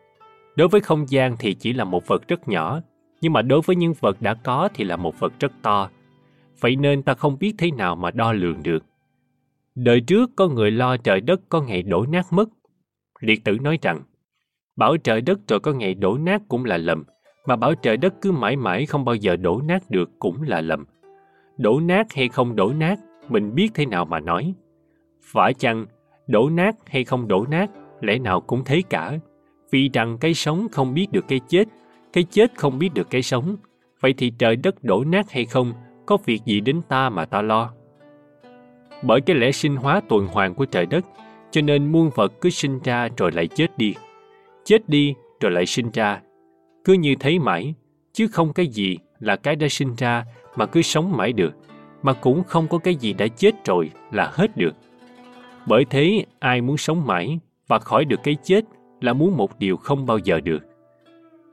Đối 0.56 0.68
với 0.68 0.80
không 0.80 1.10
gian 1.10 1.36
thì 1.38 1.54
chỉ 1.54 1.72
là 1.72 1.84
một 1.84 2.06
vật 2.06 2.28
rất 2.28 2.48
nhỏ, 2.48 2.80
nhưng 3.20 3.32
mà 3.32 3.42
đối 3.42 3.60
với 3.60 3.76
những 3.76 3.94
vật 4.00 4.16
đã 4.22 4.34
có 4.34 4.68
thì 4.74 4.84
là 4.84 4.96
một 4.96 5.20
vật 5.20 5.32
rất 5.40 5.52
to. 5.62 5.90
Vậy 6.60 6.76
nên 6.76 7.02
ta 7.02 7.14
không 7.14 7.38
biết 7.38 7.54
thế 7.58 7.70
nào 7.70 7.96
mà 7.96 8.10
đo 8.10 8.32
lường 8.32 8.62
được. 8.62 8.84
Đời 9.74 10.00
trước 10.00 10.30
có 10.36 10.48
người 10.48 10.70
lo 10.70 10.96
trời 10.96 11.20
đất 11.20 11.40
có 11.48 11.62
ngày 11.62 11.82
đổ 11.82 12.06
nát 12.06 12.26
mất. 12.30 12.48
Liệt 13.20 13.44
tử 13.44 13.58
nói 13.60 13.78
rằng, 13.82 14.00
bảo 14.76 14.96
trời 14.96 15.20
đất 15.20 15.38
rồi 15.48 15.60
có 15.60 15.72
ngày 15.72 15.94
đổ 15.94 16.18
nát 16.18 16.42
cũng 16.48 16.64
là 16.64 16.76
lầm, 16.76 17.04
mà 17.46 17.56
bảo 17.56 17.74
trời 17.74 17.96
đất 17.96 18.14
cứ 18.20 18.32
mãi 18.32 18.56
mãi 18.56 18.86
không 18.86 19.04
bao 19.04 19.14
giờ 19.14 19.36
đổ 19.36 19.60
nát 19.64 19.90
được 19.90 20.10
cũng 20.18 20.42
là 20.42 20.60
lầm. 20.60 20.84
Đổ 21.58 21.80
nát 21.80 22.12
hay 22.12 22.28
không 22.28 22.56
đổ 22.56 22.72
nát, 22.72 22.98
mình 23.28 23.54
biết 23.54 23.70
thế 23.74 23.86
nào 23.86 24.04
mà 24.04 24.20
nói. 24.20 24.54
Phải 25.22 25.54
chăng 25.54 25.86
Đổ 26.26 26.50
nát 26.50 26.76
hay 26.86 27.04
không 27.04 27.28
đổ 27.28 27.46
nát, 27.50 27.70
lẽ 28.00 28.18
nào 28.18 28.40
cũng 28.40 28.64
thế 28.64 28.82
cả. 28.90 29.18
Vì 29.70 29.90
rằng 29.92 30.18
cái 30.18 30.34
sống 30.34 30.66
không 30.72 30.94
biết 30.94 31.06
được 31.12 31.24
cái 31.28 31.40
chết, 31.48 31.68
cái 32.12 32.24
chết 32.24 32.52
không 32.56 32.78
biết 32.78 32.94
được 32.94 33.10
cái 33.10 33.22
sống. 33.22 33.56
Vậy 34.00 34.14
thì 34.18 34.32
trời 34.38 34.56
đất 34.56 34.84
đổ 34.84 35.04
nát 35.04 35.30
hay 35.30 35.44
không, 35.44 35.72
có 36.06 36.16
việc 36.24 36.40
gì 36.44 36.60
đến 36.60 36.80
ta 36.88 37.10
mà 37.10 37.24
ta 37.24 37.42
lo? 37.42 37.72
Bởi 39.02 39.20
cái 39.20 39.36
lẽ 39.36 39.52
sinh 39.52 39.76
hóa 39.76 40.00
tuần 40.08 40.26
hoàn 40.26 40.54
của 40.54 40.64
trời 40.64 40.86
đất, 40.86 41.04
cho 41.50 41.60
nên 41.60 41.92
muôn 41.92 42.10
vật 42.14 42.32
cứ 42.40 42.50
sinh 42.50 42.80
ra 42.84 43.08
rồi 43.16 43.32
lại 43.32 43.46
chết 43.46 43.78
đi. 43.78 43.94
Chết 44.64 44.88
đi 44.88 45.14
rồi 45.40 45.52
lại 45.52 45.66
sinh 45.66 45.90
ra. 45.90 46.20
Cứ 46.84 46.92
như 46.92 47.14
thế 47.20 47.38
mãi, 47.38 47.74
chứ 48.12 48.28
không 48.28 48.52
cái 48.52 48.66
gì 48.66 48.98
là 49.18 49.36
cái 49.36 49.56
đã 49.56 49.68
sinh 49.68 49.94
ra 49.94 50.24
mà 50.56 50.66
cứ 50.66 50.82
sống 50.82 51.16
mãi 51.16 51.32
được, 51.32 51.52
mà 52.02 52.12
cũng 52.12 52.42
không 52.44 52.68
có 52.68 52.78
cái 52.78 52.94
gì 52.94 53.12
đã 53.12 53.26
chết 53.28 53.64
rồi 53.64 53.90
là 54.12 54.30
hết 54.32 54.56
được. 54.56 54.74
Bởi 55.66 55.84
thế, 55.84 56.24
ai 56.38 56.60
muốn 56.60 56.76
sống 56.76 57.06
mãi 57.06 57.38
và 57.68 57.78
khỏi 57.78 58.04
được 58.04 58.20
cái 58.22 58.36
chết 58.42 58.64
là 59.00 59.12
muốn 59.12 59.36
một 59.36 59.58
điều 59.58 59.76
không 59.76 60.06
bao 60.06 60.18
giờ 60.18 60.40
được. 60.40 60.58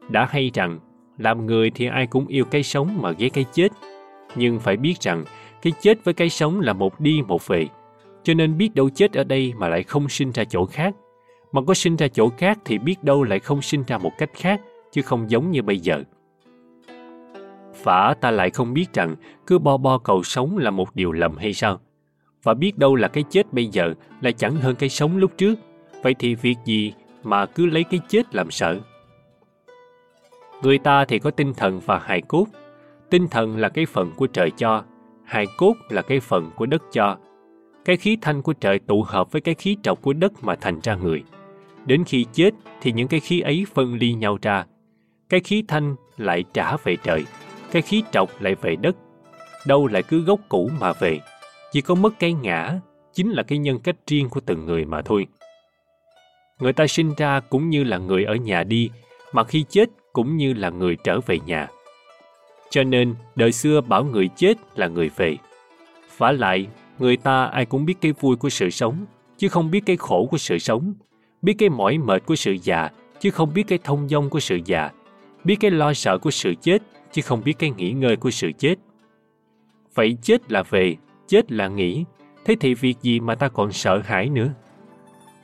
Đã 0.10 0.28
hay 0.30 0.52
rằng, 0.54 0.80
làm 1.18 1.46
người 1.46 1.72
thì 1.76 1.86
ai 1.86 2.08
cũng 2.08 2.28
yêu 2.28 2.46
cái 2.46 2.64
sống 2.64 3.02
mà 3.02 3.12
ghét 3.12 3.30
cái 3.30 3.46
chết. 3.54 3.72
Nhưng 4.36 4.60
phải 4.60 4.78
biết 4.78 5.02
rằng, 5.02 5.24
cái 5.62 5.74
chết 5.82 6.04
với 6.04 6.14
cái 6.14 6.30
sống 6.30 6.60
là 6.60 6.74
một 6.74 7.00
đi 7.00 7.22
một 7.28 7.48
về. 7.48 7.68
Cho 8.24 8.34
nên 8.34 8.58
biết 8.58 8.76
đâu 8.76 8.90
chết 8.90 9.14
ở 9.14 9.24
đây 9.24 9.54
mà 9.58 9.68
lại 9.68 9.84
không 9.84 10.10
sinh 10.10 10.32
ra 10.32 10.44
chỗ 10.44 10.66
khác. 10.66 10.96
Mà 11.52 11.62
có 11.68 11.74
sinh 11.74 11.96
ra 11.96 12.08
chỗ 12.08 12.30
khác 12.30 12.60
thì 12.66 12.78
biết 12.78 13.04
đâu 13.04 13.24
lại 13.24 13.40
không 13.40 13.62
sinh 13.62 13.84
ra 13.88 13.98
một 13.98 14.12
cách 14.18 14.30
khác, 14.34 14.62
chứ 14.92 15.02
không 15.02 15.30
giống 15.30 15.52
như 15.52 15.62
bây 15.62 15.80
giờ. 15.80 16.04
Phả 17.74 18.14
ta 18.22 18.32
lại 18.32 18.50
không 18.50 18.74
biết 18.74 18.94
rằng 18.94 19.16
cứ 19.48 19.60
bo 19.60 19.78
bo 19.78 19.98
cầu 19.98 20.24
sống 20.24 20.58
là 20.58 20.72
một 20.72 20.96
điều 20.96 21.12
lầm 21.12 21.38
hay 21.38 21.54
sao? 21.54 21.80
Và 22.44 22.54
biết 22.54 22.78
đâu 22.78 22.96
là 22.96 23.08
cái 23.08 23.24
chết 23.30 23.54
bây 23.54 23.68
giờ 23.68 23.94
lại 24.22 24.34
chẳng 24.34 24.56
hơn 24.56 24.76
cái 24.76 24.90
sống 24.90 25.18
lúc 25.18 25.32
trước. 25.38 25.56
Vậy 26.04 26.16
thì 26.20 26.36
việc 26.36 26.56
gì 26.66 26.94
mà 27.24 27.46
cứ 27.46 27.66
lấy 27.66 27.84
cái 27.84 28.00
chết 28.10 28.36
làm 28.36 28.52
sợ? 28.52 28.80
Người 30.64 30.78
ta 30.78 31.06
thì 31.06 31.20
có 31.20 31.32
tinh 31.32 31.54
thần 31.54 31.80
và 31.86 32.00
hài 32.00 32.22
cốt. 32.22 32.46
Tinh 33.10 33.28
thần 33.28 33.58
là 33.58 33.70
cái 33.70 33.86
phần 33.86 34.12
của 34.16 34.28
trời 34.28 34.52
cho, 34.58 34.84
hài 35.26 35.46
cốt 35.58 35.74
là 35.90 36.02
cái 36.02 36.20
phần 36.20 36.52
của 36.56 36.66
đất 36.66 36.82
cho. 36.92 37.18
Cái 37.86 37.98
khí 37.98 38.18
thanh 38.22 38.42
của 38.42 38.54
trời 38.54 38.80
tụ 38.80 39.04
hợp 39.04 39.32
với 39.32 39.42
cái 39.42 39.56
khí 39.56 39.78
trọc 39.84 40.02
của 40.02 40.14
đất 40.14 40.32
mà 40.42 40.56
thành 40.56 40.80
ra 40.84 40.96
người. 40.96 41.24
Đến 41.86 42.04
khi 42.04 42.26
chết 42.34 42.52
thì 42.82 42.92
những 42.92 43.08
cái 43.08 43.20
khí 43.20 43.40
ấy 43.40 43.66
phân 43.74 43.94
ly 43.94 44.14
nhau 44.14 44.38
ra. 44.42 44.66
Cái 45.30 45.40
khí 45.40 45.64
thanh 45.68 45.96
lại 46.18 46.44
trả 46.54 46.78
về 46.84 46.98
trời, 47.04 47.26
cái 47.72 47.82
khí 47.82 48.04
trọc 48.12 48.42
lại 48.42 48.56
về 48.56 48.76
đất. 48.76 48.96
Đâu 49.68 49.88
lại 49.88 50.04
cứ 50.04 50.24
gốc 50.24 50.40
cũ 50.50 50.70
mà 50.80 50.94
về. 50.94 51.20
Chỉ 51.72 51.82
có 51.82 51.96
mất 51.96 52.20
cái 52.20 52.34
ngã, 52.34 52.80
chính 53.14 53.32
là 53.32 53.44
cái 53.44 53.58
nhân 53.58 53.80
cách 53.80 53.96
riêng 54.08 54.30
của 54.30 54.40
từng 54.40 54.66
người 54.66 54.86
mà 54.86 55.02
thôi. 55.02 55.28
Người 56.60 56.74
ta 56.74 56.88
sinh 56.88 57.14
ra 57.18 57.40
cũng 57.40 57.70
như 57.70 57.84
là 57.84 57.98
người 57.98 58.24
ở 58.24 58.36
nhà 58.36 58.64
đi, 58.64 58.90
mà 59.34 59.44
khi 59.44 59.66
chết 59.70 59.90
cũng 60.14 60.38
như 60.38 60.54
là 60.54 60.70
người 60.70 60.98
trở 61.04 61.20
về 61.20 61.40
nhà. 61.40 61.68
Cho 62.70 62.84
nên, 62.84 63.16
đời 63.36 63.52
xưa 63.52 63.82
bảo 63.82 64.04
người 64.04 64.30
chết 64.36 64.58
là 64.76 64.88
người 64.88 65.10
về. 65.16 65.38
Phả 66.10 66.32
lại, 66.32 66.68
người 67.00 67.18
ta 67.18 67.46
ai 67.46 67.66
cũng 67.66 67.86
biết 67.86 67.96
cái 68.02 68.14
vui 68.20 68.36
của 68.36 68.50
sự 68.50 68.70
sống, 68.70 69.06
chứ 69.38 69.48
không 69.50 69.72
biết 69.72 69.84
cái 69.86 69.98
khổ 69.98 70.28
của 70.32 70.38
sự 70.38 70.58
sống. 70.58 70.94
Biết 71.42 71.54
cái 71.58 71.70
mỏi 71.70 71.98
mệt 71.98 72.26
của 72.26 72.36
sự 72.36 72.58
già, 72.64 72.90
chứ 73.20 73.32
không 73.32 73.54
biết 73.54 73.64
cái 73.68 73.80
thông 73.84 74.10
dong 74.10 74.30
của 74.30 74.40
sự 74.40 74.60
già. 74.66 74.90
Biết 75.44 75.56
cái 75.60 75.72
lo 75.72 75.94
sợ 75.94 76.18
của 76.18 76.32
sự 76.32 76.54
chết, 76.62 76.82
chứ 77.12 77.22
không 77.22 77.44
biết 77.44 77.54
cái 77.60 77.72
nghỉ 77.72 77.92
ngơi 77.92 78.16
của 78.16 78.32
sự 78.32 78.52
chết. 78.58 78.76
Vậy 79.94 80.18
chết 80.22 80.52
là 80.52 80.64
về, 80.64 80.96
chết 81.32 81.52
là 81.52 81.68
nghỉ. 81.68 82.06
Thế 82.46 82.56
thì 82.60 82.74
việc 82.74 83.02
gì 83.02 83.20
mà 83.20 83.36
ta 83.36 83.48
còn 83.48 83.72
sợ 83.72 84.02
hãi 84.06 84.30
nữa? 84.30 84.50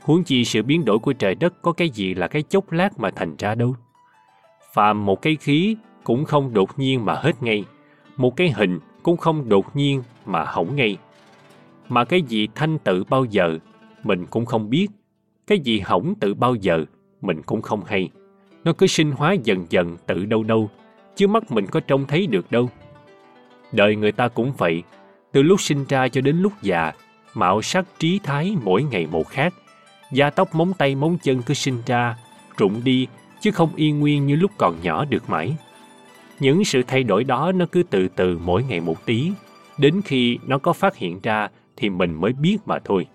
Huống 0.01 0.23
chi 0.23 0.45
sự 0.45 0.63
biến 0.63 0.85
đổi 0.85 0.99
của 0.99 1.13
trời 1.13 1.35
đất 1.35 1.61
có 1.61 1.71
cái 1.71 1.89
gì 1.89 2.13
là 2.13 2.27
cái 2.27 2.41
chốc 2.41 2.71
lát 2.71 2.99
mà 2.99 3.11
thành 3.11 3.35
ra 3.37 3.55
đâu. 3.55 3.75
Phàm 4.73 5.05
một 5.05 5.21
cái 5.21 5.35
khí 5.35 5.77
cũng 6.03 6.25
không 6.25 6.53
đột 6.53 6.79
nhiên 6.79 7.05
mà 7.05 7.13
hết 7.13 7.43
ngay. 7.43 7.63
Một 8.17 8.35
cái 8.35 8.51
hình 8.51 8.79
cũng 9.03 9.17
không 9.17 9.49
đột 9.49 9.75
nhiên 9.75 10.03
mà 10.25 10.43
hỏng 10.43 10.75
ngay. 10.75 10.97
Mà 11.89 12.05
cái 12.05 12.21
gì 12.21 12.47
thanh 12.55 12.77
tự 12.79 13.03
bao 13.03 13.25
giờ, 13.25 13.57
mình 14.03 14.25
cũng 14.25 14.45
không 14.45 14.69
biết. 14.69 14.87
Cái 15.47 15.59
gì 15.59 15.79
hỏng 15.79 16.15
tự 16.19 16.33
bao 16.33 16.55
giờ, 16.55 16.85
mình 17.21 17.41
cũng 17.41 17.61
không 17.61 17.83
hay. 17.85 18.09
Nó 18.63 18.73
cứ 18.73 18.87
sinh 18.87 19.11
hóa 19.11 19.33
dần 19.43 19.65
dần 19.69 19.97
tự 20.05 20.25
đâu 20.25 20.43
đâu, 20.43 20.69
chứ 21.15 21.27
mắt 21.27 21.51
mình 21.51 21.65
có 21.67 21.79
trông 21.79 22.05
thấy 22.05 22.27
được 22.27 22.51
đâu. 22.51 22.69
Đời 23.71 23.95
người 23.95 24.11
ta 24.11 24.27
cũng 24.27 24.53
vậy, 24.57 24.83
từ 25.37 25.43
lúc 25.43 25.61
sinh 25.61 25.85
ra 25.89 26.07
cho 26.07 26.21
đến 26.21 26.37
lúc 26.37 26.53
già, 26.61 26.91
mạo 27.33 27.61
sắc 27.61 27.85
trí 27.99 28.19
thái 28.23 28.55
mỗi 28.63 28.83
ngày 28.83 29.07
một 29.11 29.27
khác. 29.27 29.53
Da 30.11 30.29
tóc 30.29 30.55
móng 30.55 30.73
tay 30.73 30.95
móng 30.95 31.17
chân 31.23 31.41
cứ 31.41 31.53
sinh 31.53 31.81
ra, 31.85 32.15
rụng 32.57 32.81
đi, 32.83 33.07
chứ 33.41 33.51
không 33.51 33.69
yên 33.75 33.99
nguyên 33.99 34.25
như 34.25 34.35
lúc 34.35 34.51
còn 34.57 34.75
nhỏ 34.81 35.05
được 35.05 35.29
mãi. 35.29 35.55
Những 36.39 36.65
sự 36.65 36.83
thay 36.87 37.03
đổi 37.03 37.23
đó 37.23 37.51
nó 37.51 37.65
cứ 37.71 37.83
từ 37.83 38.07
từ 38.07 38.39
mỗi 38.43 38.63
ngày 38.63 38.79
một 38.79 39.05
tí, 39.05 39.31
đến 39.77 40.01
khi 40.05 40.37
nó 40.47 40.57
có 40.57 40.73
phát 40.73 40.95
hiện 40.95 41.19
ra 41.23 41.49
thì 41.75 41.89
mình 41.89 42.13
mới 42.13 42.33
biết 42.33 42.57
mà 42.65 42.79
thôi. 42.79 43.07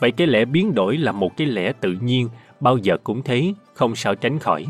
Vậy 0.00 0.10
cái 0.10 0.26
lẽ 0.26 0.44
biến 0.44 0.74
đổi 0.74 0.96
là 0.96 1.12
một 1.12 1.36
cái 1.36 1.46
lẽ 1.46 1.72
tự 1.80 1.92
nhiên, 2.00 2.28
bao 2.60 2.78
giờ 2.78 2.96
cũng 3.04 3.22
thế, 3.22 3.52
không 3.74 3.96
sao 3.96 4.14
tránh 4.14 4.38
khỏi. 4.38 4.66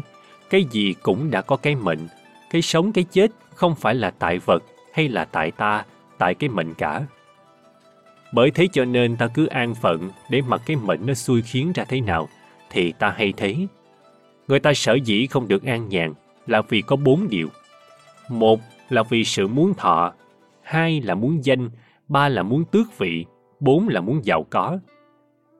Cái 0.50 0.64
gì 0.64 0.94
cũng 1.02 1.30
đã 1.30 1.40
có 1.42 1.56
cái 1.56 1.74
mệnh, 1.74 2.08
cái 2.50 2.62
sống 2.62 2.92
cái 2.92 3.04
chết 3.04 3.30
không 3.54 3.74
phải 3.74 3.94
là 3.94 4.10
tại 4.10 4.38
vật 4.38 4.62
hay 4.92 5.08
là 5.08 5.24
tại 5.24 5.50
ta, 5.50 5.84
tại 6.18 6.34
cái 6.34 6.48
mệnh 6.48 6.74
cả. 6.74 7.06
Bởi 8.32 8.50
thế 8.50 8.68
cho 8.72 8.84
nên 8.84 9.16
ta 9.16 9.28
cứ 9.28 9.46
an 9.46 9.74
phận 9.74 10.10
để 10.30 10.42
mặc 10.42 10.62
cái 10.66 10.76
mệnh 10.76 11.06
nó 11.06 11.14
xui 11.14 11.42
khiến 11.42 11.72
ra 11.74 11.84
thế 11.84 12.00
nào, 12.00 12.28
thì 12.70 12.92
ta 12.92 13.14
hay 13.16 13.32
thấy. 13.36 13.68
Người 14.48 14.60
ta 14.60 14.74
sở 14.74 14.94
dĩ 14.94 15.26
không 15.26 15.48
được 15.48 15.64
an 15.64 15.88
nhàn 15.88 16.12
là 16.46 16.62
vì 16.68 16.82
có 16.82 16.96
bốn 16.96 17.28
điều. 17.28 17.48
Một 18.28 18.60
là 18.88 19.02
vì 19.02 19.24
sự 19.24 19.48
muốn 19.48 19.74
thọ, 19.74 20.12
hai 20.62 21.00
là 21.00 21.14
muốn 21.14 21.44
danh, 21.44 21.70
ba 22.08 22.28
là 22.28 22.42
muốn 22.42 22.64
tước 22.64 22.98
vị, 22.98 23.24
bốn 23.60 23.88
là 23.88 24.00
muốn 24.00 24.24
giàu 24.24 24.46
có. 24.50 24.78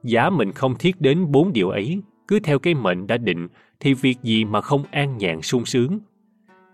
Giả 0.02 0.30
mình 0.30 0.52
không 0.52 0.74
thiết 0.78 1.00
đến 1.00 1.32
bốn 1.32 1.52
điều 1.52 1.70
ấy, 1.70 2.00
cứ 2.28 2.40
theo 2.40 2.58
cái 2.58 2.74
mệnh 2.74 3.06
đã 3.06 3.16
định 3.16 3.48
thì 3.80 3.94
việc 3.94 4.18
gì 4.22 4.44
mà 4.44 4.60
không 4.60 4.84
an 4.90 5.18
nhàn 5.18 5.42
sung 5.42 5.64
sướng. 5.64 5.98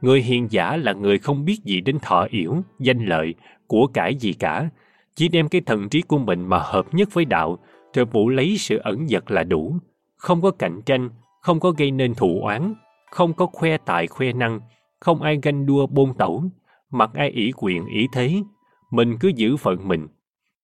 Người 0.01 0.22
hiền 0.22 0.47
giả 0.51 0.76
là 0.76 0.93
người 0.93 1.18
không 1.18 1.45
biết 1.45 1.59
gì 1.64 1.80
đến 1.80 1.99
thọ 2.03 2.26
yểu, 2.30 2.62
danh 2.78 3.07
lợi, 3.07 3.35
của 3.73 3.87
cải 3.87 4.14
gì 4.14 4.33
cả, 4.33 4.68
chỉ 5.14 5.29
đem 5.29 5.49
cái 5.49 5.61
thần 5.61 5.89
trí 5.89 6.03
của 6.03 6.18
mình 6.18 6.49
mà 6.49 6.59
hợp 6.59 6.95
nhất 6.95 7.09
với 7.12 7.25
đạo, 7.25 7.59
rồi 7.95 8.05
vũ 8.05 8.29
lấy 8.29 8.57
sự 8.59 8.77
ẩn 8.77 9.11
giật 9.11 9.31
là 9.31 9.45
đủ. 9.45 9.77
Không 10.16 10.43
có 10.43 10.51
cạnh 10.51 10.81
tranh, 10.87 11.11
không 11.43 11.61
có 11.61 11.70
gây 11.70 11.91
nên 11.91 12.14
thù 12.14 12.41
oán, 12.43 12.75
không 13.11 13.33
có 13.35 13.47
khoe 13.47 13.77
tài 13.77 14.07
khoe 14.07 14.33
năng, 14.33 14.61
không 15.01 15.23
ai 15.23 15.39
ganh 15.43 15.66
đua 15.66 15.87
bôn 15.87 16.14
tẩu, 16.18 16.45
mặc 16.91 17.11
ai 17.14 17.31
ỷ 17.31 17.53
quyền 17.57 17.87
ỷ 17.87 18.07
thế, 18.12 18.43
mình 18.91 19.16
cứ 19.20 19.29
giữ 19.37 19.57
phận 19.57 19.89
mình. 19.89 20.09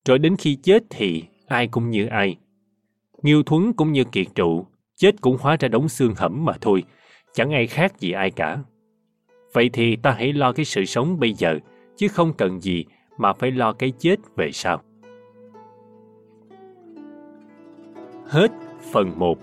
Rồi 0.05 0.19
đến 0.19 0.37
khi 0.37 0.55
chết 0.55 0.83
thì 0.91 1.25
ai 1.47 1.69
cũng 1.69 1.91
như 1.91 2.07
ai. 2.07 2.37
Nghiêu 3.23 3.43
thuấn 3.43 3.73
cũng 3.73 3.93
như 3.93 4.05
kiệt 4.05 4.27
trụ, 4.35 4.67
chết 4.97 5.21
cũng 5.21 5.37
hóa 5.41 5.57
ra 5.61 5.69
đống 5.69 5.89
xương 5.89 6.15
hẩm 6.17 6.45
mà 6.45 6.53
thôi, 6.61 6.83
chẳng 7.35 7.51
ai 7.51 7.67
khác 7.67 8.01
gì 8.01 8.13
ai 8.13 8.31
cả. 8.31 8.59
Vậy 9.53 9.71
thì 9.73 9.97
ta 9.97 10.11
hãy 10.11 10.33
lo 10.33 10.53
cái 10.53 10.65
sự 10.65 10.85
sống 10.85 11.19
bây 11.19 11.33
giờ, 11.33 11.59
chứ 11.97 12.09
không 12.09 12.33
cần 12.33 12.61
gì 12.61 12.85
mà 13.19 13.33
phải 13.33 13.51
lo 13.51 13.73
cái 13.73 13.93
chết 13.99 14.17
về 14.37 14.51
sau. 14.53 14.83
Hết 18.27 18.51
phần 18.93 19.19
1 19.19 19.39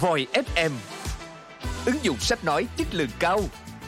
Voi 0.00 0.26
FM 0.32 0.70
Ứng 1.86 1.96
dụng 2.02 2.18
sách 2.18 2.44
nói 2.44 2.66
chất 2.76 2.86
lượng 2.94 3.10
cao. 3.18 3.40